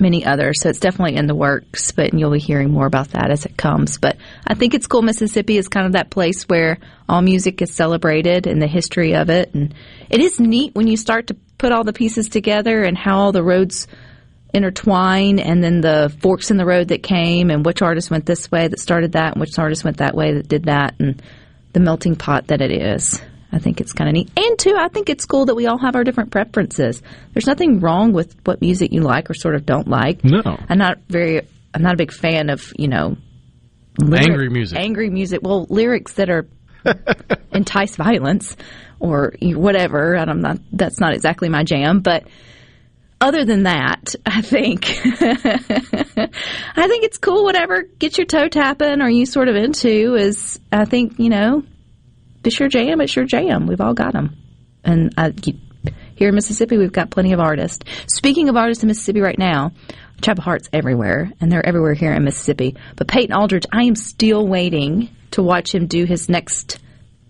many 0.00 0.24
others. 0.24 0.60
So 0.60 0.68
it's 0.68 0.80
definitely 0.80 1.16
in 1.16 1.26
the 1.26 1.34
works, 1.34 1.92
but 1.92 2.14
you'll 2.14 2.30
be 2.30 2.38
hearing 2.38 2.70
more 2.70 2.86
about 2.86 3.10
that 3.10 3.30
as 3.30 3.46
it 3.46 3.56
comes. 3.56 3.98
But 3.98 4.16
I 4.46 4.54
think 4.54 4.74
it's 4.74 4.86
cool. 4.86 5.02
Mississippi 5.02 5.56
is 5.56 5.68
kind 5.68 5.86
of 5.86 5.92
that 5.92 6.10
place 6.10 6.44
where 6.44 6.78
all 7.08 7.22
music 7.22 7.62
is 7.62 7.74
celebrated 7.74 8.46
and 8.46 8.60
the 8.60 8.66
history 8.66 9.14
of 9.14 9.30
it. 9.30 9.54
And 9.54 9.74
it 10.10 10.20
is 10.20 10.38
neat 10.38 10.74
when 10.74 10.86
you 10.86 10.96
start 10.96 11.28
to 11.28 11.36
put 11.56 11.72
all 11.72 11.84
the 11.84 11.92
pieces 11.92 12.28
together 12.28 12.82
and 12.82 12.96
how 12.96 13.18
all 13.18 13.32
the 13.32 13.42
roads 13.42 13.88
intertwine 14.54 15.38
and 15.38 15.62
then 15.62 15.80
the 15.80 16.14
forks 16.20 16.50
in 16.50 16.56
the 16.56 16.64
road 16.64 16.88
that 16.88 17.02
came 17.02 17.50
and 17.50 17.66
which 17.66 17.82
artist 17.82 18.10
went 18.10 18.24
this 18.24 18.50
way 18.50 18.66
that 18.66 18.80
started 18.80 19.12
that 19.12 19.32
and 19.32 19.40
which 19.40 19.58
artist 19.58 19.84
went 19.84 19.98
that 19.98 20.14
way 20.14 20.34
that 20.34 20.48
did 20.48 20.64
that 20.64 20.94
and 20.98 21.22
the 21.74 21.80
melting 21.80 22.16
pot 22.16 22.46
that 22.46 22.62
it 22.62 22.72
is. 22.72 23.20
I 23.52 23.58
think 23.58 23.80
it's 23.80 23.92
kind 23.92 24.08
of 24.08 24.14
neat. 24.14 24.30
And 24.36 24.58
two, 24.58 24.76
I 24.76 24.88
think 24.88 25.08
it's 25.08 25.24
cool 25.24 25.46
that 25.46 25.54
we 25.54 25.66
all 25.66 25.78
have 25.78 25.96
our 25.96 26.04
different 26.04 26.30
preferences. 26.30 27.02
There's 27.32 27.46
nothing 27.46 27.80
wrong 27.80 28.12
with 28.12 28.36
what 28.44 28.60
music 28.60 28.92
you 28.92 29.00
like 29.00 29.30
or 29.30 29.34
sort 29.34 29.54
of 29.54 29.64
don't 29.64 29.88
like. 29.88 30.22
No. 30.22 30.42
I'm 30.68 30.78
not 30.78 30.98
very 31.08 31.40
I'm 31.74 31.82
not 31.82 31.94
a 31.94 31.96
big 31.96 32.12
fan 32.12 32.50
of, 32.50 32.72
you 32.76 32.88
know, 32.88 33.16
angry 34.12 34.48
music. 34.48 34.78
Angry 34.78 35.10
music. 35.10 35.40
Well, 35.42 35.66
lyrics 35.68 36.14
that 36.14 36.30
are 36.30 36.46
entice 37.52 37.96
violence 37.96 38.56
or 39.00 39.34
whatever, 39.40 40.14
and 40.14 40.30
I'm 40.30 40.40
not 40.40 40.58
that's 40.72 41.00
not 41.00 41.14
exactly 41.14 41.48
my 41.48 41.64
jam, 41.64 42.00
but 42.00 42.24
other 43.20 43.44
than 43.44 43.64
that, 43.64 44.14
I 44.26 44.42
think 44.42 44.88
I 45.04 46.86
think 46.86 47.04
it's 47.04 47.18
cool 47.18 47.44
whatever 47.44 47.82
gets 47.98 48.18
your 48.18 48.26
toe 48.26 48.48
tapping 48.48 49.02
or 49.02 49.08
you 49.08 49.26
sort 49.26 49.48
of 49.48 49.56
into 49.56 50.14
is 50.14 50.60
I 50.70 50.84
think, 50.84 51.18
you 51.18 51.28
know, 51.30 51.64
it's 52.44 52.58
your 52.58 52.68
jam. 52.68 53.00
It's 53.00 53.14
your 53.14 53.24
jam. 53.24 53.66
We've 53.66 53.80
all 53.80 53.94
got 53.94 54.12
them. 54.12 54.36
And 54.84 55.12
I, 55.16 55.32
here 56.14 56.28
in 56.28 56.34
Mississippi, 56.34 56.78
we've 56.78 56.92
got 56.92 57.10
plenty 57.10 57.32
of 57.32 57.40
artists. 57.40 57.84
Speaking 58.06 58.48
of 58.48 58.56
artists 58.56 58.82
in 58.82 58.88
Mississippi 58.88 59.20
right 59.20 59.38
now, 59.38 59.72
Chapel 60.20 60.42
Hart's 60.42 60.68
everywhere, 60.72 61.30
and 61.40 61.50
they're 61.50 61.64
everywhere 61.64 61.94
here 61.94 62.12
in 62.12 62.24
Mississippi. 62.24 62.76
But 62.96 63.08
Peyton 63.08 63.34
Aldridge, 63.34 63.66
I 63.72 63.84
am 63.84 63.94
still 63.94 64.46
waiting 64.46 65.10
to 65.32 65.42
watch 65.42 65.74
him 65.74 65.86
do 65.86 66.04
his 66.04 66.28
next 66.28 66.80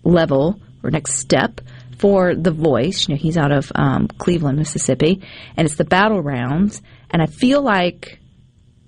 level 0.03 0.59
or 0.83 0.89
next 0.89 1.15
step 1.15 1.61
for 1.99 2.33
The 2.33 2.51
Voice. 2.51 3.07
You 3.07 3.15
know, 3.15 3.19
he's 3.19 3.37
out 3.37 3.51
of 3.51 3.71
um, 3.75 4.07
Cleveland, 4.07 4.57
Mississippi, 4.57 5.21
and 5.55 5.65
it's 5.65 5.75
the 5.75 5.85
battle 5.85 6.21
rounds. 6.21 6.81
And 7.11 7.21
I 7.21 7.27
feel 7.27 7.61
like 7.61 8.19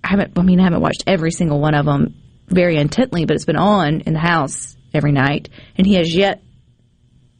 I 0.03 0.09
haven't. 0.09 0.38
I 0.38 0.41
mean, 0.41 0.59
I 0.59 0.63
haven't 0.63 0.82
watched 0.82 1.03
every 1.05 1.32
single 1.32 1.59
one 1.59 1.76
of 1.76 1.86
them 1.86 2.15
very 2.47 2.78
intently, 2.78 3.26
but 3.26 3.36
it's 3.36 3.45
been 3.45 3.55
on 3.55 4.01
in 4.01 4.13
the 4.13 4.19
house 4.19 4.76
every 4.93 5.11
night, 5.11 5.49
and 5.77 5.85
he 5.87 5.95
has 5.95 6.13
yet 6.15 6.41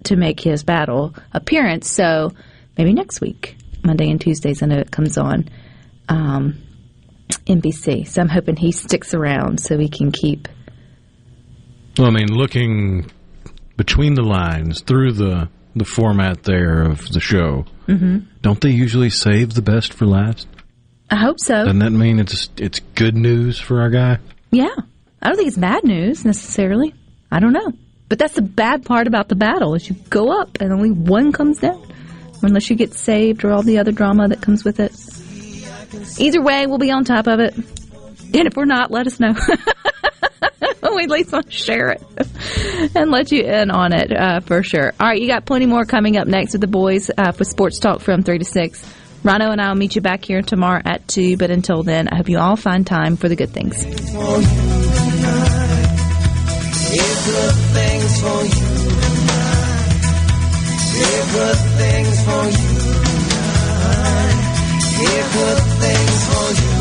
to 0.06 0.16
make 0.16 0.40
his 0.40 0.64
battle 0.64 1.14
appearance. 1.32 1.90
So 1.90 2.32
maybe 2.78 2.94
next 2.94 3.22
week, 3.22 3.56
Monday 3.84 4.10
and 4.10 4.20
Tuesdays, 4.20 4.64
I 4.64 4.68
know 4.68 4.78
it 4.78 4.92
comes 4.92 5.18
on 5.18 5.50
um, 6.10 6.58
NBC. 7.46 8.08
So 8.08 8.22
I'm 8.22 8.30
hoping 8.30 8.56
he 8.56 8.72
sticks 8.72 9.14
around 9.14 9.60
so 9.60 9.78
we 9.78 9.90
can 9.90 10.12
keep. 10.12 10.48
Well, 11.98 12.08
I 12.08 12.12
mean, 12.12 12.32
looking 12.32 13.12
between 13.78 14.14
the 14.14 14.24
lines 14.24 14.82
through 14.82 15.14
the 15.14 15.50
the 15.74 15.86
format 15.86 16.44
there 16.44 16.84
of 16.84 17.08
the 17.10 17.20
show, 17.22 17.66
hmm 17.86 18.20
don't 18.42 18.60
they 18.60 18.72
usually 18.72 19.10
save 19.10 19.54
the 19.54 19.62
best 19.62 19.94
for 19.94 20.06
last? 20.06 20.48
I 21.10 21.16
hope 21.16 21.40
so. 21.40 21.66
Doesn't 21.66 21.80
that 21.80 21.92
mean 21.92 22.20
it's 22.20 22.50
it's 22.58 22.80
good 22.96 23.16
news 23.16 23.60
for 23.60 23.82
our 23.82 23.90
guy? 23.90 24.18
Yeah. 24.52 24.74
I 25.22 25.28
don't 25.28 25.36
think 25.36 25.50
it's 25.50 25.58
bad 25.58 25.84
news 25.84 26.26
necessarily. 26.26 26.96
I 27.32 27.40
don't 27.40 27.54
know. 27.54 27.72
But 28.10 28.20
that's 28.20 28.34
the 28.34 28.42
bad 28.42 28.86
part 28.86 29.08
about 29.08 29.30
the 29.30 29.36
battle 29.36 29.74
is 29.74 29.88
you 29.88 29.96
go 30.10 30.42
up 30.42 30.58
and 30.60 30.74
only 30.74 30.92
one 30.92 31.32
comes 31.32 31.60
down. 31.60 31.88
Unless 32.44 32.70
you 32.70 32.76
get 32.76 32.94
saved 32.94 33.46
or 33.46 33.52
all 33.52 33.62
the 33.62 33.78
other 33.78 33.92
drama 33.92 34.28
that 34.28 34.42
comes 34.42 34.64
with 34.64 34.80
it. 34.80 34.92
Either 36.20 36.42
way, 36.42 36.66
we'll 36.66 36.80
be 36.80 36.92
on 36.92 37.06
top 37.06 37.28
of 37.28 37.40
it. 37.40 37.56
And 37.56 38.48
if 38.48 38.56
we're 38.56 38.66
not, 38.66 38.90
let 38.92 39.06
us 39.06 39.20
know. 39.20 39.36
we 40.96 41.04
at 41.04 41.10
least 41.10 41.32
want 41.32 41.46
to 41.48 41.52
share 41.52 41.90
it 41.92 42.04
and 42.96 43.12
let 43.12 43.32
you 43.32 43.44
in 43.44 43.72
on 43.72 43.94
it 43.94 44.12
uh, 44.12 44.40
for 44.42 44.64
sure. 44.64 44.94
All 45.00 45.08
right, 45.08 45.22
you 45.22 45.28
got 45.28 45.46
plenty 45.46 45.66
more 45.66 45.86
coming 45.86 46.18
up 46.18 46.28
next 46.28 46.54
with 46.54 46.62
the 46.62 46.68
boys 46.68 47.10
uh, 47.18 47.32
for 47.32 47.44
Sports 47.44 47.80
Talk 47.80 48.02
from 48.02 48.24
3 48.24 48.40
to 48.40 48.46
6. 48.46 48.94
Rhino 49.24 49.52
and 49.52 49.62
I 49.62 49.70
will 49.70 49.76
meet 49.76 49.96
you 49.96 50.02
back 50.02 50.26
here 50.26 50.42
tomorrow 50.42 50.82
at 50.84 51.08
2. 51.08 51.38
But 51.38 51.52
until 51.52 51.84
then, 51.84 52.08
I 52.08 52.18
hope 52.18 52.30
you 52.30 52.40
all 52.40 52.56
find 52.56 52.86
time 52.86 53.18
for 53.18 53.30
the 53.30 53.36
good 53.36 53.52
things. 53.52 53.86
Good 56.98 57.56
things 57.76 58.22
for 58.22 58.40
you 58.56 58.70
good 61.34 61.60
things 61.80 62.18
for 62.26 62.44
you 62.50 62.72
good 65.34 65.62
things 65.82 66.28
for 66.28 66.62
you. 66.62 66.81